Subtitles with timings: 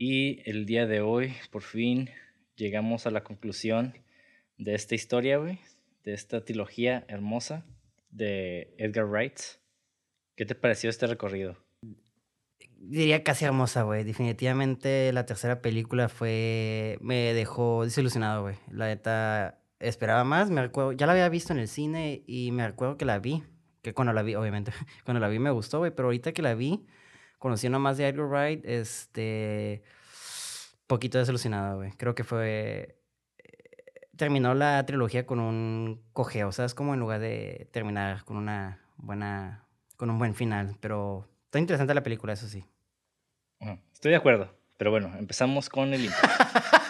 [0.00, 2.08] Y el día de hoy, por fin,
[2.54, 3.94] llegamos a la conclusión
[4.56, 5.58] de esta historia, güey,
[6.04, 7.66] de esta trilogía hermosa
[8.12, 9.40] de Edgar Wright.
[10.36, 11.56] ¿Qué te pareció este recorrido?
[12.76, 14.04] Diría casi hermosa, güey.
[14.04, 16.96] Definitivamente la tercera película fue.
[17.00, 18.54] Me dejó desilusionado, güey.
[18.70, 20.48] La neta esperaba más.
[20.48, 20.92] Me recuerdo.
[20.92, 23.42] Ya la había visto en el cine y me recuerdo que la vi.
[23.82, 24.70] Que cuando la vi, obviamente.
[25.04, 25.90] Cuando la vi me gustó, güey.
[25.90, 26.86] Pero ahorita que la vi,
[27.38, 29.82] conociendo más de Edgar Wright, este.
[30.86, 31.92] Poquito desilusionado, güey.
[31.92, 32.96] Creo que fue.
[34.16, 36.74] Terminó la trilogía con un cojeo, ¿sabes?
[36.74, 39.64] Como en lugar de terminar con una buena.
[39.96, 40.76] Con un buen final.
[40.80, 42.64] Pero está interesante la película, eso sí.
[43.92, 44.54] Estoy de acuerdo.
[44.76, 46.28] Pero bueno, empezamos con el intro.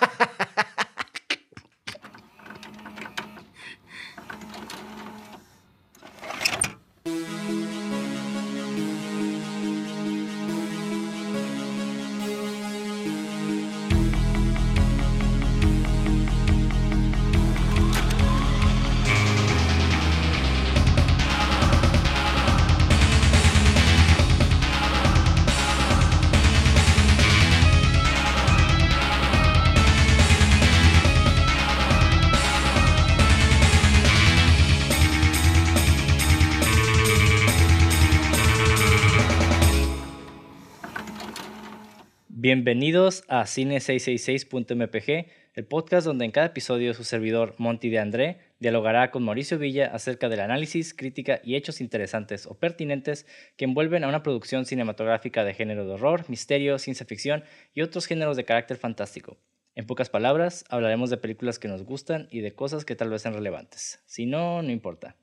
[42.59, 49.12] Bienvenidos a Cine666.mpg, el podcast donde en cada episodio su servidor Monty de André dialogará
[49.12, 54.09] con Mauricio Villa acerca del análisis, crítica y hechos interesantes o pertinentes que envuelven a
[54.09, 58.76] una producción cinematográfica de género de horror, misterio, ciencia ficción y otros géneros de carácter
[58.76, 59.36] fantástico.
[59.76, 63.23] En pocas palabras, hablaremos de películas que nos gustan y de cosas que tal vez
[63.23, 64.00] sean relevantes.
[64.04, 65.14] Si no, no importa.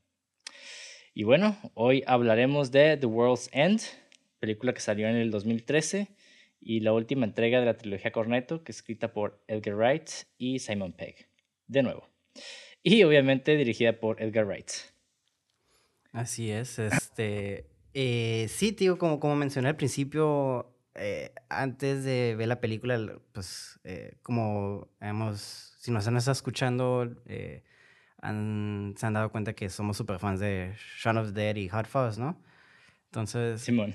[1.13, 3.81] Y bueno, hoy hablaremos de The World's End,
[4.39, 6.14] película que salió en el 2013
[6.65, 10.57] y la última entrega de la trilogía Cornetto, que es escrita por Edgar Wright y
[10.57, 11.29] Simon Pegg,
[11.67, 12.09] de nuevo.
[12.81, 14.71] Y obviamente dirigida por Edgar Wright.
[16.11, 17.67] Así es, este...
[17.93, 22.99] Eh, sí, tío, como, como mencioné al principio, eh, antes de ver la película,
[23.31, 27.15] pues eh, como hemos, si nos han estado escuchando,
[28.21, 31.69] han, se han dado cuenta que somos super fans de Shaun of the Dead y
[31.69, 32.41] Hot Fuzz, ¿no?
[33.11, 33.61] Entonces...
[33.61, 33.93] Simón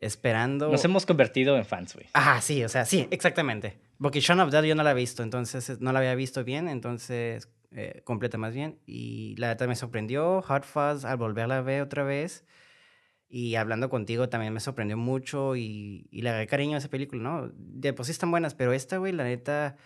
[0.00, 0.70] esperando.
[0.70, 2.06] Nos hemos convertido en fans, güey.
[2.12, 3.78] Ajá, sí, o sea, sí, exactamente.
[4.00, 6.68] Porque Shaun of Dead yo no la he visto, entonces no la había visto bien,
[6.68, 8.78] entonces eh, completa más bien.
[8.86, 10.42] Y la verdad me sorprendió.
[10.42, 12.44] Hot Fuzz al volverla a ver otra vez.
[13.28, 17.22] Y hablando contigo también me sorprendió mucho y, y le agarré cariño a esa película,
[17.22, 17.50] ¿no?
[17.54, 19.76] De por sí están buenas, pero esta, güey, la neta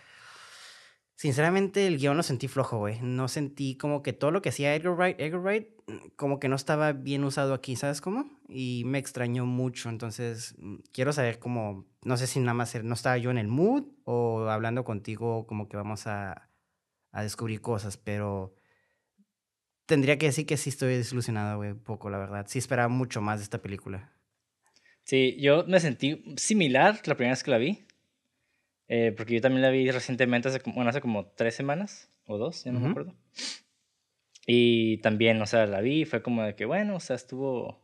[1.23, 2.99] Sinceramente, el guion lo sentí flojo, güey.
[3.01, 6.49] No sentí como que todo lo que hacía Edgar Wright, Edgar Wright, mm, como que
[6.49, 8.29] no estaba bien usado aquí, ¿sabes cómo?
[8.49, 9.87] Y me extrañó mucho.
[9.87, 13.47] Entonces, mm, quiero saber cómo, no sé si nada más no estaba yo en el
[13.47, 16.49] mood o hablando contigo como que vamos a,
[17.13, 18.53] a descubrir cosas, pero
[19.85, 22.47] tendría que decir que sí estoy desilusionado, güey, un poco, la verdad.
[22.49, 24.11] Sí esperaba mucho más de esta película.
[25.05, 27.87] Sí, yo me sentí similar la primera vez que la vi.
[28.87, 32.63] Eh, porque yo también la vi recientemente, hace, bueno, hace como tres semanas o dos,
[32.63, 33.15] ya no me acuerdo.
[34.45, 37.81] Y también, o sea, la vi y fue como de que, bueno, o sea, estuvo,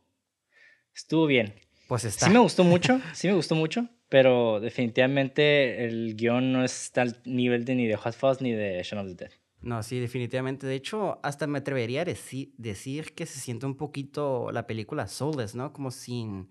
[0.94, 1.54] estuvo bien.
[1.88, 2.26] Pues está.
[2.26, 7.20] Sí me gustó mucho, sí me gustó mucho, pero definitivamente el guion no está al
[7.24, 9.32] nivel de ni de Hot Fuzz ni de Shaun of the Dead.
[9.62, 10.66] No, sí, definitivamente.
[10.66, 15.54] De hecho, hasta me atrevería a decir que se siente un poquito la película soulless,
[15.54, 15.72] ¿no?
[15.72, 16.48] Como sin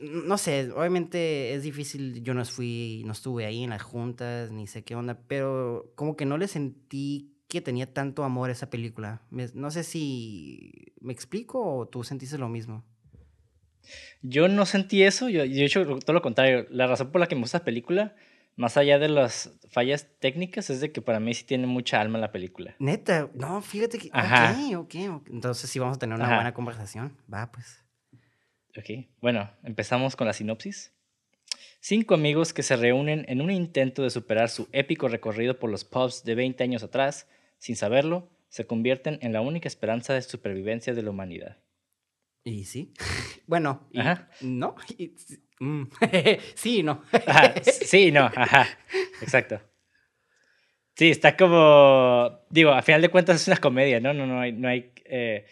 [0.00, 4.66] no sé, obviamente es difícil, yo no fui, no estuve ahí en las juntas, ni
[4.66, 8.70] sé qué onda, pero como que no le sentí que tenía tanto amor a esa
[8.70, 9.22] película.
[9.30, 12.84] no sé si me explico o tú sentiste lo mismo.
[14.22, 17.34] Yo no sentí eso, yo, de hecho todo lo contrario, la razón por la que
[17.34, 18.14] me gusta la película,
[18.56, 22.18] más allá de las fallas técnicas, es de que para mí sí tiene mucha alma
[22.18, 22.76] la película.
[22.78, 24.08] Neta, no, fíjate que...
[24.08, 24.94] Ok, ok,
[25.30, 27.84] entonces sí vamos a tener una buena conversación, va pues.
[28.76, 30.92] Ok, bueno, empezamos con la sinopsis.
[31.80, 35.84] Cinco amigos que se reúnen en un intento de superar su épico recorrido por los
[35.84, 37.26] pubs de 20 años atrás,
[37.58, 41.58] sin saberlo, se convierten en la única esperanza de supervivencia de la humanidad.
[42.44, 42.92] Y sí.
[43.46, 43.88] Bueno,
[44.40, 44.76] ¿no?
[45.62, 45.90] Mm,
[46.54, 47.02] sí, no.
[47.62, 48.66] sí, no, ajá.
[49.20, 49.60] Exacto.
[50.94, 52.40] Sí, está como.
[52.48, 54.14] Digo, a final de cuentas es una comedia, ¿no?
[54.14, 54.52] No, no hay.
[54.52, 55.44] No hay eh,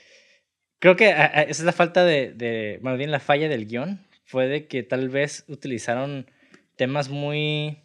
[0.79, 4.47] Creo que esa es la falta de, de, más bien la falla del guion, fue
[4.47, 6.31] de que tal vez utilizaron
[6.77, 7.79] temas muy,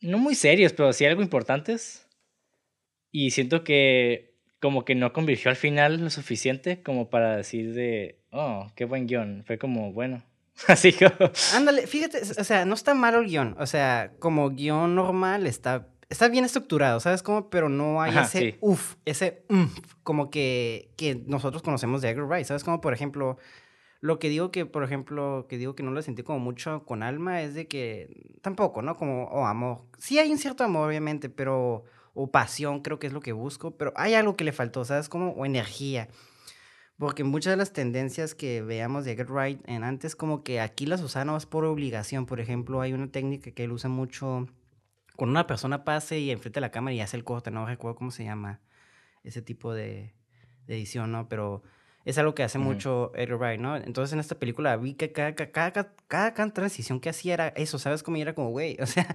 [0.00, 2.06] no muy serios, pero sí algo importantes.
[3.10, 8.18] Y siento que como que no convirtió al final lo suficiente como para decir de,
[8.30, 9.44] oh, qué buen guion.
[9.46, 10.24] Fue como, bueno,
[10.68, 11.30] Así como...
[11.54, 13.56] Ándale, fíjate, o sea, no está malo el guion.
[13.58, 17.48] O sea, como guion normal está, está bien estructurado, ¿sabes cómo?
[17.48, 18.56] Pero no hay Ajá, ese sí.
[18.60, 22.46] uff, ese umf, como que, que nosotros conocemos de Edgar Wright.
[22.46, 22.80] ¿Sabes cómo?
[22.80, 23.38] Por ejemplo,
[24.00, 27.02] lo que digo que, por ejemplo, que digo que no lo sentí como mucho con
[27.02, 28.96] alma es de que tampoco, ¿no?
[28.96, 29.86] Como, o amor.
[29.98, 33.76] Sí hay un cierto amor, obviamente, pero, o pasión, creo que es lo que busco,
[33.76, 35.30] pero hay algo que le faltó, ¿sabes cómo?
[35.30, 36.08] O energía.
[36.98, 40.84] Porque muchas de las tendencias que veamos de Get Right en antes, como que aquí
[40.86, 42.26] las usan más por obligación.
[42.26, 44.46] Por ejemplo, hay una técnica que él usa mucho
[45.22, 47.94] cuando una persona pase y enfrente de la cámara y hace el corte, no recuerdo
[47.94, 48.58] cómo se llama
[49.22, 50.14] ese tipo de,
[50.66, 51.28] de edición, ¿no?
[51.28, 51.62] Pero
[52.04, 53.76] es algo que hace mucho Edgar Wright, ¿no?
[53.76, 55.94] Entonces en esta película vi que cada, cada, cada,
[56.34, 58.02] cada- transición que hacía era eso, ¿sabes?
[58.02, 59.14] Como y era como, güey, o sea,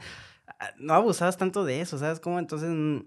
[0.77, 2.21] no abusabas tanto de eso, ¿sabes?
[2.21, 2.99] Como entonces mm,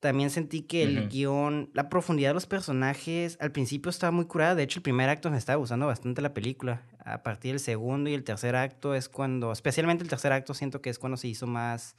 [0.00, 1.08] también sentí que el Ujú.
[1.08, 4.54] guion, la profundidad de los personajes, al principio estaba muy curada.
[4.54, 6.82] De hecho, el primer acto me estaba gustando bastante la película.
[7.02, 10.80] A partir del segundo y el tercer acto es cuando, especialmente el tercer acto, siento
[10.80, 11.96] que es cuando se hizo más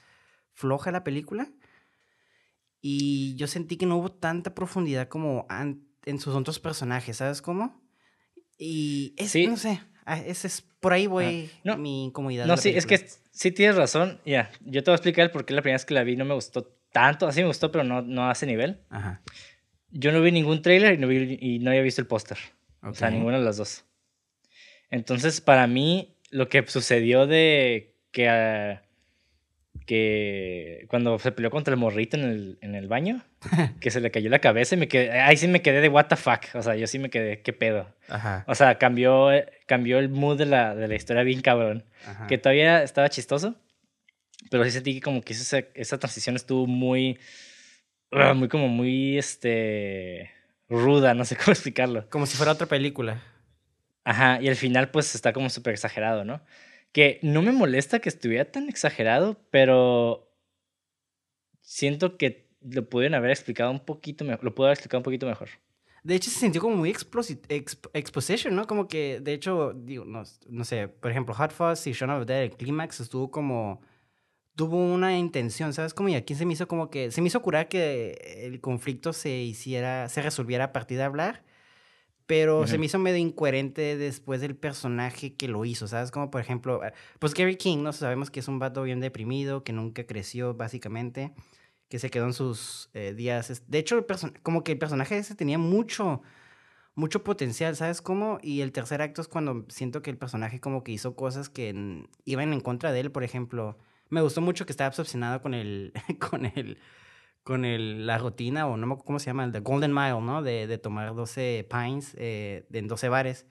[0.54, 1.50] floja la película.
[2.82, 5.46] Y yo sentí que no hubo tanta profundidad como
[6.06, 7.80] en sus otros personajes, ¿sabes cómo?
[8.58, 9.46] Y es, Sí.
[9.48, 12.46] no sé, ah, ese es, por ahí voy No, mi incomodidad.
[12.48, 13.10] No, sí, es película.
[13.10, 14.20] que sí tienes razón.
[14.26, 16.26] Ya, yo te voy a explicar por qué la primera vez que la vi no
[16.26, 17.28] me gustó tanto.
[17.28, 18.82] Así me gustó, pero no, no a ese nivel.
[18.90, 19.22] Ajá.
[19.92, 22.38] Yo no vi ningún trailer y no, vi, y no había visto el póster.
[22.82, 23.86] O sea, ninguna de las dos.
[24.90, 28.82] Entonces, para mí, lo que sucedió de que, ah,
[29.86, 33.24] que cuando se peleó contra el morrito en el, en el baño,
[33.82, 36.06] que se le cayó la cabeza y me quedé, ahí sí me quedé de what
[36.08, 36.44] the fuck.
[36.54, 37.88] O sea, yo sí me quedé, qué pedo.
[38.10, 38.44] Ajá.
[38.48, 39.30] O sea, cambió,
[39.66, 41.84] cambió el mood de la, de la historia bien cabrón.
[42.06, 42.28] ajá.
[42.28, 43.56] Que todavía estaba chistoso,
[44.50, 47.20] pero sí sentí que como que esa, esa transición estuvo muy,
[48.12, 50.32] ah, muy como muy, este,
[50.70, 52.10] ruda, no sé cómo explicarlo.
[52.10, 53.22] Como si fuera otra película.
[54.04, 56.42] Ajá, y al final pues está como súper exagerado, ¿no?
[56.92, 60.30] Que no me molesta que estuviera tan exagerado, pero
[61.62, 65.26] siento que lo pudieron haber explicado un poquito mejor, lo pudo haber explicado un poquito
[65.26, 65.50] mejor.
[66.04, 68.66] De hecho, se sintió como muy exp- exposition, ¿no?
[68.66, 72.26] Como que, de hecho, digo, no, no sé, por ejemplo, Hot Fuzz y Shaun of
[72.26, 73.82] the Dead, el clímax estuvo como.
[74.54, 75.94] Tuvo una intención, ¿sabes?
[75.94, 77.12] Como y aquí se me hizo como que.
[77.12, 80.10] Se me hizo curar que el conflicto se hiciera.
[80.10, 81.44] Se resolviera a partir de hablar.
[82.32, 86.12] Pero se me hizo medio incoherente después del personaje que lo hizo, ¿sabes?
[86.12, 87.92] Como por ejemplo, eh, pues Gary King, ¿no?
[87.92, 91.34] Sabemos que es un vato bien deprimido, que nunca creció, básicamente,
[91.90, 93.62] que se quedó en sus eh, días.
[93.68, 94.06] De hecho, el
[94.44, 96.22] como que el personaje ese tenía mucho,
[96.96, 98.40] mucho potencial, ¿sabes cómo?
[98.42, 102.08] Y el tercer acto es cuando siento que el personaje como que hizo cosas que
[102.24, 103.78] iban en contra de él, por ejemplo.
[104.08, 105.92] Me gustó mucho que estaba obsesionado con el,
[106.32, 106.78] con el,
[107.44, 110.22] con el, la rutina, o no me acuerdo cómo se llama, el de Golden Mile,
[110.22, 110.44] ¿no?
[110.44, 113.48] De, de tomar 12 pints eh, en 12 bares.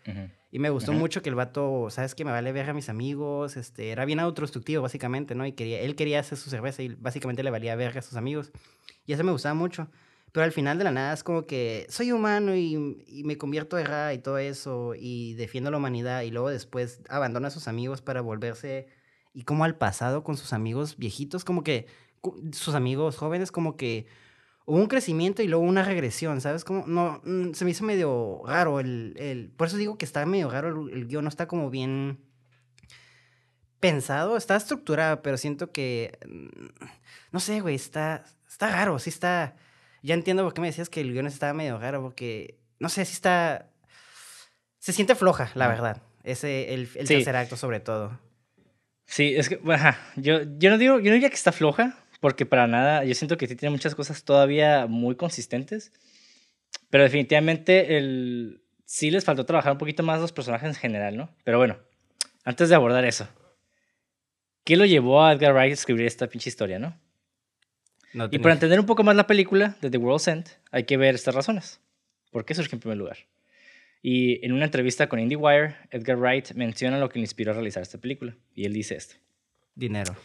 [0.53, 2.25] Y me gustó mucho que el vato, ¿sabes qué?
[2.25, 5.47] Me vale ver a mis amigos, este, era bien autodestructivo, básicamente, ¿no?
[5.47, 8.53] Y quería, él quería hacer su cerveza y básicamente le valía ver a sus amigos.
[9.07, 9.89] Y eso me gustaba mucho.
[10.33, 13.77] Pero al final de la nada es como que soy humano y, y me convierto
[13.77, 17.67] de Ra y todo eso y defiendo la humanidad y luego después abandona a sus
[17.67, 18.87] amigos para volverse
[19.33, 21.87] y como al pasado con sus amigos viejitos, como que
[22.53, 24.07] sus amigos jóvenes, como que
[24.67, 26.65] hubo un crecimiento y luego una regresión, ¿sabes?
[26.65, 29.51] Como, no, mm, se me hizo medio raro el, el...
[29.57, 32.21] Por eso digo que está medio raro el, el guion, no está como bien
[33.81, 36.19] pensado, está estructurado, pero siento que...
[36.27, 36.49] mm,
[37.33, 39.57] No sé, güey, está, está raro, sí está...
[40.03, 42.59] Ya entiendo por qué me decías que el guion estaba medio raro, porque...
[42.79, 43.71] No sé, sí está...
[44.79, 46.03] Se siente floja, la verdad.
[46.23, 47.15] Ese, el, el Sí.
[47.15, 48.19] tercer acto sobre todo.
[49.05, 52.47] Sí, es que, ajá, yo, yo no digo, yo no diría que está floja, porque
[52.47, 55.93] para nada, yo siento que sí tiene muchas cosas todavía muy consistentes,
[56.91, 61.35] pero definitivamente el, sí les faltó trabajar un poquito más los personajes en general, ¿no?
[61.45, 61.79] Pero bueno,
[62.45, 63.29] antes de abordar eso,
[64.65, 66.99] ¿qué lo llevó a Edgar Wright a escribir esta pinche historia, no?
[68.13, 70.97] No Y para entender un poco más la película de The World's End, hay que
[70.97, 71.81] ver estas razones.
[72.31, 73.19] ¿Por qué surge en primer lugar?
[74.03, 77.83] Y en una entrevista con IndieWire, Edgar Wright menciona lo que le inspiró a realizar
[77.83, 78.37] esta película.
[78.55, 79.15] Y él dice esto.
[79.75, 80.17] Dinero.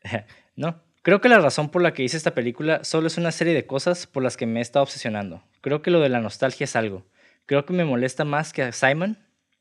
[0.56, 3.54] No, creo que la razón por la que hice esta película solo es una serie
[3.54, 5.42] de cosas por las que me he estado obsesionando.
[5.62, 7.06] Creo que lo de la nostalgia es algo.
[7.46, 9.16] Creo que me molesta más que a Simon,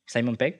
[0.08, 0.60] Simon Pegg.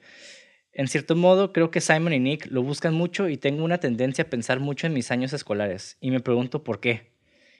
[0.72, 4.24] En cierto modo, creo que Simon y Nick lo buscan mucho y tengo una tendencia
[4.24, 5.98] a pensar mucho en mis años escolares.
[6.00, 7.12] Y me pregunto por qué.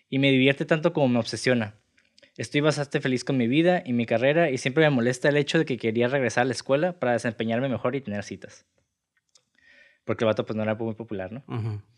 [0.09, 1.75] Y me divierte tanto como me obsesiona.
[2.39, 5.59] Estoy bastante feliz con mi vida y mi carrera y siempre me molesta el hecho
[5.59, 8.65] de que quería regresar a la escuela para desempeñarme mejor y tener citas.
[10.07, 11.45] Porque el vato pues no era muy popular, ¿no?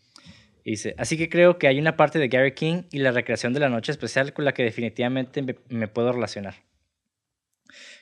[0.65, 3.59] dice, así que creo que hay una parte de Gary King y la recreación de
[3.59, 6.55] la noche especial con la que definitivamente me, me puedo relacionar.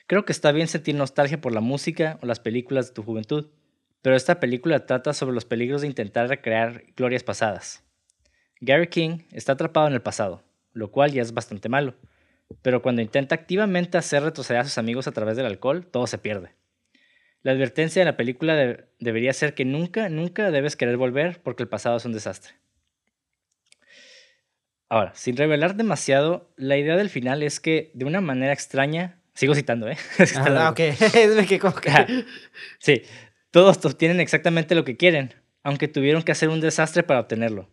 [0.06, 3.48] Creo que está bien sentir nostalgia por la música o las películas de tu juventud,
[4.02, 7.84] pero esta película trata sobre los peligros de intentar recrear glorias pasadas.
[8.60, 11.94] Gary King está atrapado en el pasado, lo cual ya es bastante malo,
[12.62, 16.18] pero cuando intenta activamente hacer retroceder a sus amigos a través del alcohol, todo se
[16.18, 16.50] pierde.
[17.42, 21.68] La advertencia de la película debería ser que nunca, nunca debes querer volver porque el
[21.68, 22.54] pasado es un desastre.
[24.90, 29.54] Ahora, sin revelar demasiado, la idea del final es que, de una manera extraña, sigo
[29.54, 29.96] citando, ¿eh?
[30.36, 30.80] ah, ok.
[32.78, 33.02] sí,
[33.52, 35.32] todos obtienen exactamente lo que quieren,
[35.62, 37.70] aunque tuvieron que hacer un desastre para obtenerlo.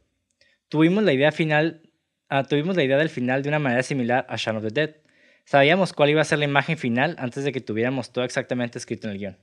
[0.70, 1.82] Tuvimos la idea final,
[2.30, 4.96] ah, tuvimos la idea del final de una manera similar a Shaun of the Dead.
[5.44, 9.08] Sabíamos cuál iba a ser la imagen final antes de que tuviéramos todo exactamente escrito
[9.08, 9.38] en el guion.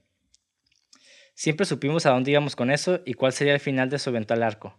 [1.34, 4.42] Siempre supimos a dónde íbamos con eso y cuál sería el final de su eventual
[4.42, 4.78] arco.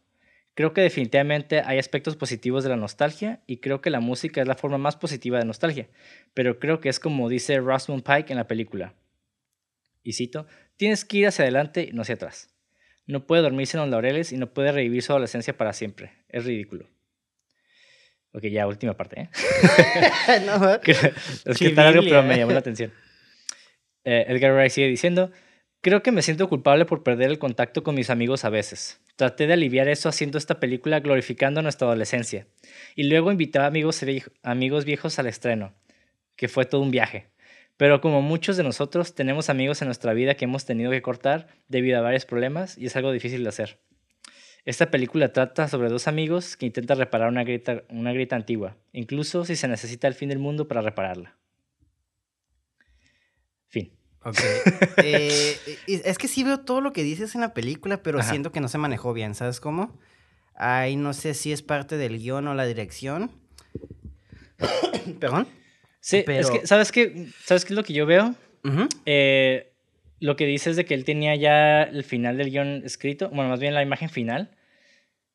[0.53, 4.47] Creo que definitivamente hay aspectos positivos de la nostalgia y creo que la música es
[4.47, 5.89] la forma más positiva de nostalgia,
[6.33, 8.93] pero creo que es como dice Rosamund Pike en la película.
[10.01, 10.47] Y cito,
[10.77, 12.55] tienes que ir hacia adelante y no hacia atrás.
[13.05, 16.13] No puede dormirse en los laureles y no puede revivir su adolescencia para siempre.
[16.29, 16.88] Es ridículo.
[18.31, 19.29] Ok, ya, última parte, ¿eh?
[20.45, 22.93] no, es que está algo, pero me llamó la atención.
[24.05, 25.31] Eh, Edgar Wright sigue diciendo,
[25.86, 29.00] Creo que me siento culpable por perder el contacto con mis amigos a veces.
[29.18, 32.48] Traté de aliviar eso haciendo esta película glorificando nuestra adolescencia.
[32.96, 34.04] Y luego invité a amigos,
[34.42, 35.75] amigos viejos al estreno,
[36.38, 37.27] que fue todo un viaje.
[37.77, 41.50] Pero como muchos de nosotros, tenemos amigos en nuestra vida que hemos tenido que cortar
[41.68, 43.77] debido a varios problemas y es algo difícil de hacer.
[44.65, 47.46] Esta película trata sobre dos amigos que intentan reparar una
[47.89, 51.36] una grita antigua, incluso si se necesita el fin del mundo para repararla.
[54.25, 54.38] Ok.
[54.98, 58.60] Eh, es que sí veo todo lo que dices en la película, pero siento que
[58.60, 60.00] no se manejó bien, ¿sabes cómo?
[60.55, 63.29] Ahí no sé si es parte del guion o la dirección.
[65.20, 65.48] ¿Perdón?
[66.00, 67.27] Sí, es que, ¿sabes qué?
[67.44, 68.36] ¿Sabes qué es lo que yo veo?
[69.05, 69.74] Eh,
[70.20, 73.60] lo que dices de que él tenía ya el final del guion escrito, bueno, más
[73.60, 74.55] bien la imagen final.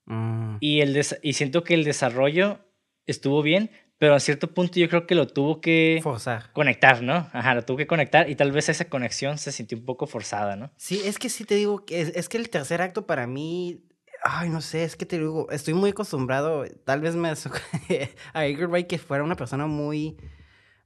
[0.06, 0.56] Mm.
[0.60, 2.58] Y, el y siento que el desarrollo
[3.06, 3.70] estuvo bien,
[4.00, 6.50] pero a cierto punto yo creo que lo tuvo que forzar.
[6.54, 7.28] Conectar, ¿no?
[7.34, 10.56] Ajá, lo tuvo que conectar y tal vez esa conexión se sintió un poco forzada,
[10.56, 10.70] ¿no?
[10.78, 13.84] Sí, es que sí te digo, que es, que el tercer acto para mí,
[14.24, 17.28] ay, no sé, es que te digo, estoy muy acostumbrado, tal vez me
[18.32, 20.16] a Edgar Wright que fuera una persona muy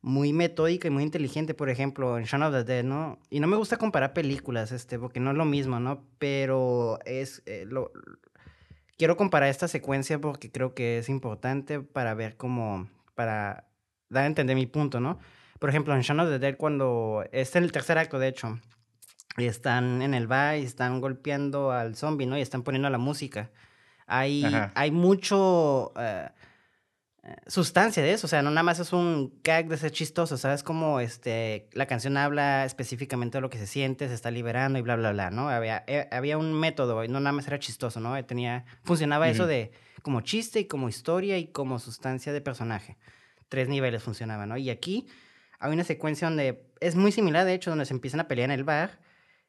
[0.02, 3.20] muy metódica y muy inteligente, por ejemplo, en Shaun of the Dead, ¿no?
[3.30, 6.04] Y no me gusta comparar películas, este, porque no es lo mismo, ¿no?
[6.18, 7.92] Pero es eh, lo
[8.98, 13.68] quiero comparar esta secuencia porque creo que es importante para ver cómo para
[14.08, 15.18] dar a entender mi punto, ¿no?
[15.58, 18.58] Por ejemplo, en Shaun of the Dead, cuando está en el tercer acto, de hecho,
[19.36, 22.36] y están en el bar y están golpeando al zombie, ¿no?
[22.36, 23.50] Y están poniendo la música.
[24.06, 24.44] Hay,
[24.74, 26.28] hay mucho eh,
[27.46, 30.62] sustancia de eso, o sea, no nada más es un gag de ser chistoso, ¿sabes?
[30.62, 34.82] Como este, la canción habla específicamente de lo que se siente, se está liberando y
[34.82, 35.48] bla, bla, bla, ¿no?
[35.48, 38.22] Había, eh, había un método, y no nada más era chistoso, ¿no?
[38.24, 42.98] Tenía, funcionaba eso de como chiste y como historia y como sustancia de personaje.
[43.48, 44.58] Tres niveles funcionaban, ¿no?
[44.58, 45.06] Y aquí
[45.58, 48.58] hay una secuencia donde es muy similar, de hecho, donde se empiezan a pelear en
[48.58, 48.98] el bar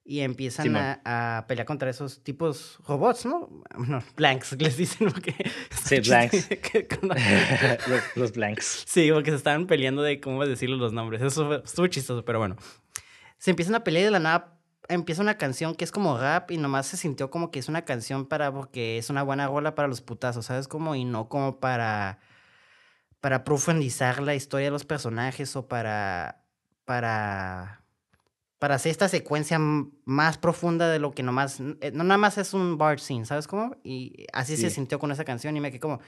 [0.08, 3.50] y empiezan a, pelear contra esos tipos robots, ¿no?
[3.76, 5.34] Bueno, blanks, les dicen porque...
[5.72, 6.48] Sí, blanks.
[8.16, 8.84] los, blanks.
[8.86, 11.24] Sí, porque se estaban peleando de cómo decirles los nombres.
[11.24, 12.56] Eso estuvo chistoso, pero bueno.
[13.40, 16.52] Se empiezan a pelear y de la nada empieza una canción que es como rap
[16.52, 19.74] y nomás se sintió como que es una canción para porque es una buena rola
[19.74, 20.68] para los putazos, ¿sabes?
[20.68, 22.20] Como y no como para
[23.20, 26.46] para profundizar la historia de los personajes o para
[26.86, 27.85] para
[28.60, 32.54] para hacer esta secuencia más profunda de lo que nomás eh, no nada más es
[32.54, 33.76] un bar scene, ¿sabes cómo?
[33.84, 36.00] Y así se sintió con esa canción y me quedé como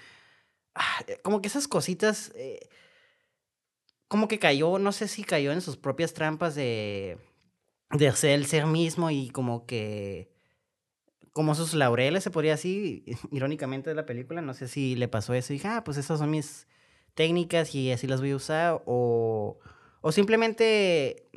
[0.75, 2.69] ah, eh, como que esas cositas eh,
[4.07, 7.17] como que cayó, no sé si cayó en sus propias trampas de
[7.91, 10.29] de ser el ser mismo y como que
[11.37, 15.35] como sus laureles, se podría así, irónicamente de la película, no sé si le pasó
[15.35, 16.65] eso y dije, ah, pues esas son mis
[17.13, 19.59] técnicas y así las voy a usar, o,
[20.01, 21.29] o simplemente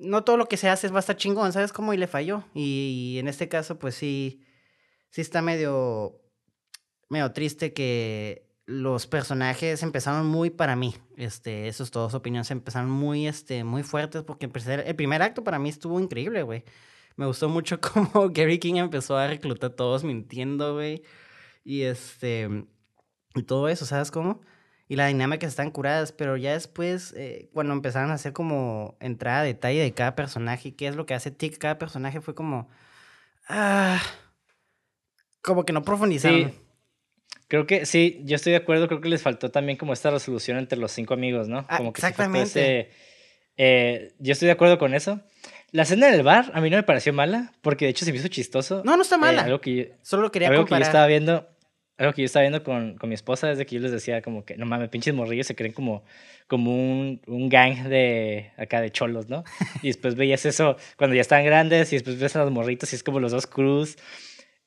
[0.00, 1.94] no todo lo que se hace va a estar chingón, ¿sabes cómo?
[1.94, 4.42] Y le falló, y, en este caso, pues sí,
[5.10, 6.20] sí está medio,
[7.08, 10.94] medio triste que los personajes empezaron muy para mí.
[11.16, 15.68] Este, esos todos opiniones empezaron muy, este, muy fuertes porque el primer acto para mí
[15.68, 16.64] estuvo increíble, güey.
[17.16, 21.02] Me gustó mucho cómo Gary King empezó a reclutar a todos mintiendo, güey.
[21.64, 22.48] Y este,
[23.34, 24.40] y todo eso, ¿sabes cómo?
[24.90, 29.42] Y la dinámica están curadas, pero ya después, eh, cuando empezaron a hacer como entrada
[29.42, 32.34] a detalle de cada personaje y qué es lo que hace tic cada personaje, fue
[32.34, 32.68] como,
[33.48, 34.02] ah,
[35.42, 36.52] como que no profundizaron.
[37.46, 40.58] Creo que sí, yo estoy de acuerdo, creo que les faltó también como esta resolución
[40.58, 41.64] entre los cinco amigos, ¿no?
[41.68, 42.60] Ah, Como que sí exactamente.
[42.60, 42.90] ese-
[43.56, 45.20] eh, yo estoy de acuerdo con eso.
[45.70, 48.18] La escena del bar a mí no me pareció mala, porque de hecho se me
[48.18, 48.82] hizo chistoso.
[48.84, 49.42] No, no está Eh, mala.
[49.44, 50.86] algo que yo, Solo quería algo que yo comparar.
[50.88, 51.48] estaba viendo,
[52.00, 54.22] algo que yo estaba viendo con, con mi esposa es de que yo les decía
[54.22, 56.02] como que, no mames, pinches morrillos se creen como,
[56.46, 59.44] como un, un gang de acá de cholos, ¿no?
[59.82, 62.96] Y después veías eso cuando ya estaban grandes y después ves a los morritos y
[62.96, 63.96] es como los dos cruz.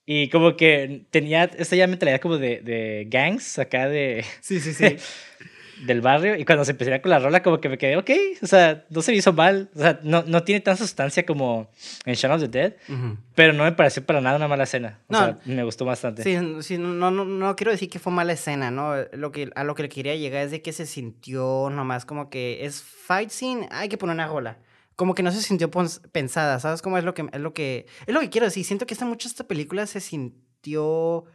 [0.06, 4.74] Y como que tenía esta ya mentalidad como de, de gangs acá de, Sí, sí,
[4.74, 4.98] sí.
[5.86, 6.36] del barrio.
[6.36, 8.10] Y cuando se empezó con la rola, como que me quedé, ok,
[8.42, 9.70] o sea, no se me hizo mal.
[9.76, 11.70] O sea, no, no tiene tanta sustancia como
[12.06, 13.18] en Shaun of the Dead, Ujú.
[13.36, 15.00] pero no me pareció para nada una mala escena.
[15.08, 15.20] O No.
[15.20, 16.24] sea, me gustó bastante.
[16.24, 18.94] Sí, sí, no, no, no quiero decir que fue mala escena, ¿no?
[19.14, 22.30] Lo que, a lo que le quería llegar es de que se sintió nomás como
[22.30, 24.58] que es fight scene, hay que poner una rola.
[24.96, 25.72] Como que no se sintió
[26.12, 26.84] pensada, ¿sabes?
[26.84, 28.64] cómo es lo que es lo que es lo que quiero decir.
[28.64, 31.26] Siento que esta mucho esta película se sintió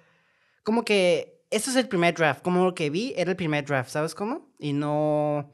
[0.63, 3.91] como que esto es el primer draft, como lo que vi era el primer draft,
[3.91, 4.49] ¿sabes cómo?
[4.59, 5.53] Y no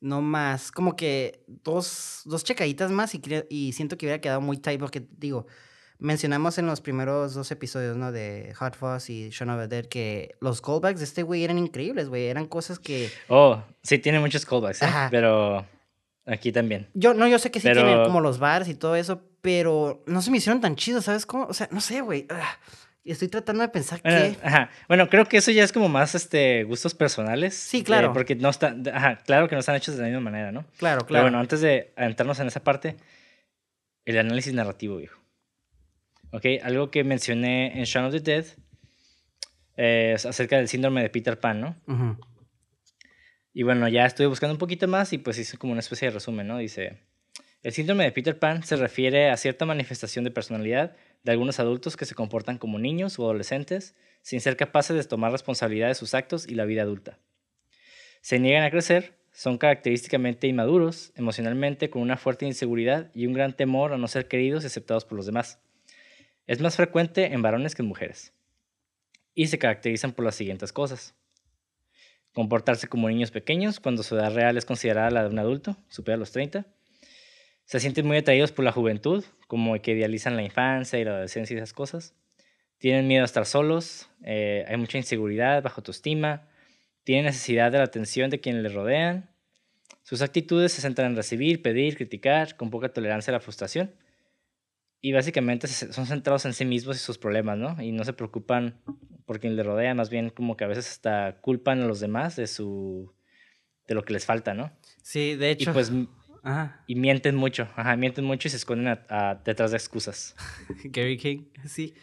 [0.00, 4.58] no más, como que dos, dos checaditas más y, y siento que hubiera quedado muy
[4.58, 5.46] tight porque digo,
[5.98, 8.12] mencionamos en los primeros dos episodios, ¿no?
[8.12, 11.56] De Hot Fuzz y Shaun of the Dead que los callbacks de este güey eran
[11.58, 12.26] increíbles, güey.
[12.26, 13.10] Eran cosas que...
[13.28, 14.84] Oh, sí, tiene muchos callbacks, ¿eh?
[14.84, 15.08] Ajá.
[15.10, 15.64] pero
[16.26, 16.90] aquí también.
[16.92, 20.02] Yo, no, yo sé que sí Pero- tienen como los bars y todo eso, pero
[20.06, 21.46] no se me hicieron tan chidos, ¿sabes cómo?
[21.46, 22.26] O sea, no sé, güey.
[23.04, 24.46] Estoy tratando de pensar Bueno, que...
[24.46, 24.70] ajá.
[24.88, 27.54] bueno, creo que eso ya es como más este, gustos personales.
[27.54, 28.08] Sí, claro.
[28.08, 30.64] eh, porque no están, ajá, claro que no están hechos de la misma manera, ¿no?
[30.78, 31.24] Claro, Pero claro.
[31.24, 32.96] bueno, antes de adentrarnos en esa parte,
[34.06, 35.20] el análisis narrativo, viejo.
[36.30, 38.44] Ok, algo que mencioné en Shaun of the Dead
[39.76, 41.76] eh, acerca del síndrome de Peter Pan, ¿no?
[43.52, 46.14] Y bueno, ya estuve buscando un poquito más y pues hice como una especie de
[46.14, 46.58] resumen, ¿no?
[46.58, 46.98] Dice,
[47.62, 51.96] el síndrome de Peter Pan se refiere a cierta manifestación de personalidad de algunos adultos
[51.96, 56.14] que se comportan como niños o adolescentes sin ser capaces de tomar responsabilidad de sus
[56.14, 57.18] actos y la vida adulta.
[58.20, 63.56] Se niegan a crecer, son característicamente inmaduros, emocionalmente con una fuerte inseguridad y un gran
[63.56, 65.58] temor a no ser queridos y aceptados por los demás.
[66.46, 68.32] Es más frecuente en varones que en mujeres.
[69.34, 71.14] Y se caracterizan por las siguientes cosas
[72.34, 76.18] comportarse como niños pequeños cuando su edad real es considerada la de un adulto, supera
[76.18, 76.66] los 30.
[77.64, 81.54] Se sienten muy atraídos por la juventud, como que idealizan la infancia y la adolescencia
[81.54, 82.14] y esas cosas.
[82.78, 86.48] Tienen miedo a estar solos, eh, hay mucha inseguridad, bajo autoestima,
[87.04, 89.30] tienen necesidad de la atención de quienes les rodean.
[90.02, 93.94] Sus actitudes se centran en recibir, pedir, criticar, con poca tolerancia a la frustración.
[95.00, 97.80] Y básicamente son centrados en sí mismos y sus problemas, ¿no?
[97.82, 98.80] Y no se preocupan
[99.26, 102.36] por quien les rodea, más bien como que a veces hasta culpan a los demás
[102.36, 103.12] de su
[103.86, 104.72] de lo que les falta, ¿no?
[105.02, 105.72] Sí, de Y hecho...
[105.74, 106.08] pues m-
[106.44, 106.82] Ajá.
[106.86, 110.36] y mienten mucho, ajá, mienten mucho y se esconden a- a- detrás de excusas.
[110.84, 111.94] Gary King, sí.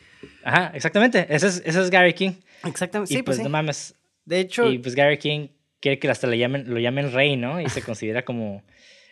[0.43, 2.33] Ajá, exactamente, ese es, ese es Gary King.
[2.65, 3.43] Exactamente, y sí, pues, pues, sí.
[3.43, 5.47] no mames, De hecho, y pues Gary King
[5.79, 7.61] quiere que hasta le llamen, lo llamen rey, ¿no?
[7.61, 8.63] Y se considera como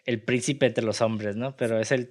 [0.05, 1.55] el príncipe entre los hombres, ¿no?
[1.55, 2.09] Pero es el,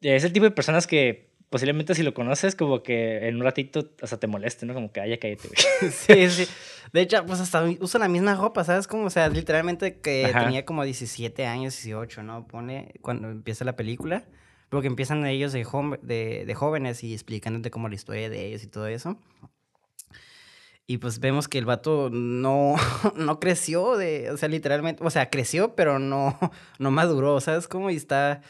[0.00, 3.90] es el tipo de personas que posiblemente si lo conoces, como que en un ratito
[4.00, 4.72] hasta te moleste, ¿no?
[4.72, 5.92] Como que, ay, ya cállate, güey.
[5.92, 6.52] sí, sí.
[6.92, 8.86] De hecho, pues hasta usa la misma ropa, ¿sabes?
[8.86, 10.44] Como, o sea, literalmente que Ajá.
[10.44, 12.46] tenía como 17 años, 18, ¿no?
[12.46, 14.24] Pone cuando empieza la película.
[14.70, 15.66] Porque empiezan ellos de,
[16.02, 19.18] de, de jóvenes y explicándote como la historia de ellos y todo eso.
[20.86, 22.76] Y pues vemos que el vato no,
[23.16, 26.38] no creció de, o sea, literalmente, o sea, creció, pero no,
[26.78, 27.66] no maduró, ¿sabes?
[27.66, 28.42] Como y está,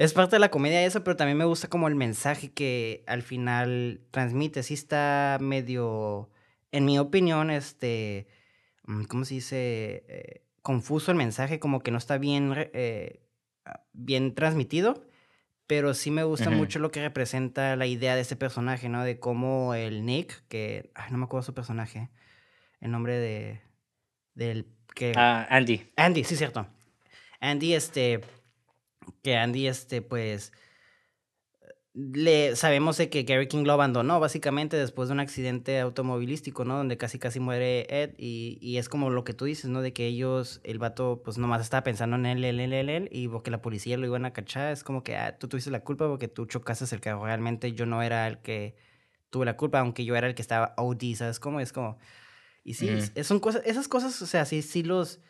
[0.00, 3.20] es parte de la comedia eso, pero también me gusta como el mensaje que al
[3.20, 6.30] final transmite, sí está medio,
[6.72, 8.26] en mi opinión, este,
[8.84, 10.04] mm, ¿cómo se dice?
[10.08, 13.20] Eh, confuso el mensaje, como que no está bien, eh,
[13.92, 15.04] bien transmitido,
[15.66, 19.04] pero sí me gusta mucho lo que representa la idea de ese personaje, ¿no?
[19.04, 22.08] De cómo el Nick, que, ay, no me acuerdo su personaje,
[22.80, 23.60] el nombre de,
[24.32, 25.12] del, que...
[25.14, 25.92] Ah, Andy.
[25.96, 26.66] Andy, sí, cierto.
[27.38, 28.22] Andy, este,
[29.22, 30.52] que Andy, este, pues,
[31.92, 36.76] le sabemos de que Gary King lo abandonó básicamente después de un accidente automovilístico, ¿no?
[36.76, 39.82] Donde casi casi muere Ed y, y es como lo que tú dices, ¿no?
[39.82, 43.08] De que ellos, el vato, pues nomás estaba pensando en él, él, él, él, él,
[43.10, 45.80] y porque la policía lo iban a cachar, es como que, ah, tú tuviste la
[45.82, 48.76] culpa porque tú chocaste el carro, realmente yo no era el que
[49.30, 51.58] tuve la culpa, aunque yo era el que estaba OD, ¿sabes cómo?
[51.58, 51.98] Es como,
[52.62, 55.20] y sí, es- son cosas, esas cosas, o sea, sí, sí los,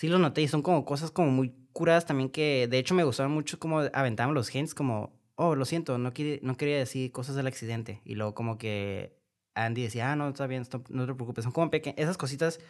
[0.00, 3.04] sí los noté y son como cosas como muy curadas también que de hecho me
[3.04, 7.12] gustaron mucho como aventaban los hints como, oh, lo siento, no, quiere- no quería decir
[7.12, 8.00] cosas del accidente.
[8.06, 9.14] Y luego como que
[9.54, 11.44] Andy decía, ah, no, está bien, no te preocupes.
[11.44, 12.60] Son como pequeñas, esas cositas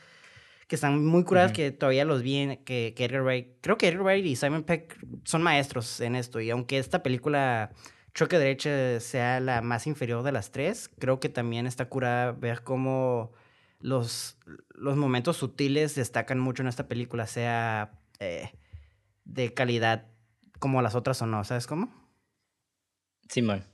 [0.67, 1.57] que están muy curadas Ujú.
[1.57, 4.65] que todavía los vi en, que, que Edgar Wright, creo que Edgar Wright y Simon
[4.65, 6.41] Peck son maestros en esto.
[6.41, 7.71] Y aunque esta película
[8.13, 12.65] Choque Derecha sea la más inferior de las tres, creo que también está curada ver
[12.65, 13.31] cómo
[13.81, 14.39] los,
[14.75, 18.51] los momentos sutiles destacan mucho en esta película, sea eh,
[19.25, 20.07] de calidad
[20.59, 21.93] como las otras o no, ¿sabes cómo?
[23.29, 23.65] Simón.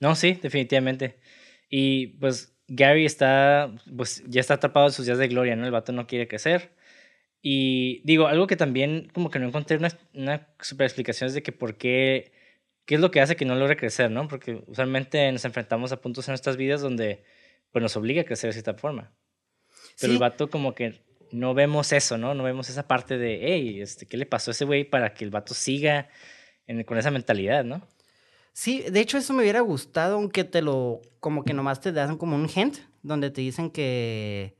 [0.00, 1.20] No, sí, definitivamente.
[1.68, 5.66] Y pues Gary está, pues ya está atrapado en sus días de gloria, ¿no?
[5.66, 6.72] El vato no quiere crecer.
[7.42, 11.42] Y digo, algo que también como que no encontré una, una super explicación es de
[11.42, 12.32] que por qué,
[12.86, 14.28] qué es lo que hace que no logre crecer, ¿no?
[14.28, 17.24] Porque usualmente nos enfrentamos a puntos en nuestras vidas donde
[17.72, 19.12] pues nos obliga a crecer de cierta forma.
[20.00, 22.34] Pero el vato como que no vemos eso, ¿no?
[22.34, 25.24] No vemos esa parte de, hey, este, ¿qué le pasó a ese güey para que
[25.24, 26.08] el vato siga
[26.86, 27.86] con esa mentalidad, ¿no?
[28.52, 32.16] Sí, de hecho eso me hubiera gustado, aunque te lo, como que nomás te dan
[32.16, 34.56] como un hint, donde te dicen que,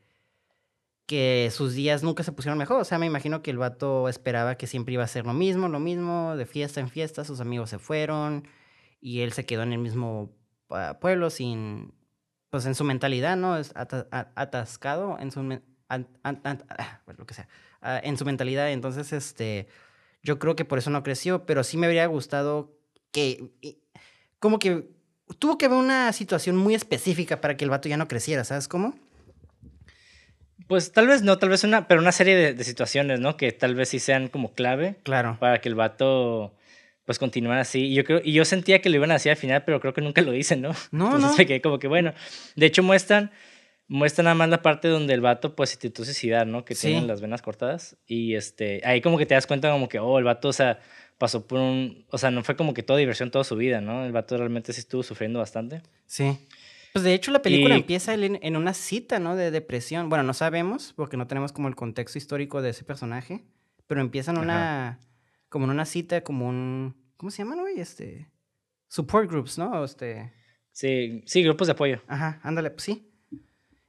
[1.06, 2.80] que sus días nunca se pusieron mejor.
[2.80, 5.68] O sea, me imagino que el vato esperaba que siempre iba a ser lo mismo,
[5.68, 8.48] lo mismo, de fiesta en fiesta, sus amigos se fueron
[9.00, 10.32] y él se quedó en el mismo
[10.70, 11.92] ah, pueblo sin,
[12.50, 13.56] pues en su mentalidad, ¿no?
[13.56, 16.00] Es atascado en su, ah,
[17.16, 17.48] lo que sea,
[17.80, 18.70] ah, en su mentalidad.
[18.70, 19.68] Entonces, este,
[20.22, 22.76] yo creo que por eso no creció, pero sí me habría gustado
[23.12, 23.52] que,
[24.38, 24.90] como que
[25.38, 28.68] tuvo que haber una situación muy específica para que el vato ya no creciera, ¿sabes
[28.68, 28.94] cómo?
[30.66, 33.36] Pues tal vez no, tal vez una, pero una serie de, situaciones, ¿no?
[33.36, 34.98] Que tal vez sí sean como clave.
[35.02, 35.36] Claro.
[35.40, 36.54] Para que el vato
[37.10, 37.86] pues continuara así.
[37.86, 39.92] Y yo creo, y yo sentía que lo iban a hacer al final, pero creo
[39.92, 40.70] que nunca lo dicen, ¿no?
[40.92, 41.44] No, Entonces no.
[41.44, 42.14] Me como que bueno.
[42.54, 43.32] De hecho, muestran,
[43.88, 46.64] muestran nada más la parte donde el vato pues intentó suicidar, ¿no?
[46.64, 47.96] Que tiene las venas cortadas.
[48.06, 50.78] Y este, ahí como que te das cuenta como que, oh, el vato, o sea,
[51.18, 54.04] pasó por un, o sea, no fue como que toda diversión toda su vida, ¿no?
[54.04, 55.82] El vato realmente sí estuvo sufriendo bastante.
[56.06, 56.38] Sí.
[56.92, 59.34] Pues de hecho la película empieza en, una cita, ¿no?
[59.34, 60.08] De depresión.
[60.10, 63.42] Bueno, no sabemos porque no tenemos como el contexto histórico de ese personaje,
[63.88, 65.00] pero empieza en una,
[65.48, 67.78] como en una cita, como un, ¿cómo se llaman, güey?
[67.78, 68.30] Este,
[68.88, 69.84] support groups, ¿no?
[69.84, 70.32] Este...
[70.72, 72.00] Sí, sí, grupos de apoyo.
[72.06, 73.12] Ajá, ándale, pues sí.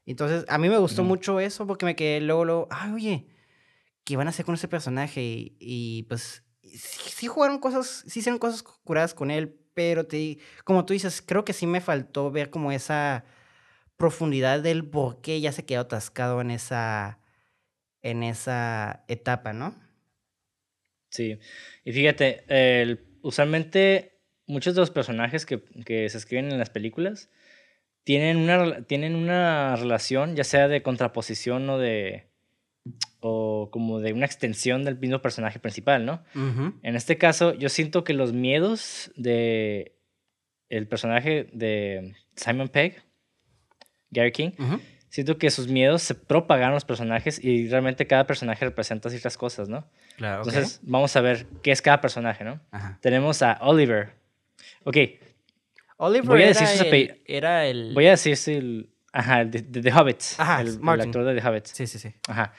[0.06, 3.28] Entonces, a mí me gustó mucho eso porque me quedé luego, luego, ay, oye,
[4.04, 5.24] ¿qué van a hacer con ese personaje?
[5.24, 10.86] Y, y pues sí, jugaron cosas, sí hicieron cosas curadas con él, pero te, como
[10.86, 13.24] tú dices, creo que sí me faltó ver como esa
[13.96, 17.22] profundidad del por qué ya se quedó atascado en esa,
[18.02, 19.74] en esa etapa, ¿no?
[21.12, 21.39] Sí,
[21.86, 27.29] y fíjate, el, usualmente muchos de los personajes que, que, se escriben en las películas
[28.03, 32.27] tienen una, tienen una relación, ya sea de contraposición o de,
[33.19, 36.23] o como de una extensión del mismo personaje principal, ¿no?
[36.81, 39.95] En este caso, yo siento que los miedos de
[40.69, 43.03] el personaje de Simon Pegg,
[44.10, 44.51] Gary King,
[45.12, 49.67] siento que sus miedos se propagan los personajes y realmente cada personaje representa ciertas cosas,
[49.67, 49.86] ¿no?
[50.15, 50.38] Claro.
[50.38, 52.62] Entonces, vamos a ver qué es cada personaje, ¿no?
[53.02, 54.13] Tenemos a Oliver.
[54.86, 54.97] Ok.
[55.97, 57.93] Oliver voy a decir el, era el...
[57.93, 58.89] Voy a decir el...
[59.12, 60.39] Ajá, de, The Hobbits.
[60.39, 61.71] Ajá, el, el, actor de The Hobbits.
[61.71, 62.13] Sí, sí, sí.
[62.30, 62.54] Ajá.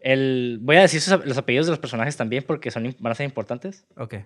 [0.00, 3.24] El, voy a decir los apellidos de los personajes también porque son, van a ser
[3.26, 3.86] importantes.
[3.96, 4.16] Ok.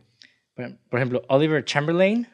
[0.54, 2.26] Por, ejemplo, Oliver Chamberlain,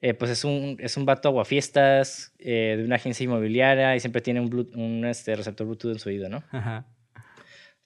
[0.00, 4.22] eh, pues es un, es un vato aguafiestas eh, de una agencia inmobiliaria y siempre
[4.22, 6.42] tiene un, un este, receptor Bluetooth en su oído, ¿no?
[6.50, 6.86] Ajá.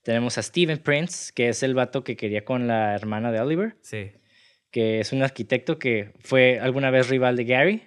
[0.03, 3.77] Tenemos a Steven Prince, que es el vato que quería con la hermana de Oliver.
[3.81, 4.13] Sí.
[4.71, 7.83] Que es un arquitecto que fue alguna vez rival de Gary,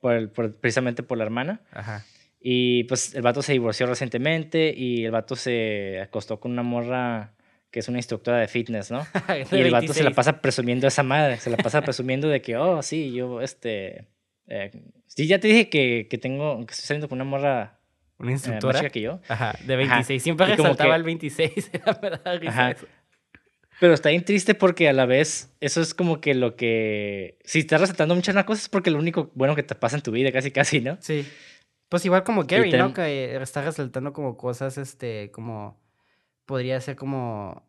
[0.00, 1.62] por, precisamente por la hermana.
[1.70, 2.04] Ajá.
[2.40, 7.34] Y pues el vato se divorció recientemente y el vato se acostó con una morra
[7.70, 9.06] que es una instructora de fitness, ¿no?
[9.52, 12.42] y el vato se la pasa presumiendo a esa madre, se la pasa presumiendo de
[12.42, 14.06] que, oh, sí, yo, este,
[14.46, 14.70] eh,
[15.06, 17.80] sí, ya te dije que, que tengo, que estoy saliendo con una morra
[18.20, 18.90] una eh, instructora.
[18.90, 19.20] que yo.
[19.28, 20.22] Ajá, de 26.
[20.22, 21.70] Siempre resaltaba el 26.
[21.72, 22.76] Era verdad, Ajá.
[23.80, 27.38] Pero está bien triste porque a la vez eso es como que lo que...
[27.44, 30.10] Si estás resaltando muchas cosas es porque lo único bueno que te pasa en tu
[30.10, 30.98] vida casi casi, ¿no?
[31.00, 31.26] Sí.
[31.88, 32.92] Pues igual como Gary, ¿no?
[32.92, 35.79] Que está resaltando como cosas, este, como...
[36.50, 37.62] Podría ser como...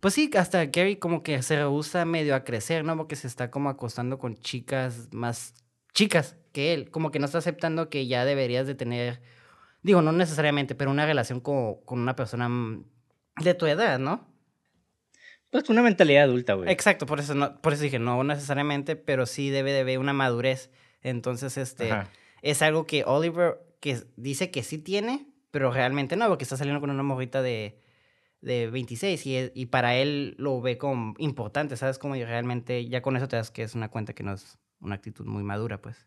[0.00, 2.96] Pues sí, hasta Gary como que se rehúsa medio a crecer, ¿no?
[2.96, 5.54] Porque se está como acostando con chicas más
[5.94, 6.90] chicas que él.
[6.90, 9.22] Como que no está aceptando que ya deberías de tener...
[9.82, 12.50] Digo, no necesariamente, pero una relación con, con una persona
[13.40, 14.26] de tu edad, ¿no?
[15.52, 16.68] Pues una mentalidad adulta, güey.
[16.68, 20.12] Exacto, por eso, no, por eso dije, no necesariamente, pero sí debe de haber una
[20.12, 20.72] madurez.
[21.02, 21.92] Entonces, este
[22.42, 26.82] es algo que Oliver que dice que sí tiene, pero realmente no, porque está saliendo
[26.82, 27.80] con una morrita de,
[28.42, 31.98] de 26 y, y, para él lo ve como importante, ¿sabes?
[31.98, 34.96] Como realmente ya con eso te das que es una cuenta que no es una
[34.96, 36.06] actitud muy madura, pues.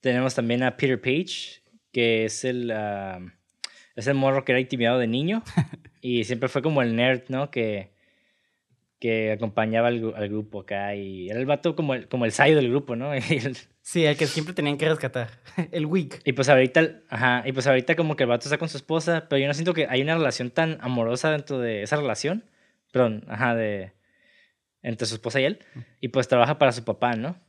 [0.00, 3.30] Tenemos también a Peter Page, que es el, uh,
[3.94, 5.42] es el morro que era intimidado de niño
[6.00, 7.50] y siempre fue como el nerd, ¿no?
[7.50, 7.92] Que,
[8.98, 12.56] que acompañaba al, al, grupo acá y era el vato como el, como el sayo
[12.56, 13.14] del grupo, ¿no?
[13.14, 13.20] Y
[13.90, 15.30] Sí, el que siempre tenían que rescatar.
[15.72, 16.20] El weak.
[16.26, 19.28] Y pues ahorita, ajá, y pues ahorita como que el vato está con su esposa,
[19.30, 22.44] pero yo no siento que hay una relación tan amorosa dentro de esa relación.
[22.92, 23.94] Perdón, ajá, de
[24.82, 25.60] entre su esposa y él.
[26.02, 27.40] Y pues trabaja para su papá, ¿no?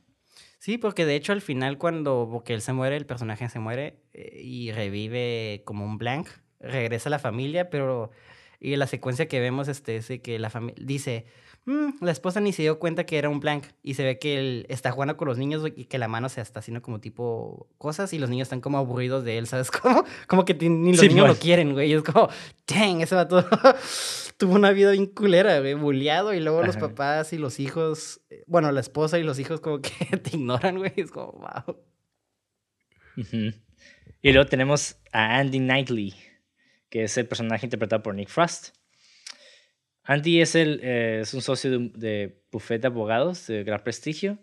[0.58, 4.00] Sí, porque de hecho al final cuando porque él se muere, el personaje se muere
[4.14, 6.26] eh, y revive como un blank,
[6.58, 8.12] regresa a la familia, pero
[8.58, 11.26] y la secuencia que vemos este, es que la familia dice,
[11.66, 14.38] "Mm, la esposa ni se dio cuenta que era un blank y se ve que
[14.38, 17.68] él está jugando con los niños y que la mano se está haciendo como tipo
[17.78, 20.04] cosas y los niños están como aburridos de él, ¿sabes cómo?
[20.26, 21.90] Como que ni los Sí, niños lo quieren, güey.
[21.90, 22.28] Y es como,
[22.66, 23.44] dang, ese vato
[24.38, 28.42] tuvo una vida bien culera, güey, bulleado y luego los papás y los hijos, eh,
[28.46, 29.90] bueno, la esposa y los hijos como que
[30.22, 30.92] te ignoran, güey.
[30.96, 31.76] Es como, wow.
[34.22, 36.14] Y luego tenemos a Andy Knightley,
[36.88, 38.76] que es el personaje interpretado por Nick Frost.
[40.04, 44.38] Andy es, el, eh, es un socio de, de buffet de abogados de gran prestigio.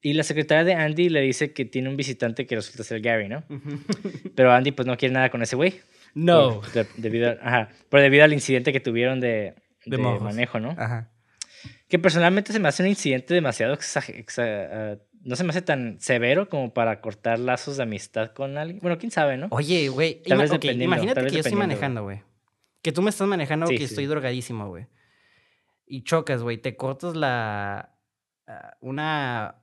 [0.00, 3.28] Y la secretaria de Andy le dice que tiene un visitante que resulta ser Gary,
[3.28, 3.42] ¿no?
[4.34, 5.80] Pero Andy pues no quiere nada con ese güey.
[6.14, 6.60] No.
[6.60, 9.54] por- de- debido, a- ajá, por debido al incidente que tuvieron de,
[9.86, 10.22] De de mojos.
[10.22, 10.74] manejo, ¿no?
[10.78, 11.10] Ajá.
[11.88, 15.62] Que personalmente se me hace un incidente demasiado exa- exa- ah, no se me hace
[15.62, 18.80] tan severo como para cortar lazos de amistad con alguien.
[18.80, 19.48] Bueno, quién sabe, ¿no?
[19.50, 22.20] Oye, güey, ima- vez ok, dependiendo, imagínate que yo estoy manejando, güey.
[22.84, 23.94] Que tú me estás manejando Sí, que sí.
[23.94, 24.86] estoy drogadísimo, güey.
[25.86, 27.96] Y chocas, güey, te cortas la...
[28.46, 29.56] ah, una...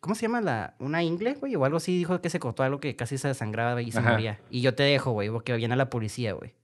[0.00, 0.74] ¿Cómo se llama la...?
[0.80, 1.96] Una ingle, güey, o algo así.
[1.98, 4.12] Dijo que se cortó algo que casi se desangraba y se Ajá.
[4.12, 4.40] moría.
[4.50, 6.54] Y yo te dejo, güey, porque viene la policía, güey.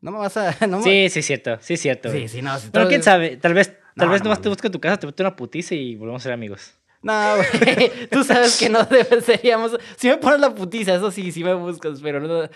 [0.00, 0.54] No me vas a...
[0.66, 1.58] No me- Sí, sí, cierto.
[1.60, 2.10] Sí, cierto.
[2.10, 2.28] Sí, güey.
[2.28, 2.58] sí, no.
[2.58, 4.80] si Pero todo- quién sabe, tal vez, tal No, vez no nomás te busca tu
[4.80, 6.75] casa, te mete una putiza y volvemos a ser amigos.
[7.02, 8.08] No, güey.
[8.10, 9.76] Tú sabes que no debe- seríamos.
[9.96, 12.48] Si me pones la putiza, eso sí, sí me buscas, pero no.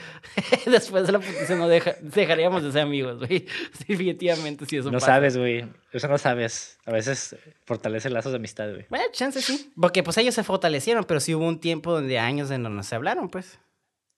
[0.67, 1.95] Después de la putiza no deja...
[2.01, 3.47] dejaríamos de ser amigos, güey.
[3.87, 5.07] Definitivamente, sí, eso no pasa.
[5.07, 5.67] sabes, güey.
[5.93, 6.79] Eso no sabes.
[6.87, 8.87] A veces fortalece lazos de amistad, güey.
[8.89, 9.73] Bueno, chance sí.
[9.81, 12.83] Porque pues ellos se fortalecieron, pero sí hubo un tiempo donde años en donde no
[12.83, 13.59] se hablaron, pues.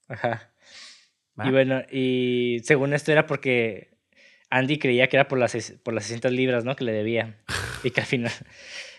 [0.09, 0.51] Ajá.
[1.39, 1.47] ¿va?
[1.47, 3.91] Y bueno, y según esto era porque
[4.51, 6.77] Andy creía que era por las, por las 600 libras, ¿no?
[6.77, 7.39] Que le debía.
[7.83, 8.33] Y que al final,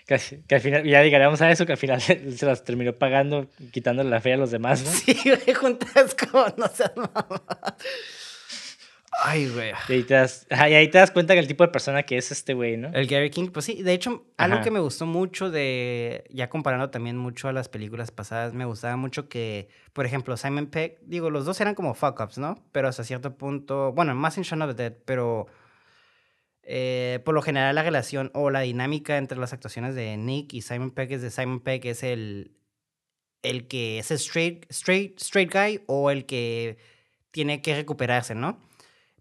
[0.07, 2.93] que, al- que al final, ya llegaremos a eso, que al final se las terminó
[2.93, 4.91] pagando, quitándole la fe a los demás, ¿no?
[4.91, 7.25] Sí, güey, juntas como no seas mamá.
[9.25, 9.71] Ay, güey.
[9.89, 12.17] Y ahí, te das, y ahí te das cuenta que el tipo de persona que
[12.17, 12.89] es este güey, ¿no?
[12.93, 14.63] El Gary King, pues sí, de hecho, algo Ajá.
[14.63, 18.97] que me gustó mucho de, ya comparando también mucho a las películas pasadas, me gustaba
[18.97, 22.61] mucho que, por ejemplo, Simon Peck, digo, los dos eran como fuck-ups, ¿no?
[22.71, 25.45] Pero hasta cierto punto, bueno, más en Shaun of the Dead, pero
[26.63, 30.61] eh, por lo general la relación o la dinámica entre las actuaciones de Nick y
[30.61, 32.51] Simon Peck es de Simon Peck es el,
[33.41, 36.77] el que es straight, straight, straight guy o el que
[37.31, 38.61] tiene que recuperarse, ¿no?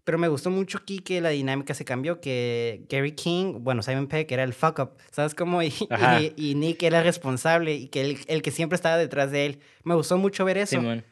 [0.05, 4.07] Pero me gustó mucho aquí que la dinámica se cambió, que Gary King, bueno, Simon
[4.07, 5.63] Peck era el fuck up, ¿sabes cómo?
[5.63, 6.21] Y, Ajá.
[6.21, 9.59] y, y Nick era responsable y que el, el que siempre estaba detrás de él.
[9.83, 10.77] Me gustó mucho ver eso.
[10.77, 11.05] Simón.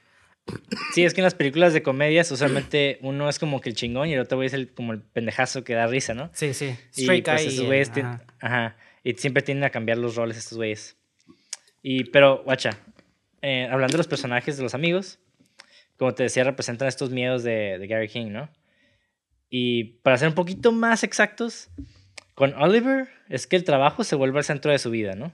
[0.94, 4.10] Sí, es que en las películas de comedias usualmente uno es como que el chingón
[4.10, 6.30] y el otro güey es el, como el pendejazo que da risa, ¿no?
[6.34, 6.76] Sí, sí.
[6.96, 8.26] Y Straight pues esos y güeyes ajá.
[8.40, 10.98] ajá, y siempre tienden a cambiar los roles estos güeyes.
[11.82, 12.78] Y, pero, guacha,
[13.42, 15.20] eh, hablando de los personajes de los amigos,
[15.98, 18.50] como te decía, representan estos miedos de, de Gary King, ¿no?
[19.50, 21.70] Y para ser un poquito más exactos,
[22.36, 25.32] con Oliver es que el trabajo se vuelve el centro de su vida, ¿no?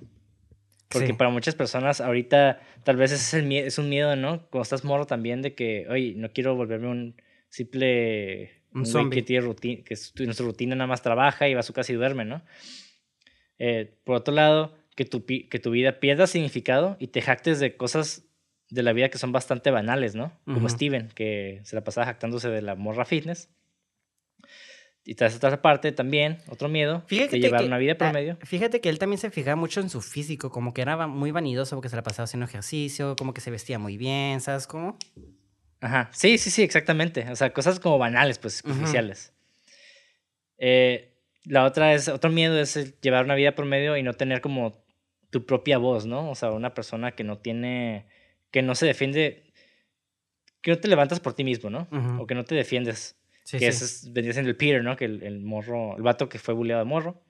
[0.90, 1.14] Porque Sí.
[1.14, 4.48] para muchas personas ahorita tal vez es, el es un miedo, ¿no?
[4.50, 8.52] Cuando estás morro también de que, oye, no quiero volverme un simple...
[8.74, 9.16] Un güey zombie.
[9.20, 10.14] que tiene rutina, que su
[10.46, 12.44] rutina nada más trabaja y va a su casa y duerme, ¿no?
[13.60, 17.76] Eh, por otro lado, que tu, que tu vida pierda significado y te jactes de
[17.76, 18.26] cosas
[18.70, 20.32] de la vida que son bastante banales, ¿no?
[20.46, 20.70] Como Ujú.
[20.70, 23.50] Steven, que se la pasaba jactándose de la morra fitness.
[25.10, 28.38] Y tras otra parte también, otro miedo, Fíjate de llevar que- una vida promedio.
[28.44, 31.78] Fíjate que él también se fijaba mucho en su físico, como que era muy vanidoso
[31.78, 34.98] porque se la pasaba haciendo ejercicio, como que se vestía muy bien, ¿sabes cómo?
[35.80, 37.26] Ajá, sí, sí, sí, exactamente.
[37.32, 39.32] O sea, cosas como banales, pues, superficiales.
[40.58, 41.14] Eh,
[41.46, 44.84] la otra es, otro miedo es llevar una vida promedio y no tener como
[45.30, 46.30] tu propia voz, ¿no?
[46.30, 48.08] O sea, una persona que no tiene,
[48.52, 49.54] que no se defiende,
[50.62, 51.88] que no te levantas por ti mismo, ¿no?
[52.20, 53.17] O que no te defiendes.
[53.48, 53.78] Sí, que sí.
[53.78, 54.98] ese es, vendría siendo el Peter, ¿no?
[54.98, 57.24] Que el, el morro, el vato que fue bulleado de morro.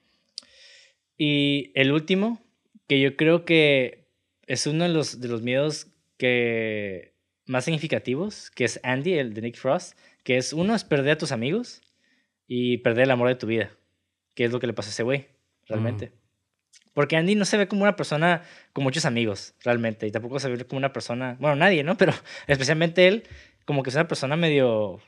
[1.15, 2.41] Y el último,
[2.87, 4.07] que yo creo que
[4.47, 7.13] es uno de los, de los miedos que
[7.45, 11.17] más significativos, que es Andy, el de Nick Frost, que es uno es perder a
[11.19, 11.83] tus amigos
[12.47, 13.69] y perder el amor de tu vida,
[14.33, 15.27] que es lo que le pasó a ese güey,
[15.67, 16.13] realmente.
[16.95, 18.41] Porque Andy no se ve como una persona
[18.73, 21.95] con muchos amigos, realmente, y tampoco se ve como una persona, bueno, nadie, ¿no?
[21.99, 22.11] Pero
[22.47, 23.23] especialmente él,
[23.65, 24.99] como que es una persona medio,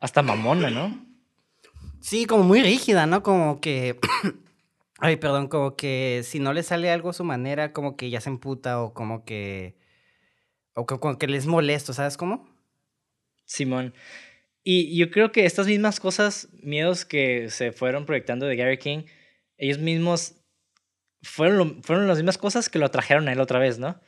[0.00, 1.06] hasta mamona, ¿no?
[2.00, 3.22] Sí, como muy rígida, ¿no?
[3.22, 3.98] Como que
[5.00, 8.20] Ay, perdón, como que si no le sale algo a su manera, como que ya
[8.20, 9.76] se emputa o como que...
[10.74, 12.48] O como que les molesto, ¿sabes cómo?
[13.44, 13.94] Simón.
[14.64, 19.04] Y yo creo que estas mismas cosas, miedos que se fueron proyectando de Gary King,
[19.56, 20.34] ellos mismos
[21.22, 24.00] fueron, fueron las mismas cosas que lo atrajeron a él otra vez, ¿no?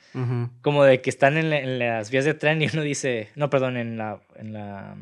[0.61, 3.97] Como de que están en, las vías de tren y uno dice, no, perdón, en
[3.97, 4.97] la, en la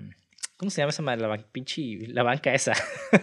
[0.58, 2.72] ¿cómo se llama esa La pinche, la banca esa.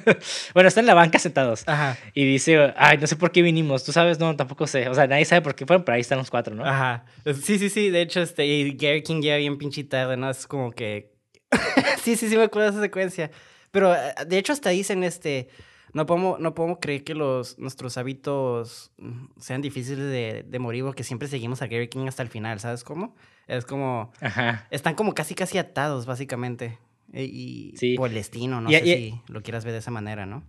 [0.53, 1.67] bueno, están en la banca sentados.
[1.67, 1.97] Ajá.
[2.13, 3.83] Y dice, ay, no sé por qué vinimos.
[3.83, 4.19] ¿Tú sabes?
[4.19, 4.87] No, tampoco sé.
[4.87, 6.65] O sea, nadie sabe por qué fueron, pero ahí están los cuatro, ¿no?
[6.65, 7.05] Ajá.
[7.43, 7.89] Sí, sí, sí.
[7.89, 10.29] De hecho, este, Gary King ya bien pinche tarde, ¿no?
[10.29, 11.13] Es como que...
[12.01, 13.29] sí, sí, sí me acuerdo de esa secuencia.
[13.71, 15.49] Pero, eh, de hecho, hasta dicen, este...
[15.91, 18.91] No podemos, no podemos creer que los, nuestros hábitos
[19.39, 22.83] sean difíciles de, de morir porque siempre seguimos a Gary King hasta el final, ¿sabes
[22.83, 23.15] cómo?
[23.47, 24.11] Es como...
[24.19, 24.67] Ajá.
[24.71, 26.79] Están como casi, casi atados, básicamente.
[27.15, 27.95] Eh, y sí.
[27.97, 30.43] el destino, no sé si lo quieras ver de esa manera, ¿no?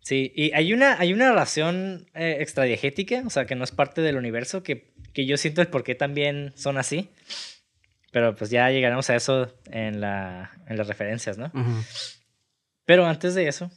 [0.00, 4.00] Sí, y hay una, hay una relación eh, extradiegética, o sea, que no es parte
[4.00, 7.10] del universo, que, que yo siento el por qué también son así.
[8.12, 11.52] Pero pues ya llegaremos a eso en, la, en las referencias, ¿no?
[12.86, 13.70] Pero antes de eso,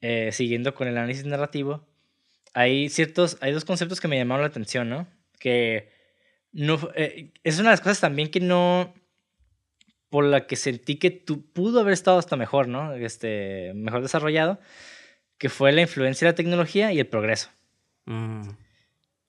[0.00, 1.86] eh, siguiendo con el análisis narrativo,
[2.52, 5.06] hay ciertos, hay dos conceptos que me llamaron la atención, ¿no?
[5.38, 5.88] Que
[6.52, 8.94] no, eh, es una de las cosas también que no,
[10.14, 12.94] por la que sentí que tú pudo haber estado hasta mejor, ¿no?
[12.94, 14.60] Este, mejor desarrollado,
[15.38, 17.50] que fue la influencia de la tecnología y el progreso.
[18.04, 18.42] Mm.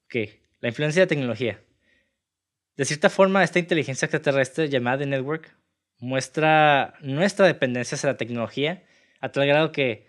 [0.06, 0.16] Ok,
[0.60, 1.60] la influencia de la tecnología.
[2.78, 5.58] De cierta forma, esta inteligencia extraterrestre llamada The Network
[5.98, 8.84] muestra nuestra dependencia hacia la tecnología
[9.22, 10.06] a tal grado que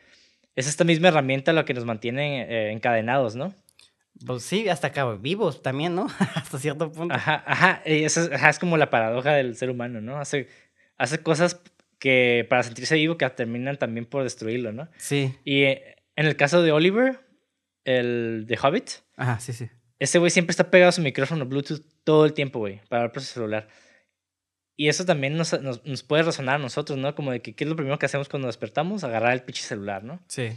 [0.56, 3.54] es esta misma herramienta la que nos mantiene eh, encadenados, ¿no?
[4.24, 6.06] Pues sí, hasta acá vivos también, ¿no?
[6.34, 7.14] hasta cierto punto.
[7.14, 10.18] Ajá, ajá, es, es, como la paradoja del ser humano, ¿no?
[10.18, 10.48] Hace,
[10.98, 11.61] hace cosas
[11.98, 14.88] que para sentirse vivo que terminan también por destruirlo, ¿no?
[14.98, 15.35] Sí.
[15.44, 17.20] Y eh, en el caso de Oliver,
[17.85, 18.90] el de Hobbit.
[19.16, 19.68] Ajá, sí, sí.
[19.98, 23.12] Ese güey siempre está pegado a su micrófono Bluetooth todo el tiempo, güey, para hablar
[23.12, 23.68] por su celular.
[24.76, 27.14] Y eso también nos, nos, nos, puede resonar a nosotros, ¿no?
[27.14, 29.04] Como de que, ¿qué es lo primero que hacemos cuando despertamos?
[29.04, 30.20] Agarrar el pinche celular, ¿no?
[30.28, 30.50] Sí.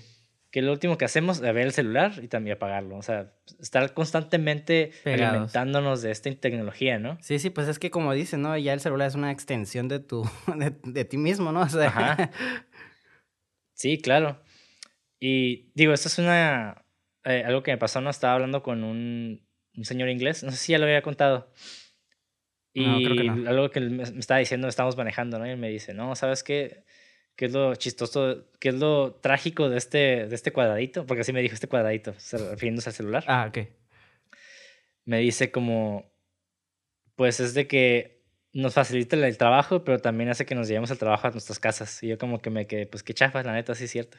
[0.52, 2.98] Que lo último que hacemos es ver el celular y también apagarlo.
[2.98, 7.18] O sea, estar constantemente alimentándonos de esta tecnología, ¿no?
[7.22, 8.58] Sí, sí, pues es que como dicen, ¿no?
[8.58, 11.62] Ya el celular es una extensión de, tu, de, de ti mismo, ¿no?
[11.62, 11.88] O sea...
[11.88, 12.32] Ajá.
[13.74, 14.44] Sí, claro.
[15.22, 16.84] Y digo, esto es una...
[17.24, 18.10] Eh, algo que me pasó, ¿no?
[18.10, 20.44] Estaba hablando con un, un señor inglés.
[20.44, 21.54] No sé si ya lo había contado
[22.74, 25.48] y algo que me estaba diciendo, estamos manejando, ¿no?
[25.48, 26.84] Y él me dice, no, ¿sabes qué?
[27.39, 31.06] ¿Qué es lo chistoso, qué es lo trágico de este, de este cuadradito?
[31.06, 33.23] Porque así me dijo este cuadradito, refiriéndose al celular.
[33.28, 33.60] Ah, ok.
[35.06, 36.12] Me dice como,
[37.15, 40.97] pues es de que nos facilita el trabajo, pero también hace que nos llevemos el
[40.97, 42.04] trabajo a nuestras casas.
[42.04, 44.17] Y yo como que me quedé, pues qué chafa, la neta, sí es cierto.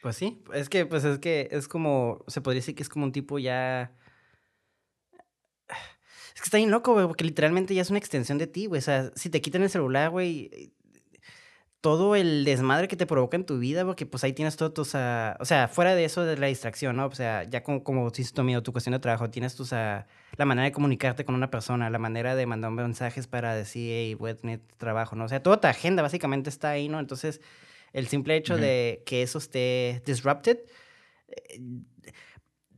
[0.00, 3.04] Pues sí, es que, pues es que es como, se podría decir que es como
[3.04, 3.92] un tipo ya
[6.40, 8.78] es que está bien loco, güey, porque literalmente ya es una extensión de ti, güey.
[8.78, 10.72] O sea, si te quitan el celular, güey,
[11.80, 14.94] todo el desmadre que te provoca en tu vida, porque pues ahí tienes todos tus,
[14.94, 17.06] uh, o sea, fuera de eso de la distracción, ¿no?
[17.06, 20.04] O sea, ya como, como si tu tu cuestión de trabajo, tienes tus, uh,
[20.36, 24.14] la manera de comunicarte con una persona, la manera de mandar mensajes para decir, hey,
[24.14, 25.24] voy a tener trabajo, ¿no?
[25.24, 27.00] O sea, toda tu agenda básicamente está ahí, ¿no?
[27.00, 27.40] Entonces,
[27.92, 30.58] el simple hecho de que eso esté disrupted,
[31.28, 31.60] eh,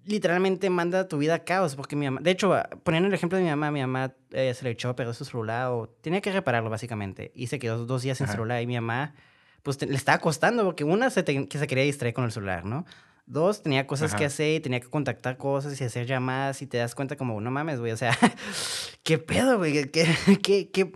[0.04, 3.44] literalmente manda tu vida a caos, porque mi mamá, de hecho, poniendo el ejemplo de
[3.44, 6.32] mi mamá, mi mamá eh, se le echó a perder su celular o tenía que
[6.32, 9.14] repararlo básicamente y se quedó dos días sin celular y mi mamá,
[9.62, 12.84] pues le estaba costando porque una se que se quería distraer con el celular, ¿no?
[13.24, 16.94] Dos, tenía cosas que hacer, tenía que contactar cosas y hacer llamadas y te das
[16.94, 18.18] cuenta como, no mames, güey, o sea,
[19.04, 19.72] ¿qué pedo, güey?
[19.72, 20.92] ¿Qué, qué, qué,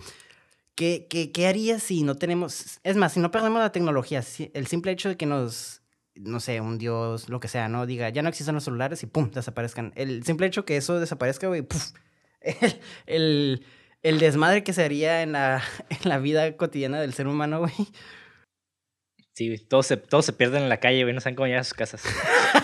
[0.75, 4.67] qué, qué, qué harías si no tenemos, es más, si no perdemos la tecnología, el
[4.67, 5.83] simple hecho de que nos
[6.21, 7.87] no sé, un dios, lo que sea, ¿no?
[7.87, 9.93] Diga, ya no existen los celulares y pum, desaparezcan.
[9.97, 11.93] El simple hecho que eso desaparezca, güey, puf,
[13.07, 13.65] el,
[14.03, 17.73] el, desmadre que se haría en la, en la vida cotidiana del ser humano, güey.
[19.35, 21.65] Sí, todos se, todos se pierden en la calle, güey, no saben cómo llegar a
[21.65, 22.03] sus casas.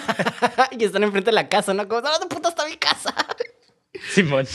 [0.78, 1.86] y están enfrente de la casa, ¿no?
[1.86, 3.14] Como, ¿dónde puta está mi casa?
[4.08, 4.46] Simón.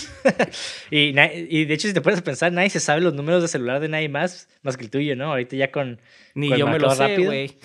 [0.89, 3.79] y, y, de hecho, si te puedes pensar, nadie se sabe los números de celular
[3.79, 5.25] de nadie más, más que el tuyo, ¿no?
[5.25, 6.01] Ahorita ya con.
[6.33, 7.55] Ni yo me lo sé, güey.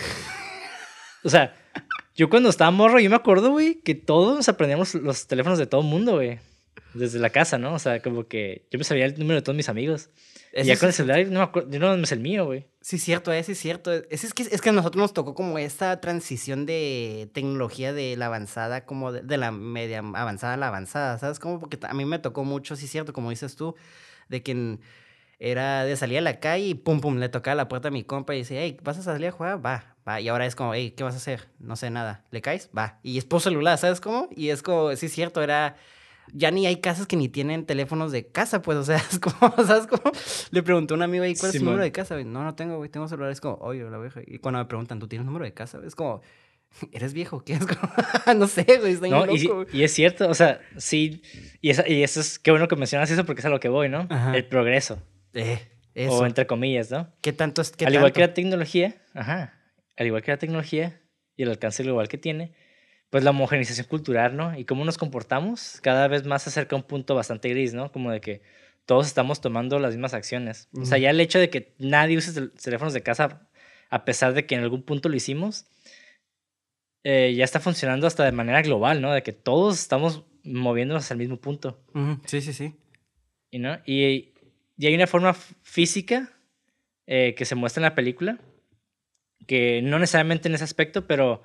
[1.24, 1.54] O sea,
[2.14, 5.80] yo cuando estaba morro, yo me acuerdo, güey, que todos aprendíamos los teléfonos de todo
[5.80, 6.40] el mundo, güey.
[6.94, 7.72] Desde la casa, ¿no?
[7.72, 10.10] O sea, como que yo me sabía el número de todos mis amigos.
[10.54, 12.66] y ya con el celular, no me acuerdo, yo no me sé el mío, güey.
[12.82, 13.92] Sí, cierto, es, es cierto.
[13.92, 18.16] Es, es, que, es que a nosotros nos tocó como esta transición de tecnología de
[18.16, 21.38] la avanzada, como de, la media avanzada a la avanzada, ¿sabes?
[21.38, 23.74] Como porque a mí me tocó mucho, sí, cierto, como dices tú,
[24.28, 24.78] de que
[25.38, 28.04] era de salir a la calle y pum, pum, le tocaba la puerta a mi
[28.04, 29.64] compa y decía, hey, ¿vas a salir a jugar?
[29.64, 30.20] Va va.
[30.20, 31.48] Y ahora es como, hey, ¿qué vas a hacer?
[31.58, 32.24] No sé nada.
[32.30, 32.70] ¿Le caes?
[32.76, 32.98] Va.
[33.02, 34.28] Y es por celular, ¿sabes cómo?
[34.34, 35.76] Y es como, sí es cierto, era...
[36.32, 39.52] Ya ni hay casas que ni tienen teléfonos de casa, pues, o sea, es como,
[39.66, 40.02] ¿sabes cómo?
[40.52, 42.16] Le pregunté a un amigo ahí, ¿cuál es tu número de casa?
[42.22, 43.32] No, no tengo, güey, tengo celular.
[43.32, 44.20] Es como, oye, la vieja.
[44.26, 45.80] Y cuando me preguntan, ¿tú tienes número de casa?
[45.84, 46.22] Es como,
[46.92, 47.44] ¿eres viejo?
[47.44, 47.66] ¿Qué es?
[47.66, 47.92] Como,
[48.38, 49.66] no sé, güey, estoy No, loco.
[49.72, 51.22] y, y es cierto, o sea, sí,
[51.60, 53.68] y, esa- y eso es, qué bueno que mencionas eso porque es a lo que
[53.68, 54.06] voy, ¿no?
[54.08, 54.34] Ajá.
[54.34, 55.02] El progreso,
[55.34, 55.58] Eh,
[55.94, 56.12] eso.
[56.14, 57.08] o entre comillas, ¿no?
[57.20, 57.72] ¿Qué tanto es?
[57.72, 58.14] ¿Qué al igual tanto?
[58.14, 59.52] que la tecnología, ajá,
[59.96, 61.00] al igual que la tecnología
[61.36, 62.52] y el alcance global que tiene,
[63.10, 64.58] pues la homogenización cultural, ¿no?
[64.58, 67.92] Y cómo nos comportamos cada vez más se acerca a un punto bastante gris, ¿no?
[67.92, 68.42] Como de que
[68.86, 70.68] todos estamos tomando las mismas acciones.
[70.76, 73.48] O sea, ya el hecho de que nadie use tel- teléfonos de casa,
[73.90, 75.66] a pesar de que en algún punto lo hicimos,
[77.04, 79.12] eh, ya está funcionando hasta de manera global, ¿no?
[79.12, 81.82] De que todos estamos moviéndonos al mismo punto.
[82.26, 82.76] Sí, sí, sí.
[83.50, 83.78] ¿y no?
[83.84, 84.32] Y,
[84.78, 86.32] y hay una forma física
[87.06, 88.38] eh, que se muestra en la película,
[89.46, 91.42] que no necesariamente en ese aspecto, pero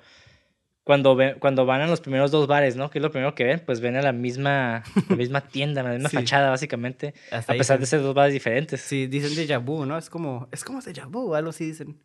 [0.84, 2.88] cuando, ve- cuando van a los primeros dos bares, ¿no?
[2.90, 5.90] Que es lo primero que ven, pues ven a la misma, la misma tienda, la
[5.90, 6.16] misma Sí.
[6.16, 8.80] fachada, básicamente, Hasta a pesar de ser dos bares diferentes.
[8.80, 9.98] Sí, dicen déjà vu, ¿no?
[9.98, 11.98] Es como, es como déjà vu, algo así dicen.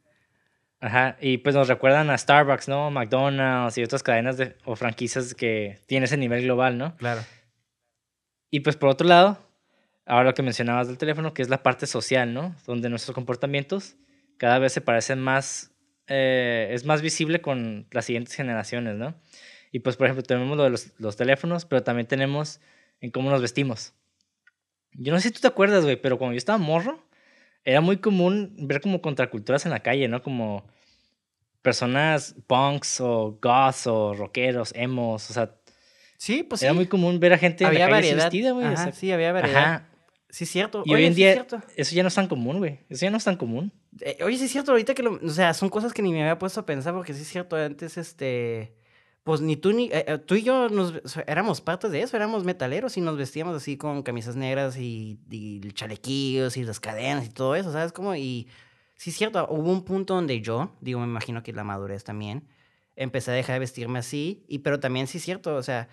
[0.81, 2.91] Ajá, y pues nos recuerdan a Starbucks, ¿no?
[2.91, 6.97] McDonald's y otras cadenas de, o franquicias que tienen ese nivel global, ¿no?
[6.97, 7.21] Claro.
[8.51, 9.37] Y pues por otro lado,
[10.05, 12.53] ahora lo que mencionabas del teléfono, que es la parte social, ¿no?
[12.67, 13.95] Donde nuestros comportamientos
[14.37, 15.71] cada vez se parecen más,
[16.07, 19.15] eh, es más visible con las siguientes generaciones, ¿no?
[19.71, 22.59] Y pues por ejemplo tenemos lo de los, los teléfonos, pero también tenemos
[23.01, 23.93] en cómo nos vestimos.
[24.93, 27.03] Yo no sé si tú te acuerdas, güey, pero cuando yo estaba morro,
[27.63, 30.21] era muy común ver como contraculturas en la calle, ¿no?
[30.21, 30.67] Como
[31.61, 35.55] personas punks o goths o rockeros, emos, o sea,
[36.17, 36.65] Sí, pues sí.
[36.65, 38.65] era muy común ver a gente había en la calle vestida, güey.
[38.67, 39.61] o sea, sí, había variedad.
[39.61, 39.89] Ajá.
[40.29, 40.83] Sí, cierto.
[40.85, 41.45] Y hoy Oye, en sí, día
[41.75, 42.79] eso ya no es tan común, güey.
[42.89, 43.73] Eso ya no es tan común.
[44.01, 45.19] Eh, oye, sí es cierto, ahorita que lo...
[45.23, 47.55] O sea, son cosas que ni me había puesto a pensar porque sí es cierto,
[47.55, 48.75] antes, este...
[49.23, 49.85] Pues ni tú ni...
[49.85, 50.93] eh, eh, tú y yo nos,
[51.27, 55.59] éramos parte de eso, éramos metaleros y nos vestíamos así con camisas negras y, y
[55.71, 57.91] chalequillos y las cadenas y todo eso, ¿sabes?
[57.91, 58.47] Como y...
[58.95, 62.47] Sí es cierto, hubo un punto donde yo, digo, me imagino que la madurez también,
[62.95, 65.89] empecé a dejar de vestirme así, y pero también sí es cierto, o sea...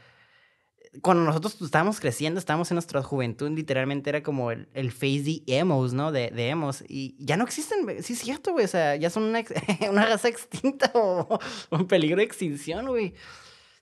[1.03, 5.43] Cuando nosotros estábamos creciendo, estábamos en nuestra juventud, literalmente era como el, el face de
[5.47, 6.11] emos, ¿no?
[6.11, 6.82] De, de emos.
[6.88, 8.03] Y ya no existen.
[8.03, 8.64] Sí, es cierto, güey.
[8.64, 9.45] O sea, ya son una,
[9.91, 11.38] una raza extinta o,
[11.70, 13.14] o en peligro de extinción, güey.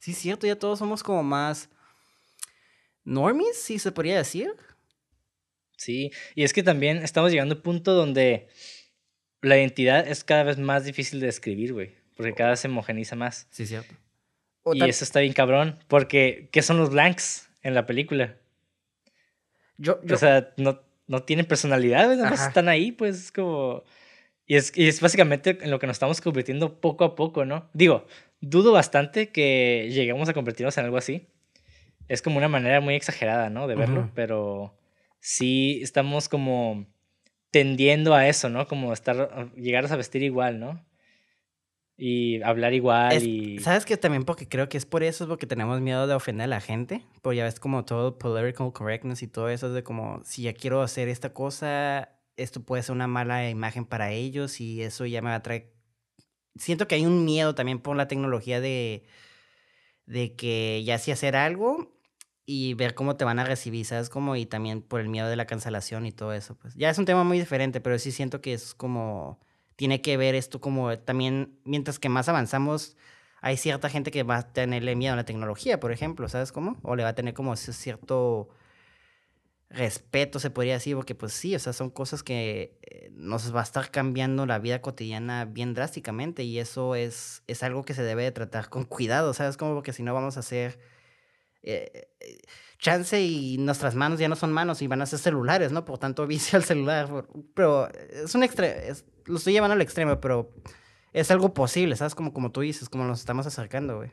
[0.00, 1.70] Sí, es cierto, ya todos somos como más.
[3.04, 4.54] normies, sí se podría decir.
[5.78, 6.10] Sí.
[6.34, 8.48] Y es que también estamos llegando a un punto donde
[9.40, 11.96] la identidad es cada vez más difícil de describir, güey.
[12.16, 13.46] Porque cada vez se homogeniza más.
[13.50, 13.94] Sí, es cierto.
[14.68, 15.78] O Y eso está bien cabrón.
[15.88, 18.36] Porque, ¿qué son los blanks en la película?
[19.76, 22.08] yo, yo- O sea, no, no tienen personalidad.
[22.16, 23.84] Nada más están ahí, pues es como.
[24.46, 27.68] Y es, y es básicamente en lo que nos estamos convirtiendo poco a poco, ¿no?
[27.74, 28.06] Digo,
[28.40, 31.26] dudo bastante que lleguemos a convertirnos en algo así.
[32.08, 33.68] Es como una manera muy exagerada, ¿no?
[33.68, 34.74] De verlo, pero
[35.20, 36.86] sí estamos como
[37.50, 38.66] tendiendo a eso, ¿no?
[38.66, 40.82] Como estar, llegar a vestir igual, ¿no?
[42.00, 43.58] Y hablar igual Es- y...
[43.58, 46.44] ¿Sabes que también porque creo que es por eso, es porque tenemos miedo de ofender
[46.44, 47.02] a la gente?
[47.22, 50.52] Pues ya ves como todo political correctness y todo eso, es de como, si ya
[50.54, 55.20] quiero hacer esta cosa, esto puede ser una mala imagen para ellos y eso ya
[55.22, 55.72] me va a traer...
[56.54, 59.04] Siento que hay un miedo también por la tecnología de,
[60.06, 61.98] de que ya sé hacer algo
[62.46, 64.08] y ver cómo te van a recibir, ¿sabes?
[64.08, 66.74] Como, y también por el miedo de la cancelación y todo eso, pues.
[66.76, 69.40] Ya es un tema muy diferente, pero sí siento que es como
[69.78, 72.96] tiene que ver esto como también, mientras que más avanzamos,
[73.40, 76.78] hay cierta gente que va a tenerle miedo a la tecnología, por ejemplo, ¿sabes cómo?
[76.82, 78.48] O le va a tener como cierto
[79.70, 83.60] respeto, se podría decir, porque pues sí, o sea, son cosas que eh, nos va
[83.60, 88.02] a estar cambiando la vida cotidiana bien drásticamente y eso es, es algo que se
[88.02, 89.56] debe de tratar con cuidado, ¿sabes?
[89.56, 90.80] Como porque si no vamos a hacer...
[91.62, 92.38] eh, eh,
[92.78, 95.84] chance y nuestras manos ya no son manos y van a ser celulares, ¿no?
[95.84, 97.08] Por tanto, vicio al celular.
[97.54, 98.74] Pero es un extremo,
[99.26, 100.52] lo estoy llevando al extremo, pero
[101.12, 102.14] es algo posible, ¿sabes?
[102.14, 104.10] Como, como tú dices, como nos estamos acercando, güey.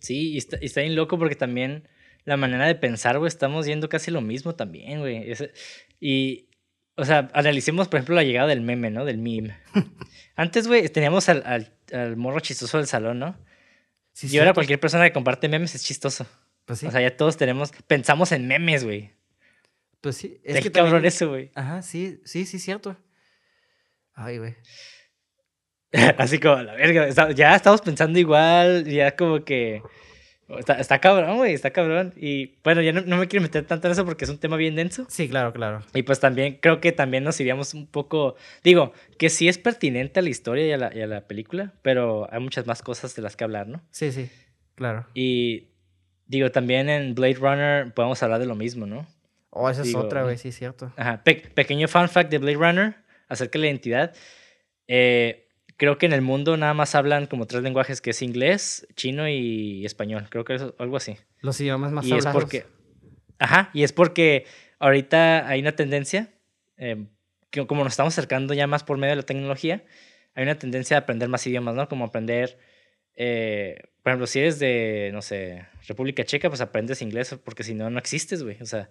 [0.00, 1.88] Sí, y está, y está bien loco porque también
[2.24, 5.30] la manera de pensar, güey, estamos yendo casi lo mismo también, güey.
[5.30, 5.50] Es-
[6.00, 6.48] y,
[6.96, 9.04] o sea, analicemos, por ejemplo, la llegada del meme, ¿no?
[9.04, 9.56] Del meme.
[10.36, 13.36] Antes, güey, teníamos al, al, al morro chistoso del salón, ¿no?
[14.12, 16.26] Sí, y ahora cualquier persona que comparte memes es chistoso.
[16.70, 19.10] Pues sí, O sea, ya todos tenemos, pensamos en memes, güey.
[20.00, 20.40] pues sí.
[20.44, 21.50] Es que cabrón también- eso, güey.
[21.56, 22.96] Ajá, sí, sí, sí, cierto.
[24.14, 24.54] Ay, güey.
[26.18, 29.82] Así como, la verga, ya estamos pensando igual, ya como que
[30.58, 32.12] Está, está cabrón, güey, está cabrón.
[32.16, 34.56] Y bueno, ya no, no me quiero meter tanto en eso porque es un tema
[34.56, 35.06] bien denso.
[35.08, 35.84] Sí, claro, claro.
[35.94, 40.18] Y pues también creo que también nos iríamos un poco, digo, que sí es pertinente
[40.20, 43.14] a la historia y a la, y a la película, pero hay muchas más cosas
[43.14, 43.82] de las que hablar, ¿no?
[43.90, 44.28] Sí, sí,
[44.74, 45.06] claro.
[45.14, 45.69] Y
[46.30, 49.06] digo, también en Blade Runner podemos hablar de lo mismo, ¿no?
[49.50, 50.92] Oh, esa es otra, güey, sí, es cierto.
[50.96, 52.94] Ajá, pe- pequeño fun fact de Blade Runner
[53.28, 54.14] acerca de la identidad.
[54.86, 58.86] Eh, creo que en el mundo nada más hablan como tres lenguajes, que es inglés,
[58.94, 60.26] chino y español.
[60.30, 61.16] Creo que es algo así.
[61.40, 62.40] Los idiomas más y es hablados.
[62.42, 62.66] porque...
[63.40, 64.44] Ajá, y es porque
[64.78, 66.28] ahorita hay una tendencia,
[66.76, 67.06] eh,
[67.50, 69.82] que como nos estamos acercando ya más por medio de la tecnología,
[70.34, 71.88] hay una tendencia a aprender más idiomas, ¿no?
[71.88, 72.58] Como aprender,
[73.16, 77.74] eh, por ejemplo, si eres de, no sé, República Checa, pues aprendes inglés porque si
[77.74, 78.56] no, no existes, güey.
[78.60, 78.88] O sea,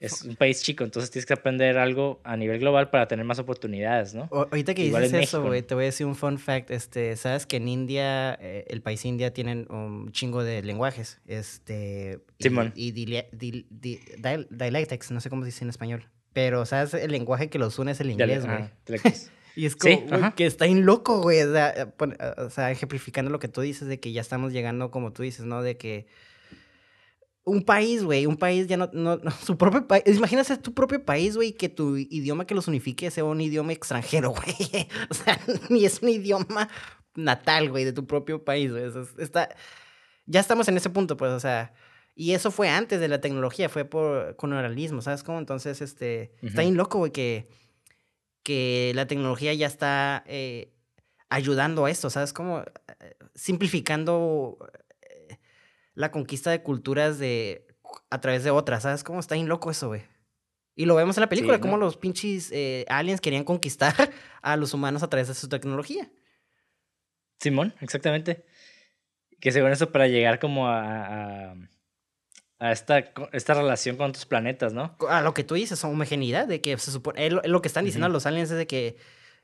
[0.00, 3.38] es un país chico, entonces tienes que aprender algo a nivel global para tener más
[3.38, 4.26] oportunidades, ¿no?
[4.32, 6.72] O- ahorita que Igual dices eso, güey, te voy a decir un fun fact.
[6.72, 11.20] Este, sabes que en India, eh, el país India, tienen un chingo de lenguajes.
[11.26, 12.18] Este.
[12.38, 12.72] y- Simón.
[12.74, 16.08] Y, dilia- dil- di- dial- dialectics, no sé cómo se dice en español.
[16.32, 16.94] Pero, ¿sabes?
[16.94, 18.64] El lenguaje que los une es el inglés, güey.
[19.56, 20.34] Y es Sí, como, güey, ajá.
[20.34, 21.42] que está bien loco, güey.
[21.42, 24.52] O sea, eh, eh, o sea, ejemplificando lo que tú dices de que ya estamos
[24.52, 25.62] llegando, como tú dices, ¿no?
[25.62, 26.06] De que
[27.44, 31.04] un país, güey, un país ya no, no, no, su propio país, imagínate tu propio
[31.04, 34.88] país, güey, que tu idioma que los unifique sea un idioma extranjero, güey.
[35.10, 35.38] O sea,
[35.68, 36.68] ni es un idioma
[37.16, 38.84] natal, güey, de tu propio país, güey.
[39.18, 39.48] Está,
[40.26, 41.74] ya estamos en ese punto, pues, o sea,
[42.14, 45.38] y eso fue antes de la tecnología, fue por colonialismo, ¿sabes cómo?
[45.38, 46.68] Entonces, este, está Ujú.
[46.70, 47.48] bien loco, güey, que
[48.42, 50.72] que la tecnología ya está eh,
[51.28, 52.32] ayudando a esto, ¿sabes?
[52.32, 52.64] Como eh,
[53.34, 54.58] simplificando
[55.00, 55.38] eh,
[55.94, 57.66] la conquista de culturas de
[58.10, 59.02] a través de otras, ¿sabes?
[59.04, 60.02] Cómo está bien loco eso, güey.
[60.74, 61.76] Y lo vemos en la película, Sí, ¿no?
[61.76, 63.94] los pinches eh, aliens querían conquistar
[64.42, 66.10] a los humanos a través de su tecnología.
[67.40, 68.44] Simón, exactamente.
[69.40, 71.54] Que según eso para llegar como a, a,
[72.62, 74.96] a esta, esta relación con otros planetas, ¿no?
[75.08, 77.66] A lo que tú dices, homogeneidad, de que se supone, es lo, es lo que
[77.66, 78.12] están diciendo Ujú.
[78.12, 78.96] los aliens es de que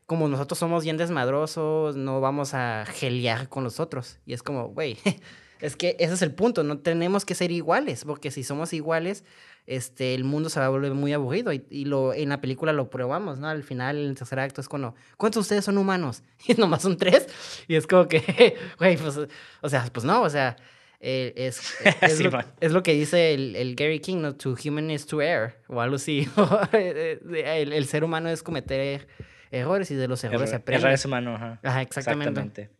[0.07, 4.21] como nosotros somos bien desmadrosos, no vamos a gelear con los otros.
[4.25, 4.99] Y es como, güey,
[5.61, 9.25] es que ese es el punto, no tenemos que ser iguales, porque si somos iguales,
[9.67, 11.53] este, el mundo se va a volver muy aburrido.
[11.53, 13.49] Y, y lo, en la película lo probamos, ¿no?
[13.49, 16.23] Al final, en el tercer acto, es cuando, ¿cuántos de ustedes son humanos?
[16.47, 17.27] Y nomás son tres.
[17.67, 19.19] Y es como que, güey, pues,
[19.61, 20.57] o sea, pues no, o sea,
[21.01, 22.47] eh, es, es, Sí, lo, man.
[22.61, 24.35] es lo que dice el, el Gary King, ¿no?
[24.37, 26.29] To human is to err, o algo así.
[26.73, 29.07] el, el ser humano es cometer
[29.51, 30.81] errores y de los errores se aprende.
[30.81, 31.61] Errores humanos, ajá.
[31.63, 32.31] Ajá, exactamente.
[32.31, 32.79] Exactamente.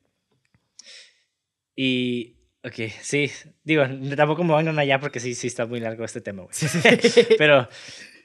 [1.81, 3.31] Y, ok, sí,
[3.63, 3.85] digo,
[4.17, 6.53] tampoco me van allá porque sí, sí está muy largo este tema, güey.
[6.55, 7.27] Sí, sí, sí.
[7.39, 7.69] Pero,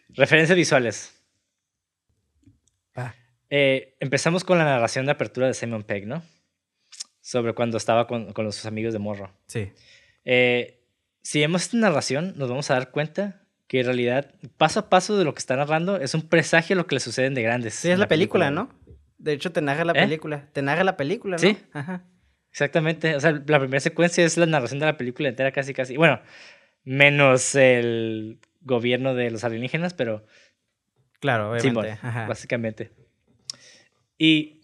[0.10, 1.22] referencias visuales.
[2.98, 3.16] Va.
[3.50, 6.24] Eh, empezamos con la narración de apertura de Simon Pegg, ¿no?
[7.26, 9.32] Sobre cuando estaba con, con los amigos de Morro.
[9.48, 9.72] Sí.
[10.26, 10.84] Eh,
[11.22, 15.18] si vemos esta narración, nos vamos a dar cuenta que en realidad, paso a paso
[15.18, 17.76] de lo que está narrando, es un presagio de lo que le suceden de grandes.
[17.76, 18.52] Sí, es la película.
[18.52, 18.70] ¿no?
[19.18, 20.04] De hecho, te narra la ¿Eh?
[20.04, 20.50] película.
[20.52, 21.40] Te narra la película, ¿no?
[21.40, 21.58] Sí.
[21.72, 22.04] Ajá.
[22.52, 23.16] Exactamente.
[23.16, 25.96] O sea, la primera secuencia es la narración de la película entera, casi, casi.
[25.96, 26.20] Bueno,
[26.84, 30.26] menos el gobierno de los alienígenas, pero
[31.22, 31.98] Claro, obviamente.
[32.02, 32.28] Ajá.
[32.28, 32.92] básicamente.
[34.18, 34.63] Y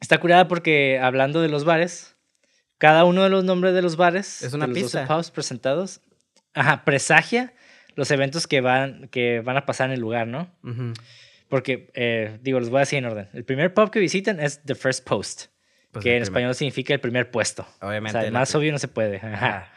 [0.00, 2.16] está curada porque hablando de los bares,
[2.78, 5.14] cada uno de los nombres de los bares, Es una de los 12 pista.
[5.16, 6.00] pubs presentados,
[6.54, 7.52] ajá, presagia
[7.94, 10.54] los eventos que van, que van a pasar en el lugar, ¿no?
[10.62, 10.92] Ujú.
[11.48, 13.28] Porque, eh, digo, los voy a decir en orden.
[13.32, 15.46] El primer pub que visitan es The First Post,
[15.92, 17.66] Pues que en primer- español significa el primer puesto.
[17.80, 18.18] Obviamente.
[18.18, 19.16] o sea, más obvio no se puede.
[19.18, 19.72] Ajá.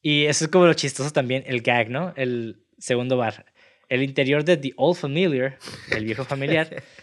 [0.00, 2.12] Y eso es como lo chistoso también, el gag, ¿no?
[2.16, 3.46] El segundo bar.
[3.88, 5.58] El interior de The Old Familiar,
[5.90, 6.68] el viejo familiar,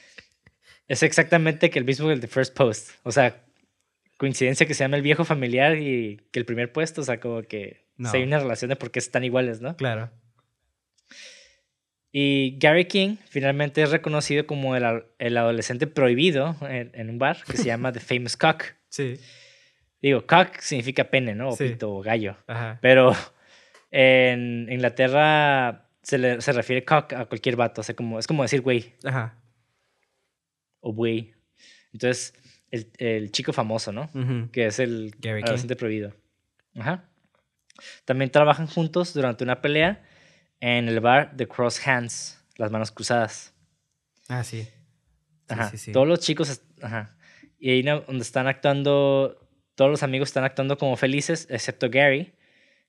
[0.90, 2.90] es exactamente que el mismo que el The First Post.
[3.04, 3.42] O sea,
[4.18, 7.42] coincidencia que se llama el viejo familiar y que el primer puesto, o sea, como
[7.44, 8.12] que No.
[8.12, 9.78] hay una relación de por qué están iguales, ¿no?
[9.78, 10.10] Claro.
[12.12, 17.38] Y Gary King finalmente es reconocido como el, el adolescente prohibido en, en un bar
[17.46, 18.64] que se llama The Famous Cock.
[18.90, 19.20] Sí.
[20.02, 21.50] Digo, cock significa pene, ¿no?
[21.50, 21.68] O Sí.
[21.70, 22.36] pito o gallo.
[22.48, 22.80] Ajá.
[22.82, 23.14] Pero
[23.92, 27.82] en Inglaterra se, le, se refiere cock a cualquier vato.
[27.82, 29.36] O sea, como, es como decir güey Ajá.
[30.82, 31.34] O güey.
[31.94, 32.34] Entonces,
[32.72, 34.10] el, el chico famoso, ¿no?
[34.52, 35.46] Que es el Gary King.
[35.46, 36.14] adolescente prohibido.
[36.76, 37.06] Ajá.
[38.06, 40.04] También trabajan juntos durante una pelea
[40.60, 43.54] en el bar The Cross Hands, las manos cruzadas.
[44.28, 44.64] Ah, sí.
[44.64, 44.70] Sí,
[45.48, 45.70] Ajá.
[45.72, 45.92] sí, sí.
[45.92, 47.16] Todos los chicos, ajá.
[47.58, 52.34] Y ahí donde están actuando, todos los amigos están actuando como felices, excepto Gary,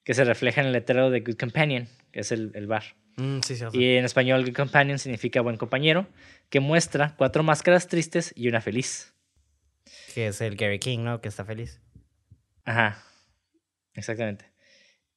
[0.04, 2.82] que se refleja en el letrero de Good Companion, que es el, el bar.
[3.16, 3.78] Mm, sí, cierto.
[3.78, 6.06] Y en español, Good Companion significa buen compañero,
[6.48, 9.14] que muestra cuatro máscaras tristes y una feliz.
[10.14, 11.20] Que es el Gary King, ¿no?
[11.20, 11.80] Que está feliz.
[12.64, 13.02] Ajá.
[13.94, 14.50] Exactamente.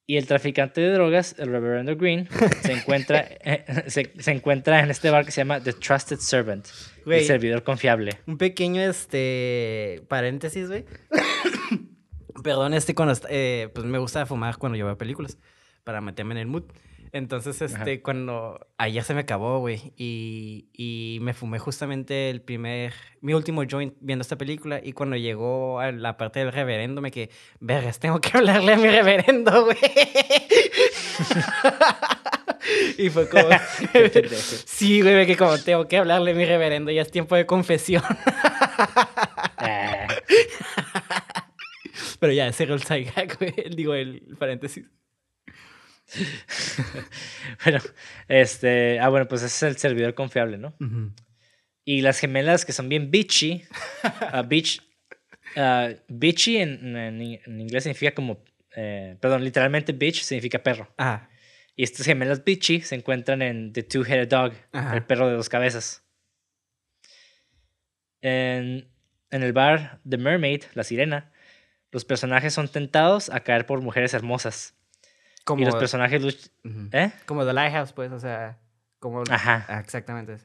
[0.06, 2.28] Y el traficante de drogas, el Reverendo Green,
[2.60, 6.66] se encuentra, eh, se, se encuentra en este bar que se llama The Trusted Servant,
[7.06, 8.18] el servidor confiable.
[8.26, 10.84] Un pequeño, este, paréntesis, güey.
[12.42, 15.38] Perdón, este, cuando, eh, pues me gusta fumar cuando yo veo películas,
[15.84, 16.64] para meterme en el mood.
[17.14, 22.92] Entonces, este, cuando, ayer se me acabó, güey, y, y me fumé justamente el primer,
[23.20, 27.12] mi último joint viendo esta película, y cuando llegó a la parte del reverendo, me
[27.12, 29.78] quedé, vergas, tengo que hablarle a mi reverendo, güey.
[32.98, 33.44] y fue como,
[34.66, 37.46] sí, güey, me quedé como, tengo que hablarle a mi reverendo, ya es tiempo de
[37.46, 38.02] confesión.
[39.56, 40.08] Ah,
[42.18, 43.54] Pero ya, cerró el gag, güey.
[43.70, 44.84] Digo, el paréntesis.
[47.64, 47.78] bueno,
[48.28, 50.74] este, ah, bueno, pues ese es el servidor confiable, ¿no?
[51.84, 53.64] Y las gemelas que son bien bitchy,
[54.02, 54.80] ah, bitch,
[55.56, 58.42] ah, bitchy en, en- en inglés significa como,
[58.76, 60.92] eh, perdón, literalmente bitch significa perro.
[60.98, 61.28] Ah,
[61.76, 64.94] Y estas gemelas bitchy se encuentran en The Two-Headed Dog, Ajá.
[64.96, 66.02] el perro de dos cabezas.
[68.22, 68.88] En,
[69.30, 71.32] en el bar The Mermaid, la sirena,
[71.90, 74.74] los personajes son tentados a caer por mujeres hermosas.
[75.44, 76.22] Como, Y los personajes...
[76.22, 76.50] luch-.
[76.92, 77.12] ¿Eh?
[77.26, 78.58] como The Lighthouse, pues, o sea,
[78.98, 79.22] como...
[79.30, 79.64] Ajá.
[79.68, 80.38] Ah, exactamente.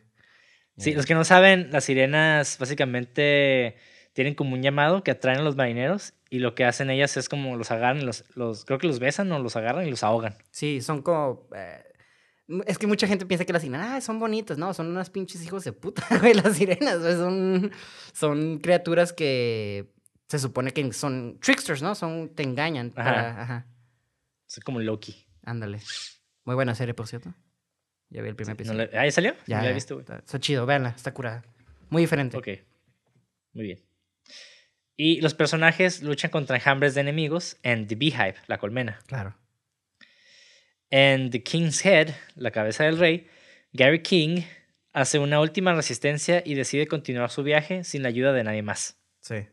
[0.77, 3.75] Sí, los que no saben, las sirenas básicamente
[4.13, 7.27] tienen como un llamado que atraen a los marineros y lo que hacen ellas es
[7.27, 10.35] como los agarran, los, los creo que los besan o los agarran y los ahogan.
[10.51, 11.47] Sí, son como...
[11.55, 11.83] eh,
[12.65, 15.43] es que mucha gente piensa que las sirenas, ah, son bonitas, no, son unas pinches
[15.45, 17.71] hijos de puta, güey, las sirenas, güey, son,
[18.13, 19.93] son criaturas que
[20.27, 21.93] se supone que son tricksters, ¿no?
[21.93, 22.91] Son, te engañan.
[22.95, 23.03] Ajá.
[23.11, 23.67] para- ajá.
[24.57, 25.25] Es como Loki.
[25.43, 25.79] Ándale.
[26.45, 27.33] Muy buena serie, por cierto.
[28.09, 28.89] Ya vi el primer episodio.
[28.93, 29.35] ¿Ah, ¿ya salió?
[29.45, 30.01] Ya, no la he visto, güey.
[30.01, 31.43] Está, está chido, véanla, está curada.
[31.89, 32.37] Muy diferente.
[32.37, 32.47] Ok.
[33.53, 33.79] Muy bien.
[34.95, 38.99] Y los personajes luchan contra enjambres de enemigos en The Beehive, la colmena.
[39.05, 39.35] Claro.
[40.89, 43.27] En The King's Head, la cabeza del rey,
[43.71, 44.41] Gary King
[44.91, 48.99] hace una última resistencia y decide continuar su viaje sin la ayuda de nadie más.
[49.21, 49.47] Sí.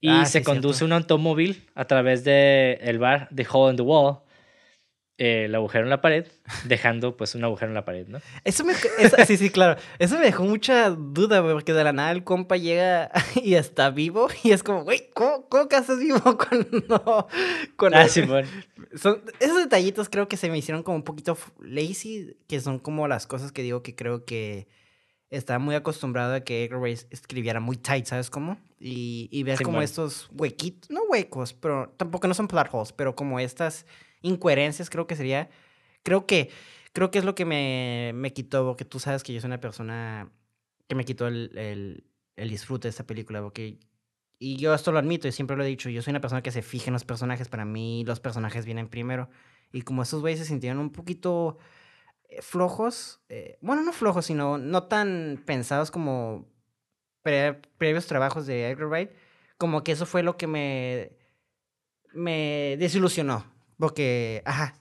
[0.00, 0.84] Y Ah, se sí, conduce cierto.
[0.86, 4.18] un automóvil a través del el bar The Hole in the Wall,
[5.18, 6.26] eh, el agujero en la pared,
[6.66, 8.18] dejando pues un agujero en la pared, ¿no?
[8.44, 8.74] Eso me...
[8.98, 9.80] eso- sí, sí, claro.
[9.98, 13.10] Eso me dejó mucha duda, porque de la nada el compa llega
[13.42, 17.28] y está vivo y es como, güey, ¿cómo, cómo que estás vivo cuando...
[17.78, 18.08] cuando Ah,
[18.94, 23.08] son, esos detallitos creo que se me hicieron como un poquito lazy, que son como
[23.08, 24.68] las cosas que digo que creo que
[25.30, 28.58] estaba muy acostumbrado a que Edgar Wright escribiera muy tight, ¿sabes cómo?
[28.78, 33.16] Y, y ver como estos huequitos, no huecos, pero tampoco no son plot holes, pero
[33.16, 33.86] como estas
[34.22, 35.48] incoherencias creo que sería,
[36.02, 36.50] creo que,
[36.92, 39.60] creo que es lo que me, me quitó, porque tú sabes que yo soy una
[39.60, 40.30] persona
[40.88, 42.04] que me quitó el, el,
[42.36, 43.78] el disfrute de esta película, porque
[44.38, 46.50] y yo esto lo admito y siempre lo he dicho, yo soy una persona que
[46.50, 49.30] se fija en los personajes, para mí los personajes vienen primero.
[49.72, 51.58] Y como estos güeyes se sintieron un poquito
[52.40, 56.46] flojos, eh, bueno, no flojos, sino no tan pensados como
[57.22, 59.10] pre- previos trabajos de Edgar Wright,
[59.58, 61.12] como que eso fue lo que me,
[62.12, 63.46] me desilusionó,
[63.78, 64.74] porque, ajá,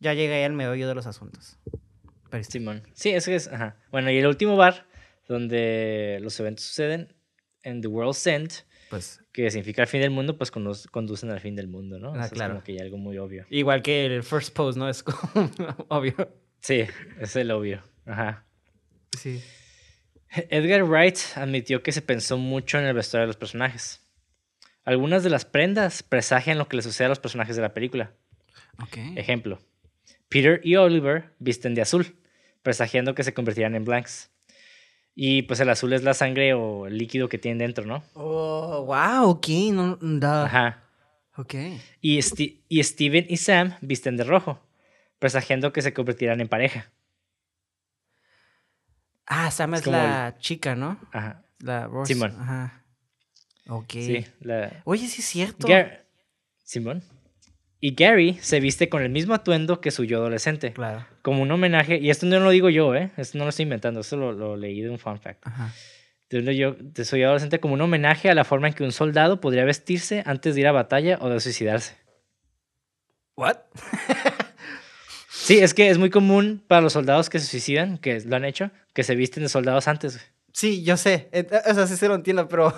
[0.00, 1.58] ya llegué al meollo de los asuntos.
[2.30, 2.82] Pero Simón.
[2.92, 3.48] Sí, eso es.
[3.48, 3.76] Ajá.
[3.90, 4.86] Bueno, y el último bar
[5.28, 7.14] donde los eventos suceden
[7.62, 8.50] en The World's End,
[8.90, 12.12] pues que significa el fin del mundo, pues condu- conducen al fin del mundo, ¿no?
[12.14, 12.54] Ah, Eso claro.
[12.54, 13.46] Es como que ya algo muy obvio.
[13.50, 14.88] igual que el first pose, ¿no?
[14.88, 15.18] Es como
[15.88, 16.14] obvio.
[16.66, 16.84] Sí,
[17.20, 17.80] es el obvio.
[18.06, 18.44] Ajá.
[19.16, 19.40] Sí.
[20.50, 24.02] Edgar Wright admitió que se pensó mucho en el vestuario de los personajes.
[24.84, 28.12] Algunas de las prendas presagian lo que le sucede a los personajes de la película.
[28.82, 28.96] Ok.
[29.14, 29.60] Ejemplo,
[30.28, 32.16] Peter y Oliver visten de azul,
[32.62, 34.30] presagiando que se convertirán en blanks.
[35.14, 38.02] Y pues el azul es la sangre o el líquido que tienen dentro, ¿no?
[38.14, 39.46] Oh, wow, ok.
[40.02, 40.32] No.
[40.42, 40.82] Ajá.
[41.36, 41.54] Ok.
[42.00, 44.65] Y, Sti- y Steven y Sam visten de rojo,
[45.18, 46.90] presagiando que se convertirán en pareja.
[49.26, 51.00] Ah, Sam Es es, como el- la chica, ¿no?
[51.12, 51.42] Ajá.
[51.60, 52.14] La Rose.
[52.14, 52.36] Simón.
[52.38, 52.84] Ajá.
[53.68, 53.90] Ok.
[53.92, 54.82] Sí, la...
[54.84, 55.66] Oye, sí es cierto.
[55.66, 56.04] Gar-
[56.62, 57.02] Simón.
[57.80, 60.72] Y Gary se viste con el mismo atuendo que su yo adolescente.
[60.72, 61.06] Claro.
[61.22, 63.10] Como un homenaje, y esto no lo digo yo, ¿eh?
[63.16, 65.46] Esto no lo estoy inventando, esto lo, lo leí de un fun fact.
[65.46, 65.72] Ajá.
[66.30, 69.40] Yo, de su yo adolescente como un homenaje a la forma en que un soldado
[69.40, 71.96] podría vestirse antes de ir a batalla o de suicidarse.
[73.36, 73.58] ¿What?
[75.46, 78.44] Sí, es que es muy común para los soldados que se suicidan, que lo han
[78.44, 80.14] hecho, que se visten de soldados antes.
[80.16, 80.26] güey.
[80.52, 81.28] Sí, yo sé.
[81.32, 82.74] Eh, O sea, sí se lo entiendo, pero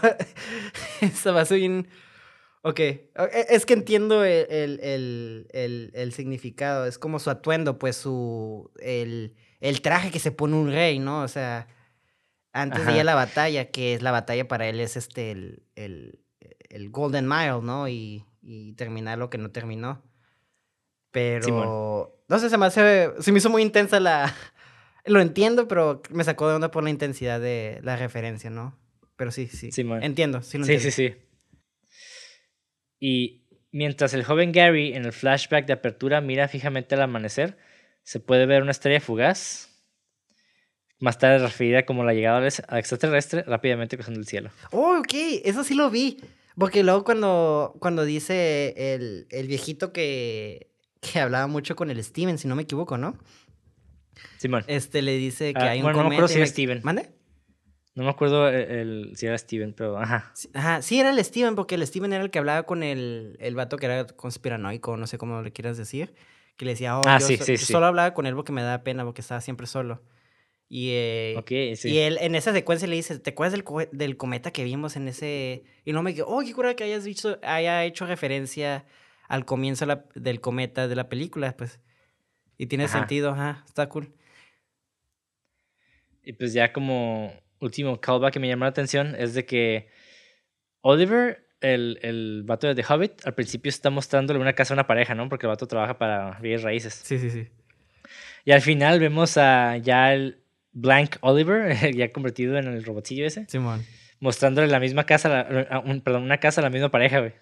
[1.15, 1.89] se me hace bien.
[2.63, 2.81] Ok.
[2.81, 3.07] E-
[3.49, 6.85] Es que entiendo el, el, el, el- significado.
[6.87, 8.71] Es como su atuendo, pues su.
[8.81, 11.23] El, el traje que se pone un rey, ¿no?
[11.23, 11.69] O sea,
[12.53, 15.63] antes de ir a la batalla, que es la batalla para él, es este, el,
[15.77, 16.21] el,
[16.69, 17.89] el Golden Mile, ¿no?
[17.89, 20.03] Y, y terminar lo que no terminó.
[21.13, 24.35] Pero, no sé, se me hace, se me hizo muy intensa la,
[25.07, 28.79] lo entiendo, pero me sacó de onda por la intensidad de la referencia, ¿no?
[29.17, 29.71] Pero sí, sí.
[30.01, 31.15] entiendo, sí lo sí, Sí, sí,
[33.01, 37.59] Y mientras el joven Gary en el flashback de apertura mira fijamente al amanecer,
[38.05, 39.69] se puede ver una estrella fugaz,
[41.01, 44.51] más tarde referida como la llegada extraterrestre rápidamente cruzando el cielo.
[44.73, 45.15] Oh, ok,
[45.45, 46.19] eso sí lo vi.
[46.57, 50.68] Porque luego cuando, cuando dice el, el viejito que,
[51.01, 53.17] que hablaba mucho con el Steven, si no me equivoco, ¿no?
[54.39, 54.65] Simón.
[54.67, 56.81] Este le dice que ah, hay un bueno, No me acuerdo si era Steven.
[56.83, 57.11] ¿Mande?
[57.95, 60.31] No me acuerdo el, si era Steven, pero ajá.
[60.35, 63.37] Sí, ajá, sí era el Steven, porque el Steven era el que hablaba con el,
[63.41, 66.15] el vato que era conspiranoico, no sé cómo le quieras decir.
[66.57, 68.83] Que le decía, oh, ah, yo, sí, sí, solo hablaba con él porque me da
[68.83, 70.03] pena, porque estaba siempre solo.
[70.69, 71.89] Y, eh, sí.
[71.89, 75.09] y él en esa secuencia le dice, ¿te acuerdas del, del cometa que vimos en
[75.09, 75.65] ese...?
[75.85, 78.85] Y no me dijo, oh, qué cura que hayas dicho, haya hecho referencia
[79.29, 81.81] al comienzo del cometa de la película, pues.
[82.57, 84.13] Y tiene sentido, ajá, está cool.
[86.25, 89.89] Y pues ya como último callback que me llamó la atención es de que
[90.81, 94.87] Oliver, el, el vato de The Hobbit, al principio está mostrándole una casa a una
[94.87, 95.29] pareja, ¿no?
[95.29, 96.95] Porque el vato trabaja para bienes raíces.
[96.95, 97.49] Sí, sí, sí.
[98.45, 103.47] Y al final vemos a ya el Blank Oliver, ya convertido en el robotillo ese.
[103.49, 103.85] Simón.
[104.21, 105.47] Mostrándole la misma casa,
[106.03, 107.35] perdón, una casa a la misma pareja, güey.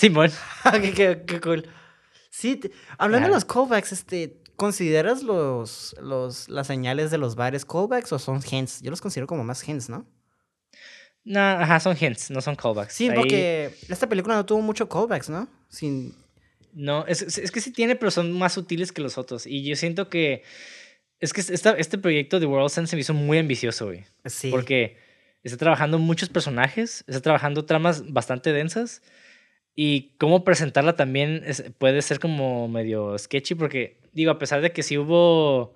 [0.00, 0.30] Simón.
[0.72, 1.68] qué, qué, cool.
[2.30, 2.60] Sí,
[2.96, 8.18] hablando de los callbacks, este, ¿Consideras los, los, las señales de los bares callbacks o
[8.18, 8.82] son hints?
[8.82, 10.06] Yo los considero como más hints, ¿no?
[11.24, 12.92] No, ajá, son hints, no son callbacks.
[12.92, 15.48] Sí, porque esta película no tuvo mucho callbacks, ¿no?
[15.70, 16.14] Sin...
[16.74, 19.46] No, es, es, que sí tiene, pero son más sutiles que los otros.
[19.46, 20.42] Y yo siento que.
[21.20, 24.04] Es que esta, este proyecto de World Sense se me hizo muy ambicioso, güey.
[24.26, 24.50] Sí.
[24.50, 24.98] Porque
[25.42, 29.00] está trabajando muchos personajes, está trabajando tramas bastante densas.
[29.74, 31.44] Y cómo presentarla también
[31.78, 35.74] puede ser como medio sketchy, porque digo, a pesar de que sí hubo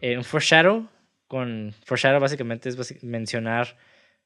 [0.00, 0.88] eh, un foreshadow,
[1.28, 3.76] con foreshadow básicamente es mencionar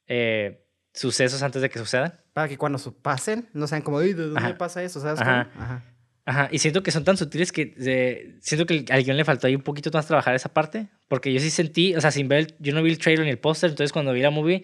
[0.07, 2.19] eh, sucesos antes de que sucedan.
[2.33, 4.99] Para que cuando pasen, no sean como, ¿de dónde pasa eso?
[4.99, 5.49] ¿Sabes Ajá.
[5.57, 5.83] Ajá.
[6.25, 6.47] Ajá.
[6.51, 9.63] Y siento que son tan sutiles que siento que al guion le faltó ahí un
[9.63, 10.87] poquito más trabajar esa parte.
[11.07, 13.39] Porque yo sí sentí, o sea, sin ver, yo no vi el trailer ni el
[13.39, 14.63] póster, entonces cuando vi la movie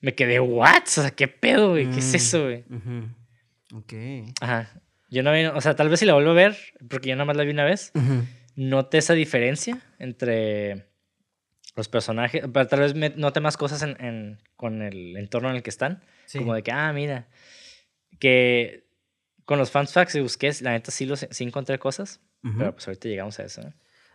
[0.00, 0.82] me quedé, ¿what?
[0.84, 1.90] O sea, ¿qué pedo, güey?
[1.90, 2.64] ¿Qué es mm, eso, güey?
[3.74, 3.92] Ok.
[4.40, 4.70] Ajá.
[5.10, 6.56] Yo no vi, o sea, tal vez si la vuelvo a ver,
[6.88, 7.92] porque yo nada más la vi una vez,
[8.54, 10.86] note esa diferencia entre
[11.74, 15.70] los personajes, pero tal vez note más cosas en, con el entorno en el que
[15.70, 16.02] están.
[16.38, 17.26] Como de que, ah, mira,
[18.20, 18.86] que
[19.44, 22.20] con los fans facts y busqué, la neta sí, los, sí encontré cosas,
[22.56, 23.62] pero pues ahorita llegamos a eso.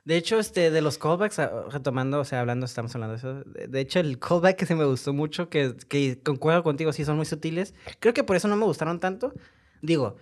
[0.06, 3.43] De hecho, este, de los callbacks, ah, retomando, o sea, hablando, estamos hablando de eso.
[3.68, 7.18] De hecho, el callback que se me gustó mucho, que, que concuerdo contigo, sí son
[7.18, 7.74] muy sutiles.
[7.99, 9.34] Creo que por eso no me gustaron tanto.
[9.82, 10.16] Digo,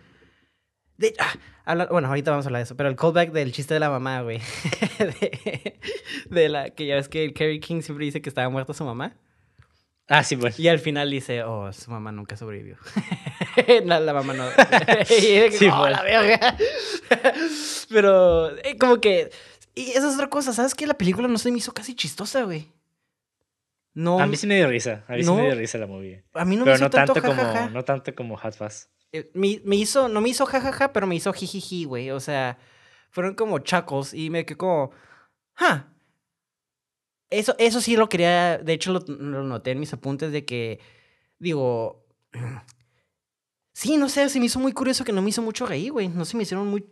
[0.97, 3.79] de, ah, bueno, ahorita vamos a hablar de eso, pero el callback del chiste de
[3.79, 4.39] la mamá, güey.
[6.29, 8.85] de, la que ya ves que el Kerry King siempre dice que estaba muerta su
[8.85, 9.15] mamá.
[10.07, 10.55] Ah, sí, bueno.
[10.59, 12.77] Y al final dice, oh, su mamá nunca sobrevivió.
[13.85, 14.45] no, la mamá no.
[15.05, 16.55] sí, oh, la verga.
[17.89, 19.31] pero, eh, como que.
[19.75, 20.85] Y esa es otra cosa, ¿sabes qué?
[20.85, 22.71] La película no se me hizo casi chistosa, güey.
[23.93, 24.19] No.
[24.19, 25.03] A mí sí me dio risa.
[25.07, 26.23] A mí sí me dio risa la movie.
[26.33, 28.87] A mí no pero me hizo no tanto, como, No tanto como Hot Fuzz.
[29.11, 32.09] Eh, me, me, hizo, no me hizo jajaja, pero me hizo jijiji, güey.
[32.11, 32.57] O sea,
[33.11, 34.91] fueron como chacos y me quedé como,
[35.53, 35.93] ja.
[37.29, 40.79] Eso, eso sí lo quería, de hecho lo, noté en mis apuntes de que,
[41.39, 42.05] digo,
[43.73, 46.07] sí, no sé, se me hizo muy curioso que no me hizo mucho reír, güey.
[46.09, 46.85] No se me hicieron muy,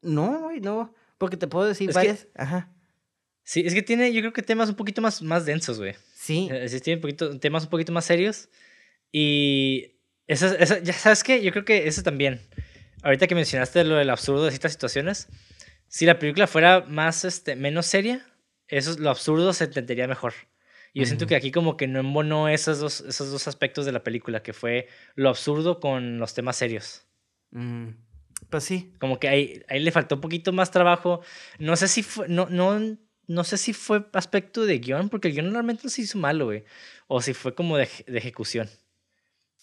[0.00, 0.94] no, güey, no.
[1.18, 2.72] Porque te puedo decir varias, ajá.
[3.42, 5.94] Sí, es que tiene, yo creo que temas un poquito más, más densos, güey.
[6.14, 6.48] Sí.
[6.50, 8.48] Eh, sí, tiene un poquito, temas un poquito más serios.
[9.12, 12.40] Y eso, ya sabes qué, yo creo que eso también.
[13.02, 15.28] Ahorita que mencionaste lo del absurdo de ciertas situaciones,
[15.86, 18.26] si la película fuera más, este, menos seria,
[18.66, 20.34] eso, lo absurdo se entendería mejor.
[20.92, 23.92] Y yo siento que aquí como que no embonó esos dos, esos dos aspectos de
[23.92, 27.06] la película, que fue lo absurdo con los temas serios.
[27.50, 27.90] Mm,
[28.50, 28.92] pues sí.
[28.98, 31.20] Como que ahí, ahí le faltó un poquito más trabajo.
[31.58, 35.34] No sé si fue, no, no, no sé si fue aspecto de guion, porque el
[35.34, 36.64] guion normalmente no se hizo malo, güey.
[37.08, 38.68] O si fue como de, de ejecución.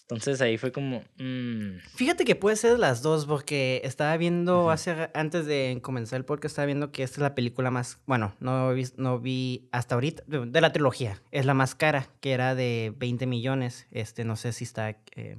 [0.04, 1.02] Entonces ahí fue como...
[1.16, 1.78] Mm.
[1.94, 6.52] Fíjate que puede ser las dos, porque estaba viendo hace, antes de comenzar el podcast,
[6.52, 10.22] estaba viendo que esta es la película más, bueno, no vi, no vi hasta ahorita,
[10.26, 13.86] de la trilogía, es la más cara, que era de 20 millones.
[13.92, 15.38] Este, no sé si está, eh,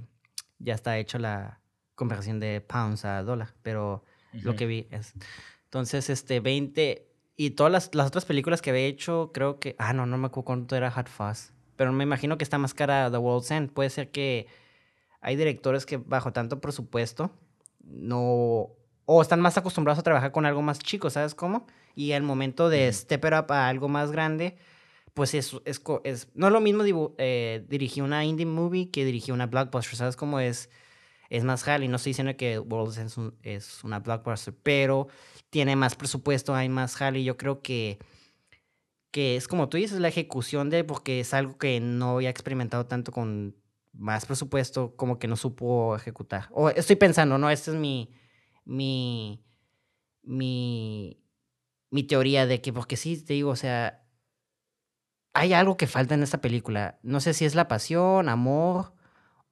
[0.58, 1.62] ya está hecho la
[1.96, 5.14] conversión de pounds a dólar, pero lo que vi es...
[5.66, 7.08] Entonces, este, 20...
[7.38, 9.76] Y todas las, las, otras películas que había hecho, creo que...
[9.78, 11.52] Ah, no, no me acuerdo cuánto era Hot Fuzz.
[11.76, 13.72] Pero me imagino que está más cara The World's End.
[13.72, 14.48] Puede ser que
[15.20, 17.32] hay directores que bajo tanto presupuesto
[17.86, 18.70] no...
[19.08, 21.68] O están más acostumbrados a trabajar con algo más chico, ¿sabes cómo?
[21.94, 24.58] Y al momento de step it up a algo más grande,
[25.14, 29.32] pues es, es, es no es lo mismo eh, dirigir una indie movie que dirigir
[29.32, 30.72] una blockbuster, ¿sabes cómo es?
[31.30, 35.08] Es más jale, no estoy diciendo que World es, es una blockbuster, pero
[35.50, 38.00] tiene más presupuesto, hay más jale, yo creo que
[39.16, 42.86] que es como tú dices, la ejecución de, porque es algo que no había experimentado
[42.86, 43.56] tanto con
[43.94, 46.50] más presupuesto, como que no supo ejecutar.
[46.52, 47.50] O estoy pensando, ¿no?
[47.50, 48.14] Esta es mi,
[48.66, 49.42] mi,
[50.22, 51.24] mi,
[51.92, 54.04] mi teoría de que, porque sí, te digo, o sea,
[55.32, 57.00] hay algo que falta en esta película.
[57.02, 58.95] No sé si es la pasión, amor,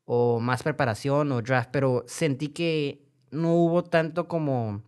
[0.05, 4.83] o más preparación, o draft, pero sentí que no hubo tanto como,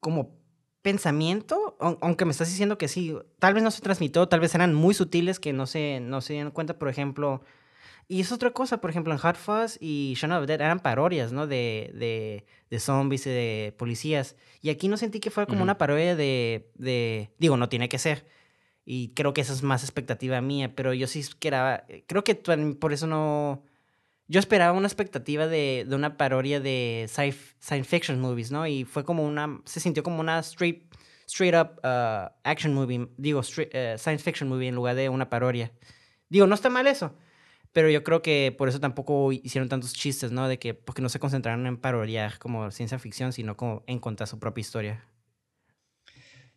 [0.00, 0.36] como
[0.82, 4.74] pensamiento, aunque me estás diciendo que sí, tal vez no se transmitió, tal vez eran
[4.74, 7.42] muy sutiles que no se, no se dieron cuenta, por ejemplo.
[8.06, 11.32] Y es otra cosa, por ejemplo, en Hot Fuzz y Shaun of Dead eran parodias,
[11.32, 11.46] ¿no?
[11.46, 14.36] De, de, de, zombies y de policías.
[14.60, 17.30] Y aquí no sentí que fuera como una parodia de, de...
[17.38, 18.26] Digo, no tiene que ser.
[18.84, 21.86] Y creo que esa es más expectativa mía, pero yo sí que era...
[22.06, 23.62] Creo que por eso no
[24.34, 28.66] yo esperaba una expectativa de, de una parodia de science fiction movies, ¿no?
[28.66, 30.92] Y fue como una, se sintió como una straight,
[31.24, 33.42] straight up uh, action movie, digo, uh,
[33.96, 35.70] science fiction movie en lugar de una parodia.
[36.28, 37.16] Digo, no está mal eso,
[37.72, 40.48] pero yo creo que por eso tampoco hicieron tantos chistes, ¿no?
[40.48, 44.26] De que, porque no se concentraron en parodiar como ciencia ficción, sino como en contar
[44.26, 45.04] su propia historia.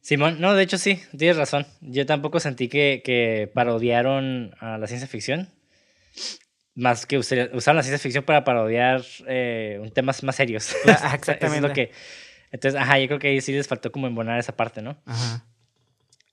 [0.01, 1.67] Simón, no, de hecho sí, tienes razón.
[1.81, 5.49] Yo tampoco sentí que, que parodiaron a la ciencia ficción
[6.77, 10.75] más que usar, la ciencia ficción para parodiar eh, temas más serios.
[11.13, 11.73] exactamente.
[11.73, 11.91] que,
[12.51, 14.95] entonces, ajá, yo creo que ahí sí les faltó como embonar esa parte, ¿no?
[15.05, 15.43] Ajá.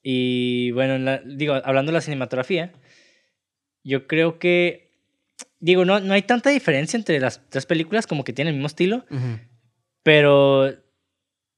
[0.03, 2.73] Y bueno, digo, hablando de la cinematografía,
[3.83, 4.93] yo creo que,
[5.61, 8.67] digo, no, no hay tanta diferencia entre las tres películas, como que tienen el mismo
[8.67, 9.07] estilo,
[10.03, 10.75] pero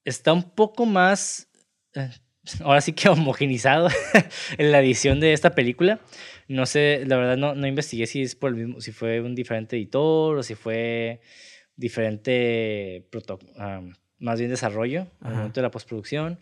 [0.05, 1.49] está un poco más,
[1.95, 2.11] eh,
[2.61, 3.89] ahora sí que homogenizado
[4.59, 6.01] en la edición de esta película.
[6.49, 9.35] No sé, la verdad no, no investigué si es por el mismo, si fue un
[9.35, 11.21] diferente editor o si fue
[11.77, 13.07] diferente
[14.19, 16.39] más bien desarrollo al momento de la postproducción.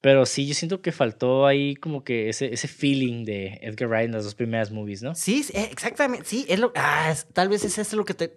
[0.00, 4.06] Pero sí, yo siento que faltó ahí como que ese, ese feeling de Edgar Wright
[4.06, 5.14] en las dos primeras movies, ¿no?
[5.14, 6.26] Sí, eh, exactamente.
[6.26, 6.72] Sí, es lo.
[6.74, 8.36] Ah, tal vez es eso lo que te.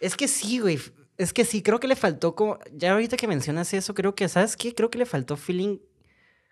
[0.00, 0.78] Es que sí, güey.
[1.18, 2.58] Es que sí, creo que le faltó como.
[2.72, 4.74] Ya ahorita que mencionas eso, creo que, ¿sabes qué?
[4.74, 5.78] Creo que le faltó feeling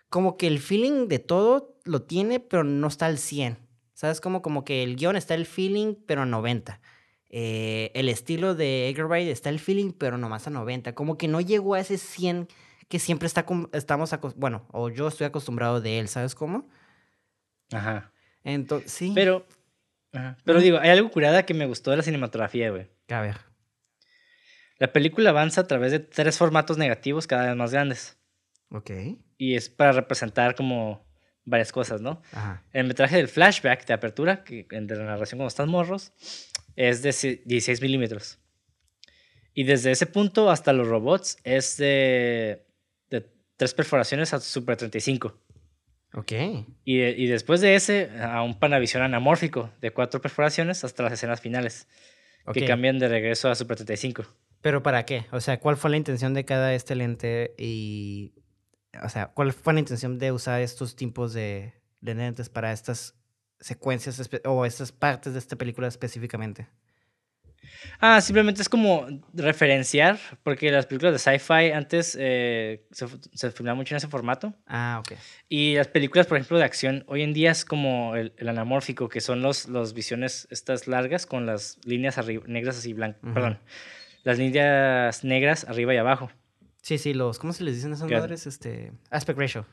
[0.09, 3.57] como que el feeling de todo lo tiene, pero no está al 100.
[3.93, 4.21] ¿Sabes?
[4.21, 6.79] Como, como que el guion está el feeling, pero a 90.
[7.29, 10.95] Eh, el estilo de Edgar Wright está el feeling, pero nomás a 90.
[10.95, 12.47] Como que no llegó a ese 100
[12.87, 16.69] que siempre está estamos, bueno, o yo estoy acostumbrado de él, ¿sabes cómo?
[17.71, 18.11] Ajá.
[18.43, 19.11] Entonces, sí.
[19.15, 19.45] Pero,
[20.43, 22.87] pero digo, hay algo curada que me gustó de la cinematografía, güey.
[23.09, 23.37] A ver.
[24.77, 28.17] La película avanza a través de tres formatos negativos cada vez más grandes.
[28.69, 28.91] Ok.
[29.37, 31.05] Y es para representar como
[31.45, 32.21] varias cosas, ¿no?
[32.33, 32.63] Ajá.
[32.73, 36.11] El metraje del flashback de apertura, que, de la narración cuando están morros,
[36.75, 38.39] es de 16 milímetros.
[39.53, 42.65] Y desde ese punto hasta los robots es de,
[43.09, 45.39] de tres perforaciones a Super 35.
[46.13, 46.31] Ok.
[46.83, 51.41] Y, y, después de ese, a un Panavision anamórfico de cuatro perforaciones hasta las escenas
[51.41, 51.87] finales,
[52.53, 54.25] que cambian de regreso a Super 35.
[54.65, 55.27] ¿Pero para qué?
[55.31, 58.33] O sea, ¿cuál fue la intención de cada este lente y
[59.03, 63.13] o sea, ¿cuál fue la intención de usar estos tipos de, lentes para estas
[63.59, 66.67] secuencias o estas partes de esta película específicamente?
[67.99, 69.05] Ah, simplemente es como
[69.35, 74.55] referenciar, porque las películas de sci-fi antes eh, se, se filmaban mucho en ese formato.
[74.65, 75.15] Ah, ok.
[75.47, 79.21] Y las películas, por ejemplo, de acción, hoy en día es como el, anamórfico, que
[79.21, 83.59] son los, los visiones estas largas con las líneas negras así blancas, perdón,
[84.25, 86.29] las líneas negras arriba y abajo.
[86.81, 88.47] Sí, sí, los, ¿cómo se les dicen esas madres?
[88.47, 89.65] Este, aspect ratio.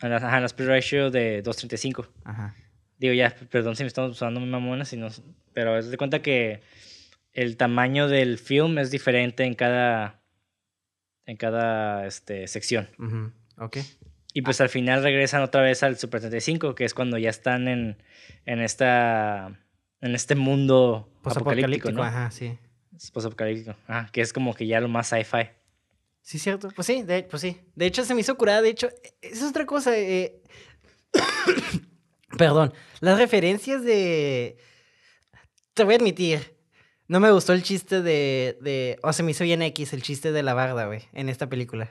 [0.00, 2.08] Ajá, el aspect ratio de 2.35.
[2.24, 2.54] Ajá.
[2.98, 5.08] Digo, ya, perdón si me estamos usando muy mamonas, sino,
[5.52, 6.62] pero es de cuenta que
[7.32, 10.20] el tamaño del film es diferente en cada,
[11.26, 12.88] en cada este, sección.
[13.56, 13.78] Ok.
[14.34, 17.68] Y pues al final regresan otra vez al Super 35, que es cuando ya están
[17.68, 18.02] en,
[18.46, 19.58] en esta
[20.00, 22.02] en este mundo apocalíptico, ¿no?
[22.02, 22.58] Ajá, sí.
[23.10, 23.74] Posapocalíptico.
[23.88, 25.48] Ah, que es como que ya lo más sci-fi.
[26.22, 26.68] Sí, cierto.
[26.74, 27.56] Pues sí, de, pues sí.
[27.74, 28.60] De hecho, se me hizo curada.
[28.60, 28.90] De hecho,
[29.22, 29.96] es otra cosa.
[29.96, 30.42] Eh...
[32.36, 32.74] Perdón.
[33.00, 34.58] Las referencias de.
[35.72, 36.56] Te voy a admitir.
[37.08, 38.58] No me gustó el chiste de.
[38.60, 38.98] de...
[39.02, 41.90] O se me hizo bien X el chiste de la barda, güey, en esta película.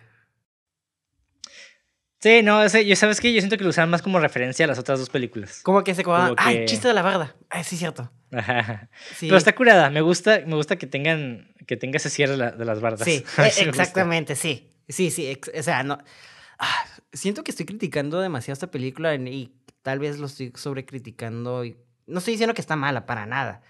[2.22, 4.68] Sí, no, ese, yo sabes que yo siento que lo usaban más como referencia a
[4.68, 5.62] las otras dos películas.
[5.64, 7.36] Como que se Como ay, chiste de la barda.
[7.50, 8.12] Ay, sí, cierto.
[8.32, 8.90] Ajá.
[9.16, 9.28] Sí.
[9.28, 12.52] Pero está curada, me gusta, me gusta que tengan, que tenga ese cierre de, la-
[12.52, 13.06] de las bardas.
[13.06, 14.70] Sí, e- sí exactamente, sí.
[14.90, 15.98] Sí, sí, o sea, no.
[16.58, 21.64] Ah, siento que estoy criticando demasiado esta película y, tal vez lo estoy sobrecriticando.
[21.64, 23.62] Y, no estoy diciendo que está mala, para nada.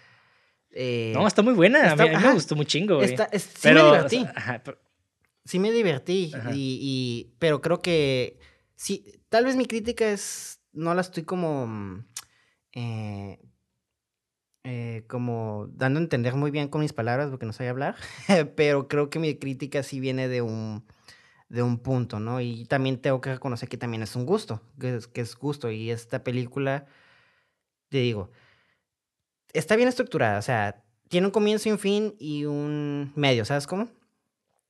[0.71, 3.27] Eh, No, está muy buena, a mí- está- a mí, me gustó muy chingo, está-
[3.31, 4.21] es- sí Pero, me o divertí.
[4.21, 4.79] sea, ajá, pero-
[5.45, 6.31] sí me divertí.
[6.53, 8.39] Y, y- pero creo que
[8.75, 12.05] sí, tal vez mi crítica es, no la estoy como, mm,
[12.73, 13.39] eh,
[14.63, 17.95] eh, como dando a entender muy bien con mis palabras porque no sé hablar,
[18.55, 20.85] pero creo que mi crítica sí viene de un,
[21.49, 22.41] de un punto, ¿no?
[22.41, 25.71] Y también tengo que reconocer que también es un gusto, que es, que es gusto.
[25.71, 26.85] Y esta película,
[27.89, 28.31] te digo,
[29.53, 33.65] está bien estructurada, o sea, tiene un comienzo y un fin y un medio, ¿sabes
[33.67, 33.89] cómo?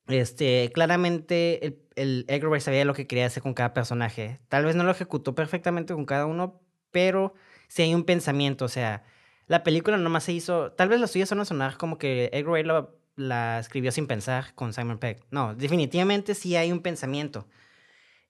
[0.09, 4.39] Este, claramente el, el Edgar sabía lo que quería hacer con cada personaje.
[4.49, 7.33] Tal vez no lo ejecutó perfectamente con cada uno, pero
[7.67, 8.65] sí hay un pensamiento.
[8.65, 9.03] O sea,
[9.47, 10.71] la película nomás se hizo.
[10.73, 14.53] Tal vez las suyas van a sonar como que Edgar la, la escribió sin pensar
[14.55, 15.25] con Simon Pegg.
[15.31, 17.47] No, definitivamente sí hay un pensamiento.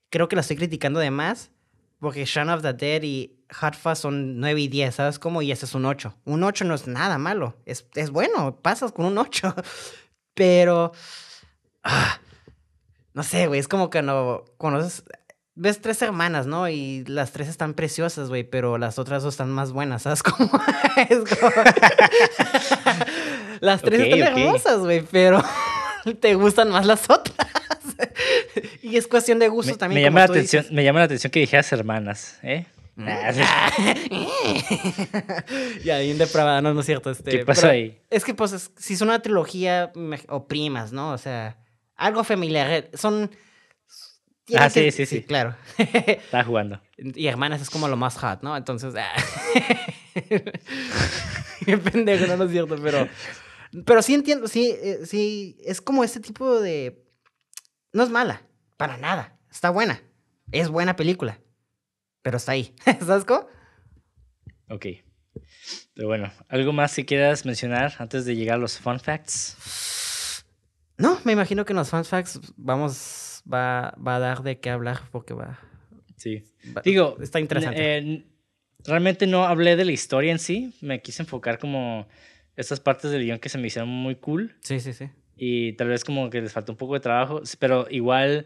[0.10, 1.52] Creo que la estoy criticando de más,
[2.00, 5.42] porque Shaun of the Dead y Hot Fuzz son 9 y 10, ¿sabes cómo?
[5.42, 6.16] Y ese es un 8.
[6.26, 7.56] Un 8 no es nada malo.
[7.66, 9.56] Es, es bueno, pasas con un 8.
[10.34, 10.92] Pero.
[11.84, 12.20] Ah,
[13.14, 13.60] no sé, güey.
[13.60, 14.46] Es como que no.
[14.58, 15.04] Conoces.
[15.56, 16.70] Ves tres hermanas, ¿no?
[16.70, 20.50] Y las tres están preciosas, güey, pero las otras dos están más buenas, ¿sabes cómo?
[21.10, 21.52] es como...
[23.60, 25.44] las tres están hermosas, güey, pero
[26.22, 27.36] te gustan más las otras.
[28.82, 30.02] y es cuestión de gustos me, también.
[30.02, 30.74] me llama la atención, dices.
[30.76, 32.66] me llama la atención que dijeras hermanas, ¿eh?
[33.02, 33.32] Ah,
[35.84, 37.12] ya, bien depravada, no, no es cierto.
[37.12, 38.00] Este, ¿Qué pasó ahí?
[38.10, 41.12] Es que, pues, es- si son una trilogía me- o primas, ¿no?
[41.12, 41.58] O sea,
[42.00, 42.72] algo familiar.
[42.72, 43.30] eh, Son.
[44.58, 45.22] Ah, sí, sí, sí.
[45.22, 45.56] Claro.
[45.78, 46.82] Estaba jugando.
[46.98, 48.58] y hermanas es como lo más hot, ¿no?
[48.58, 48.96] Entonces.
[48.98, 49.12] ah.
[51.66, 53.08] Qué pendejo, no, no es cierto, pero.
[53.86, 55.58] Pero sí entiendo, sí, eh, sí.
[55.64, 57.06] Es como este tipo de.
[57.94, 58.42] No es mala,
[58.78, 59.38] para nada.
[59.52, 60.02] Está buena.
[60.52, 61.40] Es buena película.
[62.24, 62.74] Pero está ahí.
[63.06, 63.48] ¿Sabes cómo?
[64.70, 64.86] Ok.
[65.94, 69.56] Pero bueno, ¿algo más que quieras mencionar antes de llegar a los fun facts?
[71.00, 74.70] No, me imagino que en los fun facts vamos, va, va a dar de qué
[74.70, 75.60] hablar porque va,
[76.18, 76.44] Sí.
[76.76, 77.98] va- Digo, está interesante.
[77.98, 78.26] eh,
[78.86, 80.76] realmente no hablé de la historia en sí.
[80.82, 82.08] Me quise enfocar como
[82.56, 84.56] estas partes del guion que se me hicieron muy cool.
[84.62, 85.10] sí, sí, sí.
[85.38, 87.42] Y tal vez como que les faltó un poco de trabajo.
[87.60, 88.46] Pero igual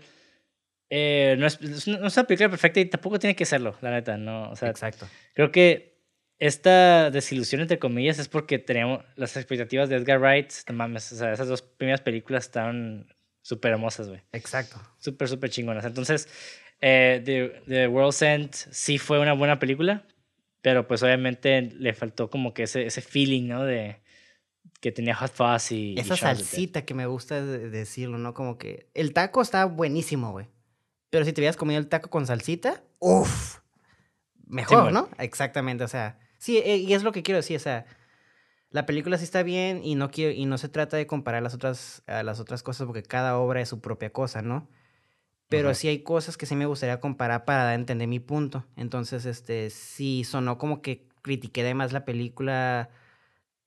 [0.92, 4.16] eh, no, es, no es una película perfecta y tampoco tiene que serlo, la neta.
[4.18, 5.08] No, o sea, Exacto.
[5.34, 5.93] creo que
[6.40, 10.52] esta desilusión, entre comillas, es porque teníamos las expectativas de Edgar Wright.
[10.68, 13.08] No mames, o sea, esas dos primeras películas estaban
[13.42, 14.22] súper hermosas, güey.
[14.32, 14.78] Exacto.
[15.00, 15.86] súper, súper chingonas.
[15.86, 16.28] Entonces,
[16.82, 20.06] eh, The, The World's End sí fue una buena película,
[20.62, 23.64] pero pues obviamente le faltó como que ese, ese feeling, ¿no?
[23.64, 24.02] De
[24.82, 25.96] que tenía Hot Fuzz y...
[25.98, 28.34] Esa salsita que me gusta de- decirlo, ¿no?
[28.34, 30.48] Como que el taco está buenísimo, güey.
[31.10, 33.60] Pero si te hubieras comido el taco con salsita, uff.
[34.46, 34.92] Mejor.
[34.92, 35.10] ¿no?
[35.20, 37.86] Exactamente, o sea, sí, eh, y es lo que quiero decir, o sea,
[38.70, 41.54] la película sí está bien y no quiero y no se trata de comparar las
[41.54, 44.68] otras a las otras cosas porque cada obra es su propia cosa, ¿no?
[45.48, 45.76] Pero Ajá.
[45.76, 48.66] sí hay cosas que sí me gustaría comparar para entender mi punto.
[48.76, 52.90] Entonces, este, sí sonó como que critiqué de más la película.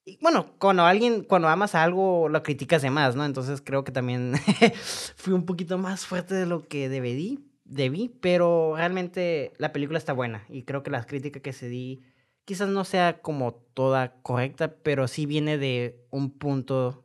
[0.05, 3.25] Y bueno, cuando alguien, cuando amas algo, lo criticas de más, ¿no?
[3.25, 4.35] Entonces creo que también
[5.17, 10.13] fui un poquito más fuerte de lo que debí, debí, pero realmente la película está
[10.13, 12.03] buena y creo que la crítica que se di
[12.47, 17.05] quizás no sea como toda correcta, pero sí viene de un punto,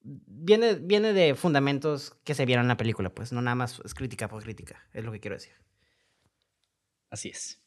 [0.00, 3.92] viene, viene de fundamentos que se vieron en la película, pues no nada más es
[3.92, 5.52] crítica por crítica, es lo que quiero decir.
[7.10, 7.60] Así es.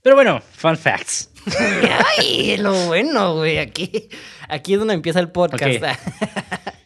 [0.00, 1.30] Pero bueno, fun facts.
[2.18, 4.08] Ay, lo bueno, güey, aquí,
[4.48, 5.84] aquí es donde empieza el podcast.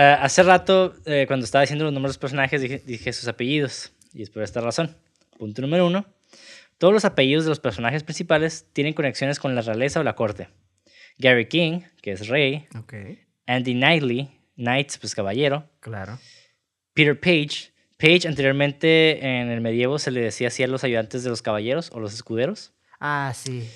[0.00, 3.26] Eh, hace rato, eh, cuando estaba diciendo los nombres de los personajes, dije, dije sus
[3.26, 3.90] apellidos.
[4.14, 4.96] Y es por esta razón.
[5.36, 6.06] Punto número uno.
[6.78, 10.48] Todos los apellidos de los personajes principales tienen conexiones con la realeza o la corte.
[11.18, 12.66] Gary King, que es rey.
[13.46, 15.68] Andy Knightley, Knight, pues caballero.
[15.80, 16.18] claro.
[16.94, 17.72] Peter Page.
[17.96, 21.90] Page anteriormente en el medievo se le decía así a los ayudantes de los caballeros
[21.92, 22.72] o los escuderos.
[23.00, 23.68] Ah, sí.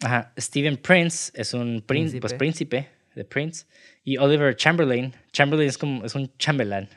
[0.00, 0.32] Ajá.
[0.38, 2.38] Stephen Prince es un prín- pues, Príncipe.
[2.38, 3.66] príncipe de Prince.
[4.04, 5.12] Y Oliver Chamberlain.
[5.32, 6.88] Chamberlain es como es un chambelán.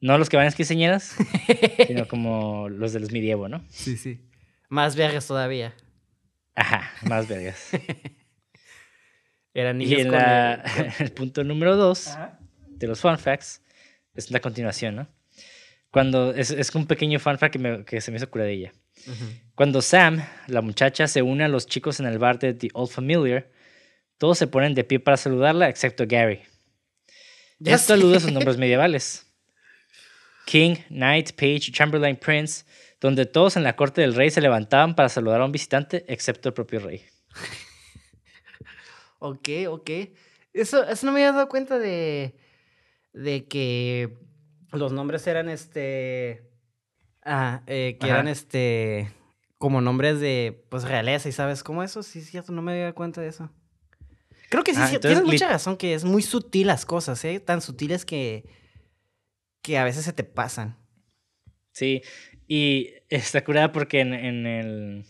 [0.00, 1.14] No los que van a quinceañeras,
[1.86, 3.64] sino como los de los medievo, ¿no?
[3.70, 4.20] Sí, sí.
[4.72, 5.74] Más vergas todavía.
[6.54, 7.68] Ajá, más vergas.
[9.54, 12.38] Eran y niños en con la- el- el punto número dos Ajá.
[12.70, 13.60] de los fun facts
[14.14, 15.08] es la continuación, ¿no?
[15.90, 17.18] Cuando, es, es un pequeño
[17.50, 18.72] que, me- que se me hizo curadilla.
[19.54, 22.90] Cuando Sam, la muchacha, se une a los chicos en el bar de The Old
[22.90, 23.50] Familiar,
[24.16, 26.40] todos se ponen de pie para saludarla, excepto Gary.
[27.58, 29.26] Ya Esto alude a sus nombres medievales.
[30.46, 32.64] King, Knight, Page, Chamberlain, Prince,
[33.02, 36.48] donde todos en la corte del rey se levantaban para saludar a un visitante, excepto
[36.48, 37.04] el propio rey.
[39.24, 39.90] Ok, ok.
[40.52, 42.34] Eso, eso no me había dado cuenta de,
[43.12, 44.18] de que
[44.72, 46.50] los nombres eran este.
[47.24, 48.14] Ah, eh, que Ajá.
[48.16, 49.12] eran este.
[49.58, 52.02] Como nombres de pues realeza y sabes cómo eso.
[52.02, 53.48] Sí, cierto, no me había dado cuenta de eso.
[54.50, 57.24] Creo que sí, Ah, sí, entonces, tienes mucha razón que es muy sutil las cosas,
[57.24, 57.38] ¿eh?
[57.38, 58.44] Tan sutiles que.
[59.62, 60.76] que a veces se te pasan.
[61.70, 62.02] Sí,
[62.54, 65.04] y está curada porque en, en el...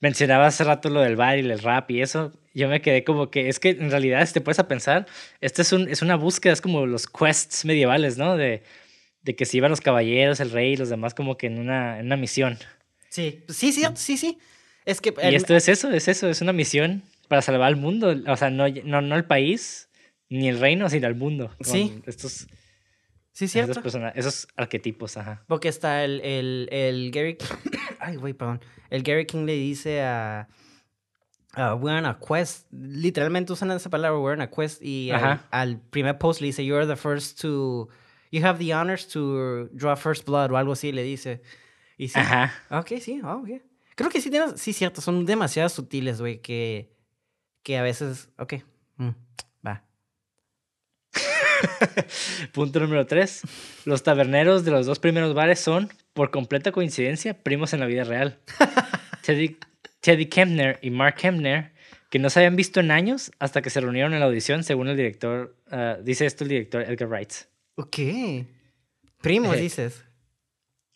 [0.00, 2.32] Mencionaba hace rato lo del bar y el rap y eso.
[2.54, 5.06] Yo me quedé como que es que en realidad, si te puedes a pensar,
[5.40, 8.36] esto es, un, es una búsqueda, es como los quests medievales, ¿no?
[8.36, 8.64] De,
[9.22, 12.00] de que se iban los caballeros, el rey y los demás como que en una,
[12.00, 12.58] en una misión.
[13.10, 14.38] Sí, sí, sí, sí, sí.
[14.84, 15.14] Es que.
[15.22, 18.12] Y esto es eso, es eso, es una misión para salvar al mundo.
[18.26, 19.88] O sea, no, no, no el país,
[20.28, 21.54] ni el reino, sino al mundo.
[21.60, 22.02] Sí.
[22.06, 22.48] Estos,
[23.32, 23.80] sí, cierto.
[23.82, 25.42] persona- esos arquetipos, ajá.
[25.46, 27.36] Porque está el, el, el Gary...
[28.00, 28.60] Ay, güey, perdón.
[28.90, 30.48] El Gary King le dice a...
[31.54, 32.66] a we're on a quest.
[32.72, 34.82] Literalmente usan esa palabra, we're on a quest.
[34.82, 37.88] Y al, al primer post le dice, you're the first to...
[38.32, 41.42] You have the honors to draw first blood o algo así, le dice.
[41.98, 42.18] Y sí.
[42.20, 42.52] Ajá.
[42.70, 43.48] Ok, sí, ah, ok.
[43.96, 44.60] Creo que sí tienes...
[44.60, 45.00] Sí, cierto.
[45.00, 46.92] Son demasiado sutiles, güey, que...
[47.62, 48.30] Que a veces...
[48.38, 48.54] Ok.
[48.96, 49.10] mm.
[52.52, 53.42] Punto número 3.
[53.84, 58.04] Los taberneros de los dos primeros bares son, por completa coincidencia, primos en la vida
[58.04, 58.38] real.
[59.22, 59.56] Teddy,
[60.00, 61.72] Teddy Kempner y Mark Kempner,
[62.10, 64.88] que no se habían visto en años hasta que se reunieron en la audición, según
[64.88, 67.32] el director, ah, dice esto el director Edgar Wright.
[67.76, 67.96] Ok.
[69.20, 70.04] Primos, Eh, dices.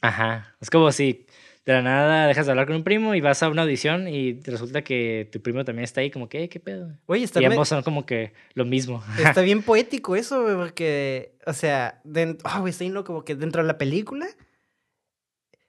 [0.02, 0.54] Ajá.
[0.60, 1.26] Es como si
[1.66, 4.34] de la nada dejas de hablar con un primo y vas a una audición y
[4.42, 6.92] resulta que tu primo también está ahí, como que, "Eh, ¿qué pedo?
[7.06, 9.02] Oye, está Y ambos son como que lo mismo.
[9.38, 13.34] Está bien poético eso, güey, porque, o sea, den- ah, güey, está bien loco, porque
[13.34, 14.26] dentro de la película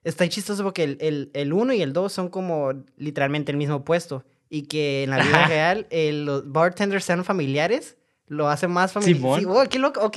[0.04, 3.84] está chistoso porque el, el, el uno y el dos son como literalmente el mismo
[3.84, 4.24] puesto.
[4.48, 5.48] Y que en la vida Ajá.
[5.48, 7.96] real el- los bartenders sean familiares,
[8.28, 9.40] lo hace más familiar.
[9.40, 10.16] Sí, oh, qué loco, ok.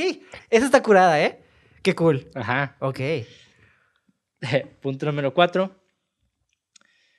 [0.50, 1.40] Esa está curada, ¿eh?
[1.82, 2.28] Qué cool.
[2.36, 2.76] Ajá.
[2.80, 3.00] Ok.
[4.82, 5.76] Punto número 4.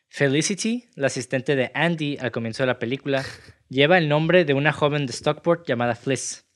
[0.08, 3.24] Felicity, la asistente de Andy al comienzo de la película,
[3.68, 6.46] lleva el nombre de una joven de Stockport llamada Fliss,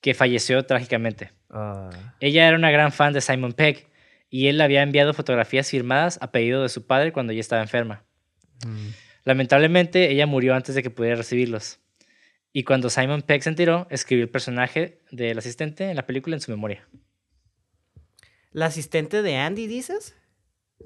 [0.00, 1.30] que falleció trágicamente.
[1.50, 1.90] Ah,
[2.20, 3.88] Ella era una gran fan de Simon Pegg
[4.30, 7.62] y él le había enviado fotografías firmadas a pedido de su padre cuando ella estaba
[7.62, 8.04] enferma.
[8.66, 8.88] mm.
[9.24, 11.78] Lamentablemente, ella murió antes de que pudiera recibirlos.
[12.52, 16.40] Y cuando Simon Pegg se enteró, escribió el personaje del asistente en la película en
[16.40, 16.88] su memoria.
[18.52, 20.14] ¿La asistente de Andy, dices?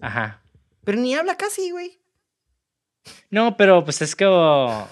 [0.01, 0.41] Ajá.
[0.85, 1.99] Pero ni habla casi, güey.
[3.31, 4.89] No, pero pues es como...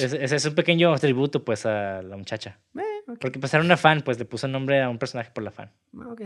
[0.00, 2.58] Es, es- es un pequeño tributo pues a la muchacha.
[2.76, 3.18] Eh, ok.
[3.20, 5.72] Porque pues era una fan, pues le puso nombre a un personaje por la fan.
[6.10, 6.22] Ok.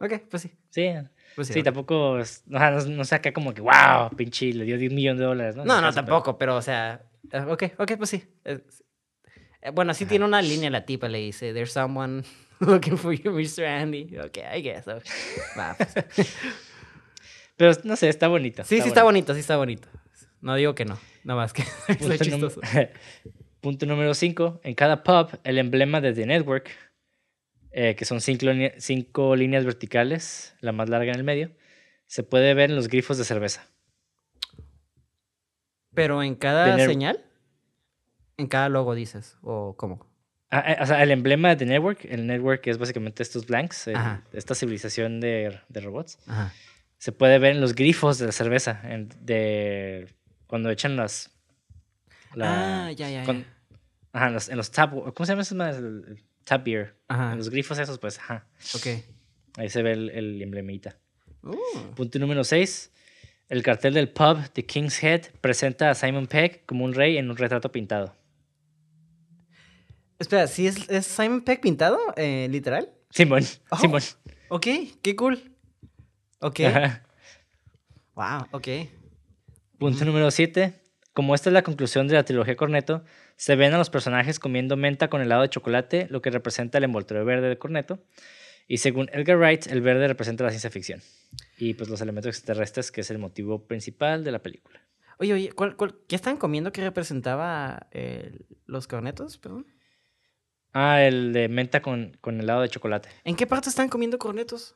[0.00, 0.50] Ok, pues sí.
[0.70, 0.88] Sí,
[1.36, 1.64] Pues sí, ok.
[1.64, 2.18] tampoco...
[2.18, 5.20] es- o sea, no, no sé acá como que, wow, pinche, le dio 10 millones
[5.20, 5.64] de dólares, ¿no?
[5.64, 8.24] No, no, pero- tampoco, pero, o sea, eh, ok, ok, pues sí.
[8.44, 8.60] Eh,
[9.72, 12.24] bueno, sí tiene una línea la tipa, le dice, there's someone
[12.66, 13.64] looking for you, Mr.
[13.64, 14.16] Andy.
[14.18, 14.86] Ok, I guess.
[14.86, 15.02] ok.
[15.58, 15.94] Va, pues.
[17.56, 18.64] Pero no sé, está bonito.
[18.64, 19.88] Sí, sí está bonito, sí está bonito.
[20.40, 21.62] No digo que no, nada más que
[21.98, 22.60] Punto, chistoso.
[23.60, 24.60] Punto número 5.
[24.64, 26.70] En cada pub, el emblema de The Network,
[27.70, 28.46] eh, que son cinco,
[28.78, 31.52] cinco líneas verticales, la más larga en el medio,
[32.06, 33.68] se puede ver en los grifos de cerveza.
[35.94, 37.24] Pero en cada señal,
[38.38, 40.11] en cada logo dices, o cómo.
[40.54, 43.86] Ah, eh, o sea, el emblema de The Network, el Network es básicamente estos blanks,
[43.88, 44.22] el- Ajá.
[44.34, 46.52] esta civilización de, de robots, Ajá.
[46.98, 50.08] se puede ver en los grifos de la cerveza, en- de
[50.46, 51.30] cuando echan las...
[52.34, 53.44] la- ah, ya, ya, ya.
[54.12, 54.92] ajá, en los, en los tap...
[54.92, 55.76] ¿Cómo se llama eso más?
[55.78, 56.96] El, tap beer.
[57.08, 58.46] Ajá, En los grifos esos, pues, ajá.
[58.74, 58.86] ok.
[59.56, 60.98] Ahí se ve el, el emblemita.
[61.42, 61.56] Uh,
[61.94, 62.90] Punto número 6.
[63.48, 67.30] El cartel del pub The King's Head presenta a Simon Pegg como un rey en
[67.30, 68.14] un retrato pintado.
[70.22, 71.98] Espera, ¿sí es, es Simon Peck pintado?
[72.16, 72.90] Eh, ¿Literal?
[73.10, 73.76] Simón, Oh.
[73.76, 74.00] Simón.
[74.48, 74.66] Ok,
[75.02, 75.52] qué cool.
[76.40, 76.60] Ok.
[76.60, 77.02] Ajá.
[78.14, 78.68] Wow, ok.
[79.78, 80.80] Punto número 7.
[81.12, 83.04] Como esta es la conclusión de la trilogía Corneto,
[83.36, 86.84] se ven a los personajes comiendo menta con helado de chocolate, lo que representa el
[86.84, 88.02] envoltorio verde de Corneto.
[88.68, 91.02] Y según Edgar Wright, el verde representa la ciencia ficción.
[91.58, 94.80] Y pues los elementos extraterrestres, que es el motivo principal de la película.
[95.18, 99.36] Oye, oye, ¿cuál, cuál- qué estaban comiendo que representaba eh, los cornetos?
[99.38, 99.66] Perdón.
[100.72, 103.08] Ah, el de menta con, con helado de chocolate.
[103.24, 104.74] ¿En qué parte están comiendo cornetos?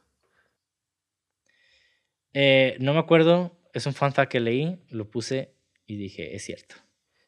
[2.34, 5.54] Eh, no me acuerdo, es un fan fact que leí, lo puse
[5.86, 6.76] y dije, es cierto.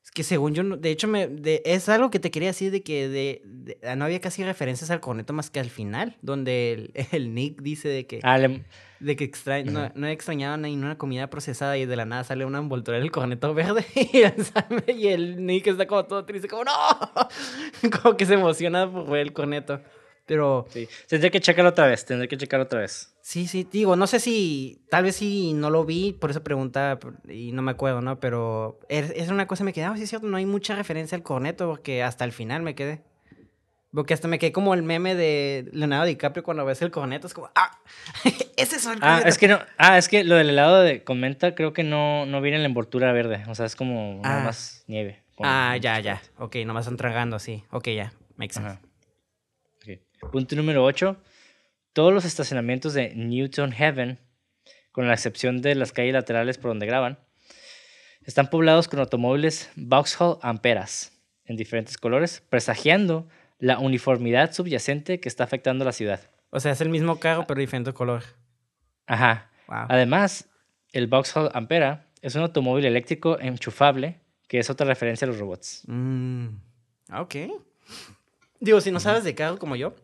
[0.05, 2.71] Es que según yo, no- de hecho, me, de- es algo que te quería decir
[2.71, 6.17] de que de, de- ah, no había casi referencias al corneto más que al final,
[6.23, 8.65] donde el, el Nick dice de que, Ah, le-
[9.01, 12.45] de que extra- no, no extrañaban ni una comida procesada y de la nada sale
[12.45, 14.35] una envoltura del corneto verde y el,
[14.89, 16.73] y el Nick está como todo triste, como ¡no!
[18.03, 19.81] como que se emociona por ver el corneto.
[20.27, 20.87] Pero sí.
[21.09, 23.15] Tendré que checarlo otra vez, tendré que checarlo otra vez.
[23.23, 26.99] Sí, sí, digo, no sé si, tal vez sí no lo vi, por eso preguntaba
[26.99, 28.21] por- y no me acuerdo, ¿no?
[28.21, 31.17] Pero es, es una cosa que me quedaba, sí es cierto, no hay mucha referencia
[31.17, 33.03] al corneto porque hasta el final me quedé.
[33.93, 37.33] Porque hasta me quedé como el meme de Leonardo DiCaprio cuando ves el corneto, es
[37.35, 37.79] como, ¡ah!
[38.57, 41.19] ¡Ese es el Ah, es que no, ah, es que lo del helado de con
[41.21, 44.43] menta creo que no, no viene en la envoltura verde, o sea, es como nada
[44.43, 44.45] Ah.
[44.45, 45.23] más nieve.
[45.41, 46.21] Ah, ya, ya.
[46.39, 47.65] Ok, nomás están tragando así.
[47.71, 48.13] Ok, ya.
[48.37, 48.79] Makes sense.
[50.33, 51.17] Punto número 8.
[51.93, 54.19] Todos los estacionamientos de Newton Heaven,
[54.93, 57.21] con la excepción de las calles laterales por donde graban,
[58.23, 61.13] están poblados con automóviles Vauxhall Amperas
[61.45, 63.29] en diferentes colores, presagiando
[63.59, 66.21] la uniformidad subyacente que está afectando la ciudad.
[66.51, 68.23] O sea, es el mismo carro, pero diferente color.
[69.07, 69.51] Ajá.
[69.67, 69.87] Wow.
[69.89, 70.49] Además,
[70.93, 75.83] el Vauxhall Ampera es un automóvil eléctrico enchufable, que es otra referencia a los robots.
[75.87, 76.47] Mm,
[77.15, 77.35] ok.
[78.61, 79.95] Digo, si no sabes de carro como yo.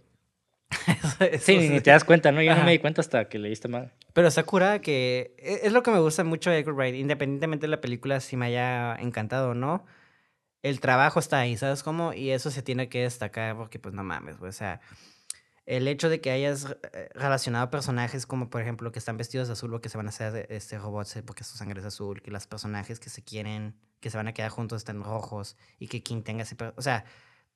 [0.86, 2.43] eso- eso Sí, ni, ni te das cuenta, ¿no?
[2.43, 3.93] Yo no me di cuenta hasta que leíste mal.
[4.12, 7.62] Pero está curada que e- es lo que me gusta mucho de Edgar Wright, independientemente
[7.66, 9.85] de la película si me haya encantado o no.
[10.65, 12.15] El trabajo está ahí, ¿sabes cómo?
[12.15, 14.81] Y eso se tiene que destacar porque pues no mames, güey, o sea,
[15.66, 19.53] el hecho de que hayas eh, relacionado personajes como por ejemplo que están vestidos de
[19.53, 22.23] azul o que se van a hacer este robots eh, porque su sangre es azul,
[22.23, 25.89] que los personajes que se quieren, que se van a quedar juntos están rojos y
[25.89, 27.05] que King tenga ese, o sea,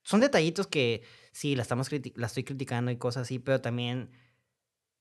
[0.03, 1.03] son detallitos que
[1.33, 4.11] sí la estamos la estoy criticando y cosas así, pero también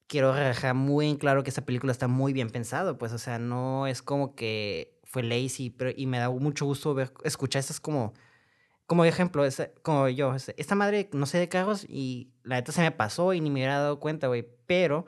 [0.07, 3.37] quiero dejar muy en claro que esa película está muy bien pensado, pues, o sea,
[3.37, 7.79] no es como que fue lazy, pero y me da mucho gusto ver, escuchar estas
[7.79, 8.13] como,
[8.85, 12.81] como ejemplo, esa- como yo, esta madre no sé de carros y la neta se
[12.81, 15.05] me pasó y ni me hubiera dado cuenta, güey, pero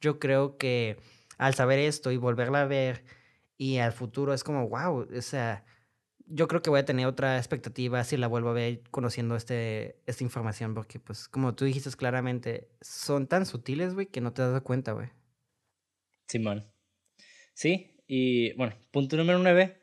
[0.00, 0.98] yo creo que
[1.38, 3.04] al saber esto y volverla a ver
[3.58, 5.64] y al futuro es como, wow, o sea,
[6.26, 10.00] yo creo que voy a tener otra expectativa si la vuelvo a ver conociendo este,
[10.06, 14.42] esta información, porque pues como tú dijiste claramente, son tan sutiles, güey, que no te
[14.42, 15.10] das cuenta, güey.
[16.26, 16.72] Simón.
[17.54, 19.74] Sí, y bueno, punto número 9.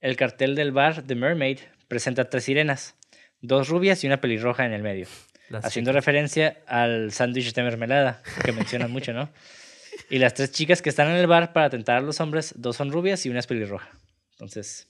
[0.00, 1.58] El cartel del bar The Mermaid
[1.88, 2.94] presenta tres sirenas,
[3.42, 5.06] dos rubias y una pelirroja en el medio,
[5.50, 6.04] Las haciendo chicas.
[6.04, 9.28] referencia al sándwich de mermelada, que mencionan mucho, ¿no?
[10.10, 12.76] Y las tres chicas que están en el bar para tentar a los hombres, dos
[12.76, 13.90] son rubias y una es pelirroja.
[14.32, 14.88] Entonces,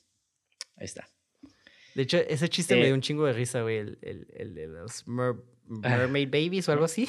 [0.76, 1.08] ahí está.
[1.94, 4.54] De hecho, ese chiste me Eh, dio un chingo de risa, güey, el, el, el
[4.54, 5.36] de los mer-
[5.68, 7.08] mermaid babies o algo así.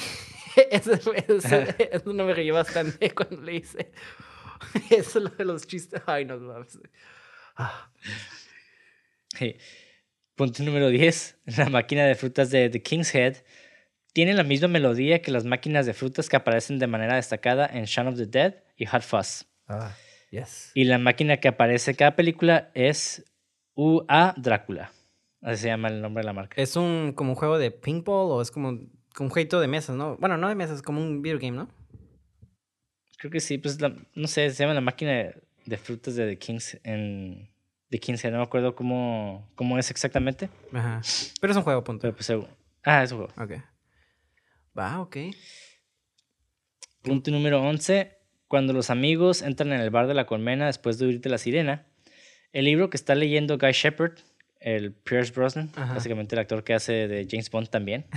[0.71, 1.57] eso, eso,
[1.91, 3.91] eso no me reí bastante cuando le hice.
[4.89, 6.01] Eso es lo de los chistes.
[6.05, 6.79] Ay, no mames.
[7.55, 7.91] Ah.
[10.35, 11.39] Punto número 10.
[11.57, 13.37] La máquina de frutas de The King's Head
[14.13, 17.85] tiene la misma melodía que las máquinas de frutas que aparecen de manera destacada en
[17.85, 19.45] Shaun of the Dead y Hot Fuzz.
[19.67, 19.95] ah,
[20.31, 20.71] yes.
[20.73, 23.25] Y la máquina que aparece en cada película es
[23.75, 24.91] UA Drácula.
[25.41, 26.59] Así se llama el nombre de la marca.
[26.59, 28.79] ¿Es un, como un juego de ping-pong o es como,
[29.13, 30.17] como un jueguito de mesas, no?
[30.17, 31.69] Bueno, no de mesas, como un video game, ¿no?
[33.17, 36.27] Creo que sí, pues la- no sé, se llama la máquina de, de frutas de
[36.27, 37.49] The King's en
[37.89, 38.23] The King's.
[38.25, 40.49] No me acuerdo cómo, cómo es exactamente.
[40.73, 41.01] Ajá.
[41.41, 42.01] Pero es un juego, punto.
[42.01, 42.31] Pero pues.
[42.83, 43.33] Ah, es un juego.
[43.41, 43.61] Ok.
[44.77, 45.17] Va, ok.
[47.01, 48.17] Punto número 11.
[48.47, 51.37] Cuando los amigos entran en el bar de la colmena después de huir de la
[51.37, 51.85] sirena,
[52.53, 54.13] el libro que está leyendo Guy Shepard,
[54.59, 55.93] el Pierce Brosnan, Ajá.
[55.93, 58.05] básicamente el actor que hace de James Bond también.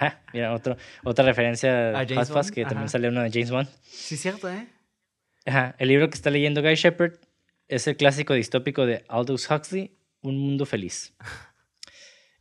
[0.00, 2.50] Ah, mira, otro, otra referencia ¿A James Hot Bond?
[2.54, 2.88] que también Ajá.
[2.88, 3.68] sale uno de James Bond.
[3.82, 4.66] Sí, cierto, ¿eh?
[5.46, 7.14] Ajá, El libro que está leyendo Guy Shepard
[7.68, 11.14] es el clásico distópico de Aldous Huxley, Un Mundo Feliz.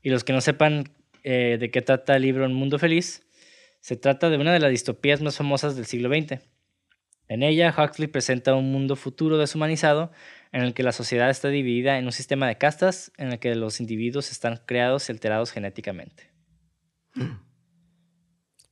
[0.02, 0.86] Y los que no sepan
[1.24, 3.24] eh, de qué trata el libro Un Mundo Feliz,
[3.82, 6.40] se trata de una de las distopías más famosas del siglo XX.
[7.28, 10.12] En ella, Huxley presenta un mundo futuro deshumanizado
[10.58, 13.54] en el que la sociedad está dividida en un sistema de castas en el que
[13.54, 16.32] los individuos están creados y alterados genéticamente.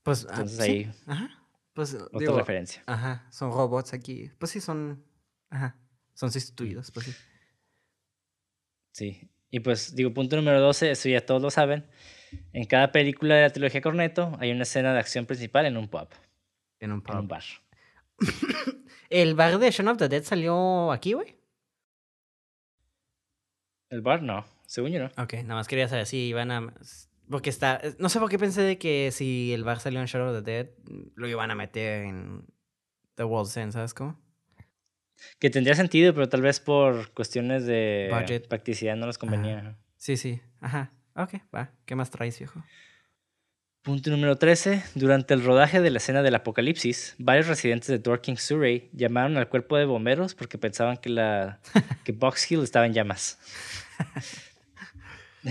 [0.02, 1.48] Pues, ah, Entonces sí, ahí, Ajá.
[1.74, 2.84] Pues, otra digo, referencia.
[2.86, 4.30] Ajá, son robots aquí.
[4.38, 5.04] Pues sí, son.
[5.50, 5.80] Ajá.
[6.14, 7.16] Son sustituidos, pues sí.
[8.92, 9.32] Sí.
[9.50, 11.88] Y pues digo, punto número 12, eso ya todos lo saben.
[12.54, 15.88] En cada película de la trilogía Cornetto hay una escena de acción principal en un
[15.88, 16.10] pub,
[16.80, 17.28] En un en un pub.
[17.28, 17.44] bar.
[19.10, 21.35] ¿El bar de Shaun of the Dead salió aquí, güey?
[23.90, 25.06] El bar no, según yo no.
[25.22, 26.74] Ok, nada más quería saber si iban a.
[27.30, 27.82] Porque está.
[28.00, 30.52] No sé por qué pensé de que si el bar salió en Shaun of the
[30.52, 30.68] Dead,
[31.16, 32.46] lo iban a meter en
[33.16, 34.20] The World's End, ¿sabes cómo?
[35.40, 38.48] Que tendría sentido, pero tal vez por cuestiones de Budget.
[38.48, 39.60] practicidad no les convenía.
[39.60, 39.78] Ajá.
[39.98, 40.42] Sí, sí.
[40.60, 40.92] Ajá.
[41.16, 41.72] Ok, va.
[41.86, 42.64] ¿Qué más traes, viejo?
[43.86, 44.82] Punto número 13.
[44.96, 49.48] Durante el rodaje de la escena del apocalipsis, varios residentes de Dorking, Surrey, llamaron al
[49.48, 51.60] cuerpo de bomberos porque pensaban que, la,
[52.04, 53.38] que Box Hill estaba en llamas.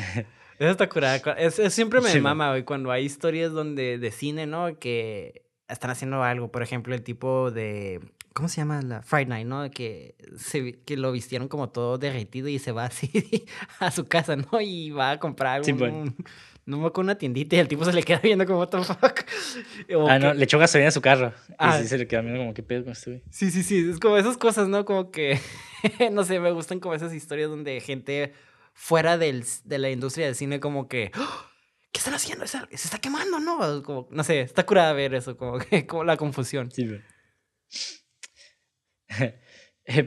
[0.58, 1.22] Eso está curada.
[1.22, 4.78] Cu- Es, es- siempre me Sí, mama, güey, cuando hay historias donde de cine, ¿no?
[4.80, 6.50] Que están haciendo algo.
[6.50, 8.00] Por ejemplo, el tipo de.
[8.32, 8.82] ¿Cómo se llama?
[8.82, 9.70] La Friday Night, ¿no?
[9.70, 13.12] Que, se, que lo vistieron como todo derretido y se va así
[13.78, 14.60] a su casa, ¿no?
[14.60, 15.64] Y va a comprar algo.
[15.66, 16.16] Sí, un-
[16.66, 18.82] no me acuerdo una tiendita y el tipo se le queda viendo como, what the
[18.82, 19.20] fuck.
[19.96, 21.32] O Ah, no, le echó gasolina a su carro.
[21.58, 21.78] Ah.
[21.78, 23.22] Y sí se le quedó viendo como, ¿qué pedo con este güey?
[23.30, 23.88] Sí, sí, sí.
[23.90, 24.84] Es como esas cosas, ¿no?
[24.84, 25.38] Como que,
[26.12, 28.32] no sé, me gustan como esas historias donde gente
[28.72, 31.50] fuera del, de la industria del cine como que, "¡Ah!
[31.92, 32.44] ¿qué están haciendo?
[32.46, 33.82] Se está quemando, ¿no?
[33.82, 36.70] Como, no sé, está curada ver eso, como, que, como la confusión.
[36.70, 36.88] Sí,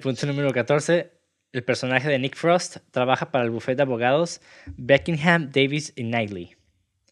[0.02, 1.17] punto número 14.
[1.54, 4.42] El personaje de Nick Frost trabaja para el bufete de abogados
[4.76, 6.56] Beckingham, Davis y Knightley.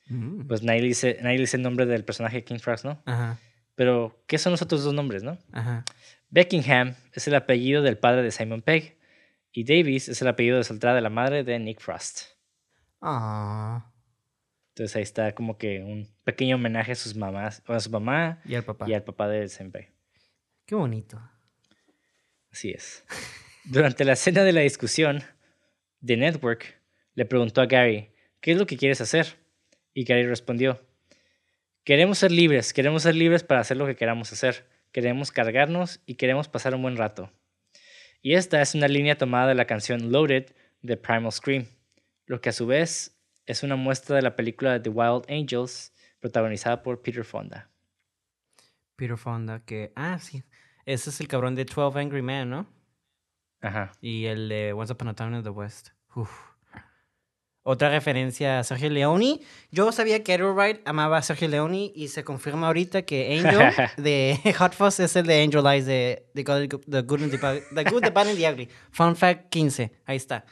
[0.08, 0.48] Mm.
[0.48, 3.02] Pues Knightley es, Knightley es el nombre del personaje de King Frost, ¿no?
[3.06, 3.40] Ajá,
[3.76, 5.38] Pero, ¿qué son los otros dos nombres, no?
[5.52, 5.84] ajá.
[6.30, 8.98] Beckingham es el apellido del padre de Simon Pegg
[9.54, 12.22] y Davis es el apellido de soltera de la madre de Nick Frost.
[13.02, 13.90] Ah.
[14.70, 18.56] Entonces ahí está como que un pequeño homenaje a sus mamás, a su mamá Y
[18.56, 18.86] el papá.
[18.90, 19.94] y al papá de Simon Pegg.
[20.66, 21.22] Qué bonito.
[22.52, 23.06] Así es.
[23.68, 25.24] Durante la escena de la discusión,
[26.06, 26.80] The Network
[27.16, 29.38] le preguntó a Gary, ¿qué es lo que quieres hacer?
[29.96, 30.86] Y Gary respondió,
[31.84, 36.14] queremos ser libres, queremos ser libres para hacer lo que queramos hacer, queremos cargarnos y
[36.14, 37.32] queremos pasar un buen rato.
[38.22, 40.46] Y esta es una línea tomada de la canción Loaded
[40.84, 41.66] de Primal Scream,
[42.28, 46.84] lo que a su vez es una muestra de la película The Wild Angels, protagonizada
[46.84, 47.72] por Peter Fonda.
[48.96, 50.44] Peter Fonda, que, ah, sí.
[50.86, 52.75] Ese es el cabrón de 12 Angry Men, ¿no?
[53.66, 53.92] Ajá.
[54.02, 55.90] Y el de Once Upon a Time in the West.
[56.16, 56.30] Uf.
[57.64, 59.40] Otra referencia a Sergio Leone.
[59.72, 63.74] Yo sabía que Edward Wright amaba a Sergio Leone y se confirma ahorita que Angel
[63.98, 67.38] de Hot Fuzz es el de Angel Eyes de The Good, the good, and the,
[67.38, 68.70] Bad, the Good, the Bad and the Ugly.
[68.92, 69.92] Fun fact 15.
[70.06, 70.46] Ahí está.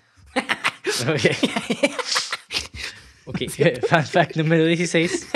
[1.08, 1.22] Ok.
[3.26, 3.38] Ok,
[3.88, 5.30] fun fact número 16.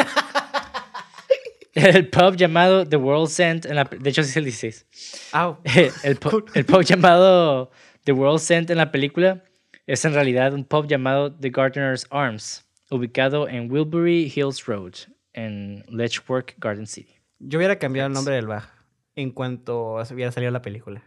[1.95, 5.29] El pub llamado The World's End, en la, de hecho sí es el 16.
[5.33, 5.57] Au.
[6.03, 7.71] El, pu- el pub llamado
[8.03, 9.43] The World's End en la película
[9.85, 14.93] es en realidad un pub llamado The Gardener's Arms, ubicado en Wilbury Hills Road,
[15.33, 17.15] en Letchworth Garden City.
[17.39, 18.63] Yo hubiera cambiado el nombre del bar
[19.15, 21.03] en cuanto hubiera salido la película.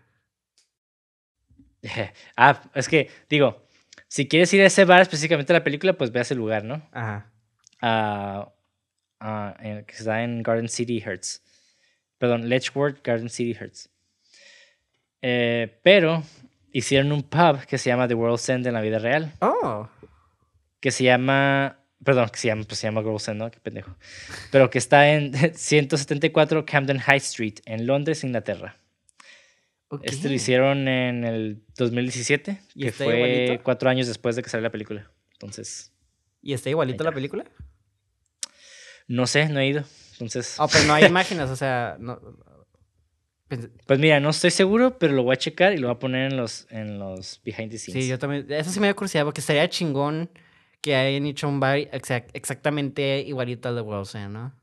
[2.37, 3.67] Ah, es que, digo,
[4.09, 6.65] si quieres ir a ese bar específicamente a la película, pues ve a ese lugar,
[6.65, 6.83] ¿no?
[6.93, 7.31] Ajá.
[7.81, 8.53] Ah,
[9.21, 11.43] ah, en- que está en Garden City Hertz.
[12.19, 13.89] Perdón, Letchworth Garden City Hertz.
[15.23, 16.23] Eh, pero
[16.73, 19.33] hicieron un pub que se llama The World's End en la vida real.
[19.41, 19.89] Oh.
[20.81, 21.77] Que se llama.
[22.03, 23.51] Perdón, que se llama, pues se llama World's End, ¿no?
[23.51, 23.95] Qué pendejo.
[24.51, 28.77] Pero que está en 174 Camden High Street, en Londres, Inglaterra.
[29.89, 30.01] ok.
[30.05, 33.63] Este lo hicieron en el 2017, ¿Y que fue igualito?
[33.65, 35.11] cuatro años después de que salió la película.
[35.33, 35.93] Entonces,
[36.43, 37.45] ¿Y está igualito la película?
[39.11, 39.85] No sé, no he ido.
[40.13, 40.57] Entonces.
[40.59, 42.21] Oh, pero no hay imágenes, o sea, no.
[43.87, 46.31] Pues mira, no estoy seguro, pero lo voy a checar y lo voy a poner
[46.31, 48.05] en los, en los behind the scenes.
[48.05, 48.47] Sí, yo también.
[48.49, 50.31] Eso sí me da curiosidad porque estaría chingón
[50.81, 54.55] que hayan hecho un bar exac- exactamente igualito al de End, ¿no?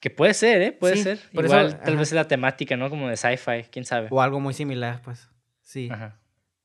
[0.00, 0.72] Que puede ser, ¿eh?
[0.72, 1.18] Puede Sí, ser.
[1.34, 1.98] por eso, Igual, tal ajá.
[1.98, 2.88] vez es la temática, ¿no?
[2.90, 4.06] Como de sci-fi, quién sabe.
[4.10, 5.28] O algo muy similar, pues.
[5.62, 5.88] Sí.
[5.90, 6.20] Ajá.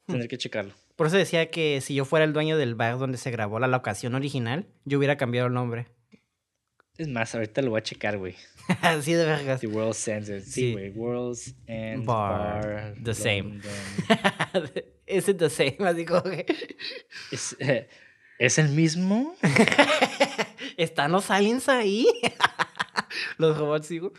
[0.05, 0.73] Tendré que checarlo.
[0.95, 3.67] Por eso decía que si yo fuera el dueño del bar donde se grabó la
[3.67, 5.87] locación original, yo hubiera cambiado el nombre.
[6.97, 8.35] Es más, ahorita lo voy a checar, güey.
[8.81, 9.59] Así de vergas.
[9.61, 10.25] The World's End.
[10.41, 10.71] Sí, Sí.
[10.73, 10.89] güey.
[10.91, 12.93] World's End Bar, Bar.
[13.03, 13.59] the same.
[15.07, 15.77] It the same?
[15.85, 16.45] Así como que.
[17.31, 17.87] ¿Es, eh,
[18.39, 19.35] ¿Es el mismo?
[20.77, 22.07] ¿Están los aliens ahí?
[23.37, 24.13] los robots, digo.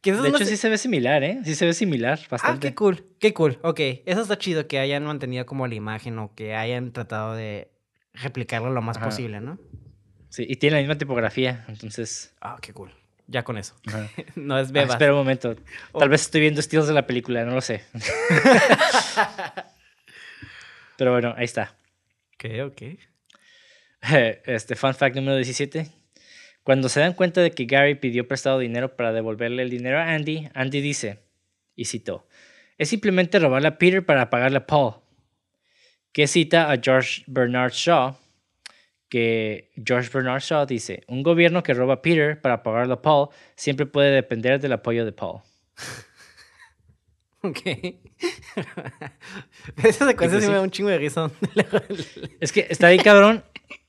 [0.00, 1.40] Que De no hecho, se- sí se ve similar, ¿eh?
[1.44, 2.68] Sí se ve similar, Ah, bastante.
[2.68, 3.58] qué cool, qué cool.
[3.62, 7.70] Ok, eso está chido que hayan mantenido como la imagen o que hayan tratado de
[8.14, 9.06] replicarlo lo más Ajá.
[9.06, 9.58] posible, ¿no?
[10.32, 12.34] Sí, y tiene la misma tipografía, entonces...
[12.40, 12.90] Ah, qué cool.
[13.26, 13.74] Ya con eso.
[13.86, 14.08] ajá.
[14.34, 14.90] no es Ah, bebas.
[14.92, 15.54] espera un momento.
[15.56, 16.08] Tal Oh.
[16.08, 17.82] vez estoy viendo estilos de la película, no lo sé.
[20.96, 21.76] Pero bueno, ahí está.
[22.34, 22.82] Ok, ok.
[24.46, 25.86] Este fun fact número 17.
[26.64, 30.12] Cuando se dan cuenta de que Gary pidió prestado dinero para devolverle el dinero a
[30.14, 31.18] Andy, Andy dice,
[31.74, 32.26] y citó,
[32.78, 34.94] es simplemente robarle a Peter para pagarle a Paul.
[36.12, 38.16] Que cita a George Bernard Shaw,
[39.12, 43.28] que George Bernard Shaw dice, un gobierno que roba a Peter para pagarle a Paul
[43.56, 45.42] siempre puede depender del apoyo de Paul.
[47.44, 47.58] Ok.
[49.82, 51.28] Esa secuencia sí me da un chingo de risa.
[52.38, 53.42] Es que está bien cabrón.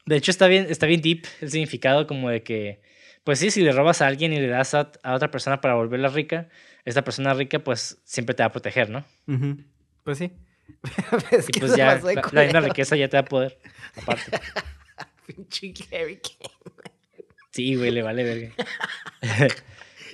[0.07, 2.81] De hecho, está bien, está bien deep el significado como de que,
[3.23, 5.75] pues sí, si le robas a alguien y le das a, a otra persona para
[5.75, 6.49] volverla rica,
[6.83, 9.05] esta persona rica pues siempre te va a proteger, ¿no?
[9.27, 9.57] Ujú.
[10.03, 10.31] Pues sí.
[11.29, 13.59] es Y pues ya la, la misma riqueza ya te da poder.
[14.01, 14.31] Aparte.
[15.25, 16.47] Pinche Gary King.
[17.51, 18.51] Sí, güey, le vale verga.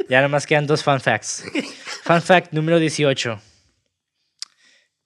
[0.10, 1.44] ya nada más quedan dos fun facts.
[2.04, 3.42] Fun fact número 18.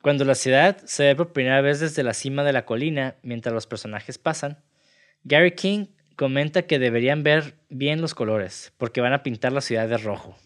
[0.02, 3.54] Cuando la ciudad se ve por primera vez desde la cima de la colina mientras
[3.54, 4.62] los personajes pasan,
[5.24, 5.86] Gary King
[6.16, 10.38] comenta que deberían ver bien los colores porque van a pintar la ciudad de rojo.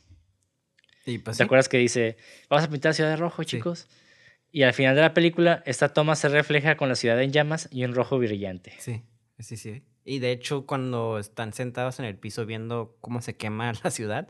[1.06, 1.46] Y pues ¿Te sí.
[1.46, 2.18] acuerdas que dice,
[2.50, 3.50] vamos a pintar la ciudad de rojo, Sí.
[3.58, 3.88] chicos?
[4.52, 7.68] Y al final de la película, esta toma se refleja con la ciudad en llamas
[7.72, 8.74] y un rojo brillante.
[8.80, 9.02] Sí,
[9.40, 9.84] sí, sí.
[10.04, 14.28] Y de hecho, cuando están sentados en el piso viendo cómo se quema la ciudad,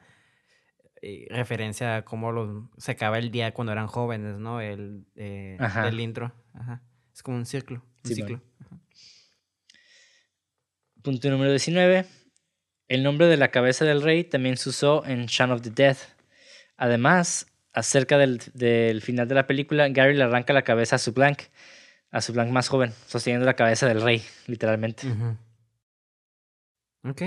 [1.01, 4.59] eh, referencia a cómo los- se acaba el día cuando eran jóvenes, ¿no?
[4.61, 6.33] El eh, del intro.
[6.53, 6.81] Ajá.
[7.13, 7.83] Es como un círculo.
[8.03, 8.27] Un Simón.
[8.27, 8.41] ciclo.
[11.03, 12.05] Punto número 19.
[12.87, 15.97] El nombre de la cabeza del rey también se usó en Shaun of the Dead.
[16.77, 21.13] Además, acerca del, del final de la película, Gary le arranca la cabeza a su
[21.13, 21.43] Blank,
[22.11, 25.07] a su Blank más joven, sosteniendo la cabeza del rey, literalmente.
[25.07, 25.37] Ujú.
[27.09, 27.21] Ok.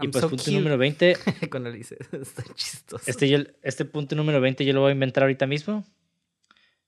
[0.00, 0.56] y pues so punto cute.
[0.56, 1.16] número 20.
[1.50, 3.04] Cuando le dices, está chistoso.
[3.06, 5.84] Este, yo- este punto número 20 yo lo voy a inventar ahorita mismo.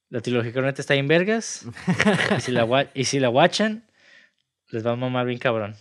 [0.08, 1.66] La trilogía corneta está en vergas.
[2.36, 3.84] Y si la, y si la watchan,
[4.68, 5.76] les va a mamar bien cabrón.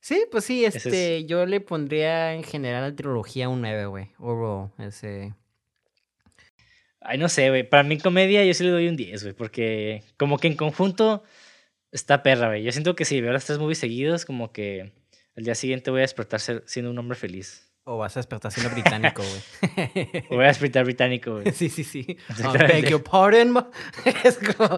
[0.00, 3.86] sí, pues sí, es- este, yo le pondría en general a la trilogía un 9,
[3.86, 4.10] güey.
[4.18, 5.34] Overall, ese...
[7.08, 7.62] Ay, no sé, güey.
[7.68, 9.34] Para mí comedia yo sí le doy un 10, güey.
[9.34, 11.22] Porque como que en conjunto
[11.92, 12.64] está perra, güey.
[12.64, 14.92] Yo siento que si veo las tres movies seguidos, como que
[15.36, 17.72] al día siguiente voy a despertar siendo un hombre feliz.
[17.88, 20.24] O vas a despertar siendo británico, güey.
[20.28, 21.52] O voy a despertar británico, güey.
[21.52, 22.04] Sí, sí, sí.
[22.08, 22.66] I Exactamente.
[22.66, 23.64] beg your pardon.
[24.24, 24.76] es como...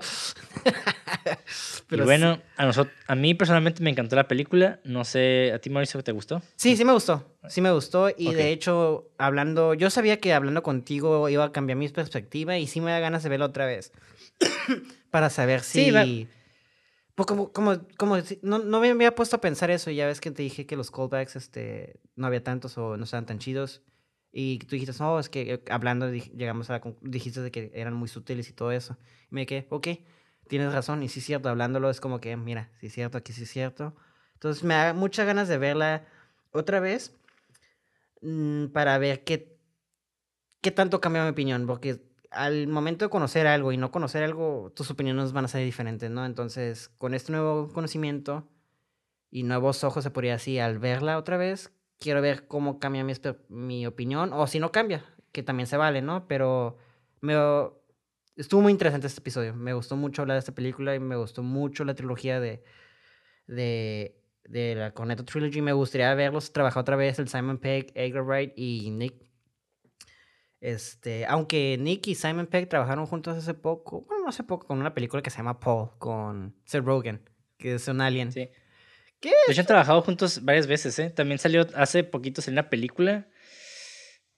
[1.90, 4.80] y bueno, a, nosotros, a mí personalmente me encantó la película.
[4.84, 6.42] No sé, ¿a ti, Mauricio, te gustó?
[6.56, 7.34] Sí, sí me gustó.
[7.48, 8.10] Sí me gustó.
[8.14, 9.72] Y de hecho, hablando...
[9.72, 13.22] Yo sabía que hablando contigo iba a cambiar mi perspectiva y sí me da ganas
[13.22, 13.90] de verla otra vez.
[15.10, 15.84] Para saber si...
[15.86, 16.28] Sí,
[17.18, 19.90] Pues como, como, como no, no me había puesto a pensar eso.
[19.90, 23.26] Ya ves que te dije que los callbacks este, no había tantos o no estaban
[23.26, 23.82] tan chidos.
[24.30, 27.94] Y tú dijiste, no, es que eh, hablando llegamos a la dijiste de que eran
[27.94, 28.96] muy sutiles y todo eso.
[29.32, 29.88] Y me quedé, ok,
[30.46, 31.02] tienes razón.
[31.02, 33.50] Y sí es cierto, hablándolo es como que, mira, sí es cierto, aquí sí es
[33.50, 33.96] cierto.
[34.34, 36.06] Entonces me da muchas ganas de verla
[36.52, 37.16] otra vez
[38.22, 39.58] mm, para ver qué,
[40.60, 41.66] qué tanto cambia mi opinión.
[41.66, 42.00] Porque
[42.30, 46.10] al momento de conocer algo y no conocer algo, tus opiniones van a ser diferentes,
[46.10, 46.26] ¿no?
[46.26, 48.48] Entonces, con este nuevo conocimiento
[49.30, 53.12] y nuevos ojos, se podría decir, al verla otra vez, quiero ver cómo cambia mi,
[53.48, 56.28] mi opinión, o si no cambia, que también se vale, ¿no?
[56.28, 56.76] Pero
[57.20, 57.34] me,
[58.36, 59.54] estuvo muy interesante este episodio.
[59.54, 62.62] Me gustó mucho hablar de esta película y me gustó mucho la trilogía de,
[63.46, 65.60] de, de la Cornetto Trilogy.
[65.60, 69.27] Me gustaría verlos trabajar otra vez, el Simon Pegg, Edgar Wright y Nick.
[70.60, 74.78] Este, aunque Nick y Simon Pegg trabajaron juntos hace poco, bueno, no hace poco, con
[74.80, 77.20] una película que se llama Paul, con Seth Rogen,
[77.58, 78.32] que es un alien.
[78.32, 78.48] Sí.
[79.20, 79.30] ¿Qué?
[79.46, 81.10] De hecho, han trabajado juntos varias veces, ¿eh?
[81.10, 83.28] También salió hace poquito salió una película.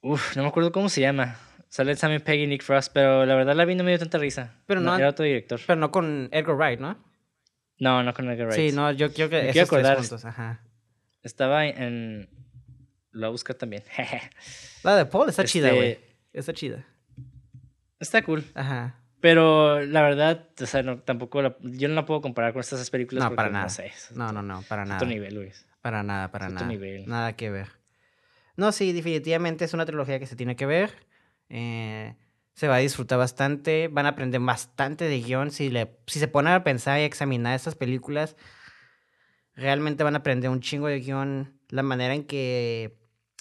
[0.03, 1.39] Uf, no me acuerdo cómo se llama.
[1.69, 4.19] Sale Sammy Peggy y Nick Frost, pero la verdad la vi no me dio tanta
[4.19, 4.59] risa.
[4.67, 5.61] Pero no han- Era otro director.
[5.67, 6.99] Pero no con Edgar Wright, ¿no?
[7.79, 8.71] No, no con Edgar Wright.
[8.71, 10.65] Sí, no, yo quiero que Me esos tres juntos, ajá.
[11.23, 12.29] Estaba en.
[13.13, 13.83] Lo voy a buscar también.
[14.83, 15.99] La de Paul está chida, güey.
[16.33, 16.87] Está chida.
[17.99, 18.45] Está cool.
[18.55, 18.97] Ajá.
[19.21, 22.89] Pero la verdad, o sea, no, tampoco la- yo no la puedo comparar con estas
[22.89, 23.23] películas.
[23.29, 23.65] No, para nada.
[23.65, 25.07] No sé, No, no, no, para otro nada.
[25.07, 25.53] nivel, güey.
[25.83, 26.73] Para nada, para Es otro nada.
[26.73, 27.07] nivel.
[27.07, 27.69] Nada que ver.
[28.57, 30.91] No, sí, definitivamente es una trilogía que se tiene que ver.
[31.51, 32.15] Eh,
[32.55, 33.89] se va a disfrutar bastante.
[33.89, 35.51] Van a aprender bastante de guion.
[35.51, 38.37] Si, le, si se ponen a pensar y a examinar estas películas,
[39.55, 41.59] realmente van a aprender un chingo de guion.
[41.69, 42.99] La manera en que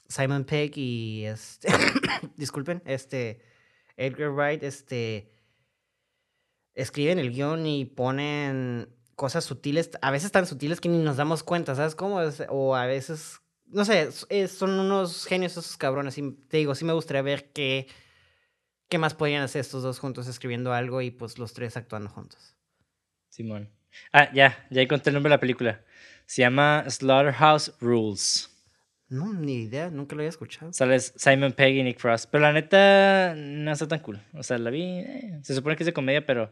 [0.09, 1.69] Simon Pegg y este,
[2.35, 3.41] disculpen, este
[3.95, 5.31] Edgar Wright, este
[6.73, 11.43] escriben el guion y ponen cosas sutiles, a veces tan sutiles que ni nos damos
[11.43, 12.19] cuenta, ¿sabes cómo?
[12.47, 14.11] O a veces, no sé,
[14.47, 16.17] son unos genios esos cabrones.
[16.17, 17.87] Y te digo, sí me gustaría ver qué,
[18.87, 22.55] qué más podrían hacer estos dos juntos escribiendo algo y pues los tres actuando juntos.
[23.27, 23.69] Simón.
[24.13, 25.83] Ah, ya, ya encontré el nombre de la película.
[26.25, 28.48] Se llama Slaughterhouse Rules.
[29.09, 30.71] No, ni idea, nunca lo había escuchado.
[30.71, 32.29] Sale Simon Pegg y Nick Frost.
[32.31, 34.19] Pero la neta, no está tan cool.
[34.33, 34.83] O sea, la vi.
[34.99, 36.51] eh, se supone que es de comedia, pero.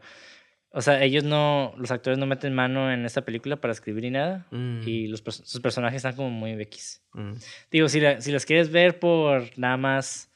[0.70, 1.72] O sea, ellos no.
[1.78, 4.46] Los actores no meten mano en esta película para escribir ni nada.
[4.50, 7.00] Mm, Y los, sus personajes están como muy X.
[7.14, 7.32] mm.
[7.70, 10.30] Digo, si, la- si las quieres ver por nada más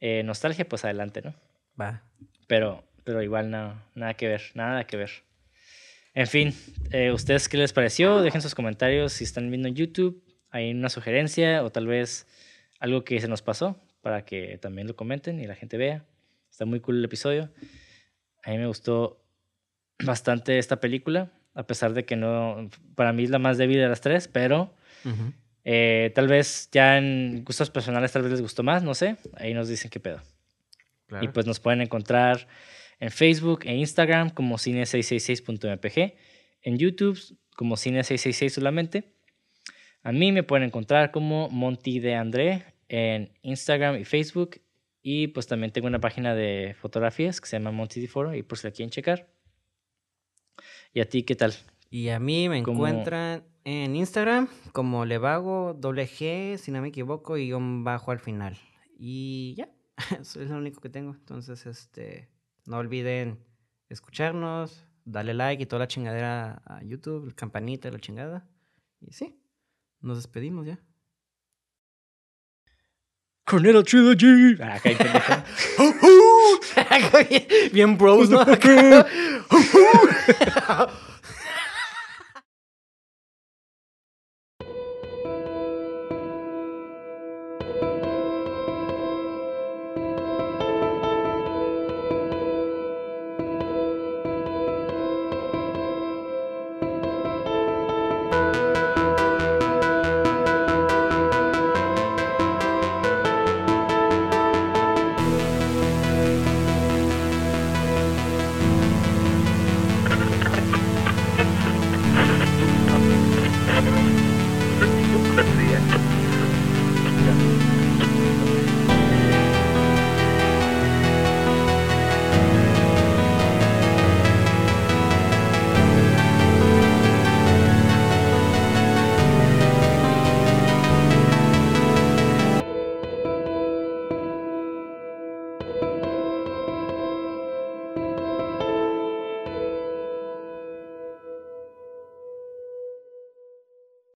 [0.00, 1.32] eh, nostalgia, pues adelante, ¿no?
[1.80, 2.02] Va.
[2.48, 5.10] Pero, pero igual no, nada que ver, nada que ver.
[6.12, 6.54] En fin,
[6.90, 8.20] eh, ¿ustedes qué les pareció?
[8.20, 10.22] Dejen sus comentarios si están viendo en YouTube.
[10.52, 12.26] Hay una sugerencia o tal vez
[12.78, 16.04] algo que se nos pasó para que también lo comenten y la gente vea.
[16.50, 17.50] Está muy cool el episodio.
[18.44, 19.24] A mí me gustó
[20.04, 23.88] bastante esta película, a pesar de que no, para mí es la más débil de
[23.88, 24.74] las tres, pero
[25.64, 29.16] eh, tal vez ya en gustos personales tal vez les gustó más, no sé.
[29.36, 30.20] Ahí nos dicen qué pedo.
[31.06, 31.24] Claro.
[31.24, 32.48] Y pues nos pueden encontrar
[32.98, 36.14] en Facebook e Instagram como cine666.mpg,
[36.62, 37.18] en YouTube
[37.56, 39.12] como cine666 solamente.
[40.02, 44.60] A mí me pueden encontrar como Monty de André en Instagram y Facebook.
[45.04, 48.42] Y pues también tengo una página de fotografías que se llama Monty de Foro y
[48.42, 49.28] por si la quieren checar.
[50.92, 51.54] ¿Y a ti qué tal?
[51.90, 56.88] Y a mí me Como- encuentran en Instagram como Levago, doble G, si no me
[56.88, 58.56] equivoco, y un bajo al final.
[58.98, 59.68] Y ya,
[60.20, 61.12] eso es lo único que tengo.
[61.14, 62.28] Entonces, este,
[62.66, 63.38] no olviden
[63.88, 68.48] escucharnos, darle like y toda la chingadera a YouTube, campanita, la chingada.
[69.00, 69.36] Y sí,
[70.02, 70.78] nos despedimos ya.
[73.44, 74.56] Cornetto Trilogy.
[74.62, 74.78] Ah,
[77.72, 78.44] bien bros, ¿no?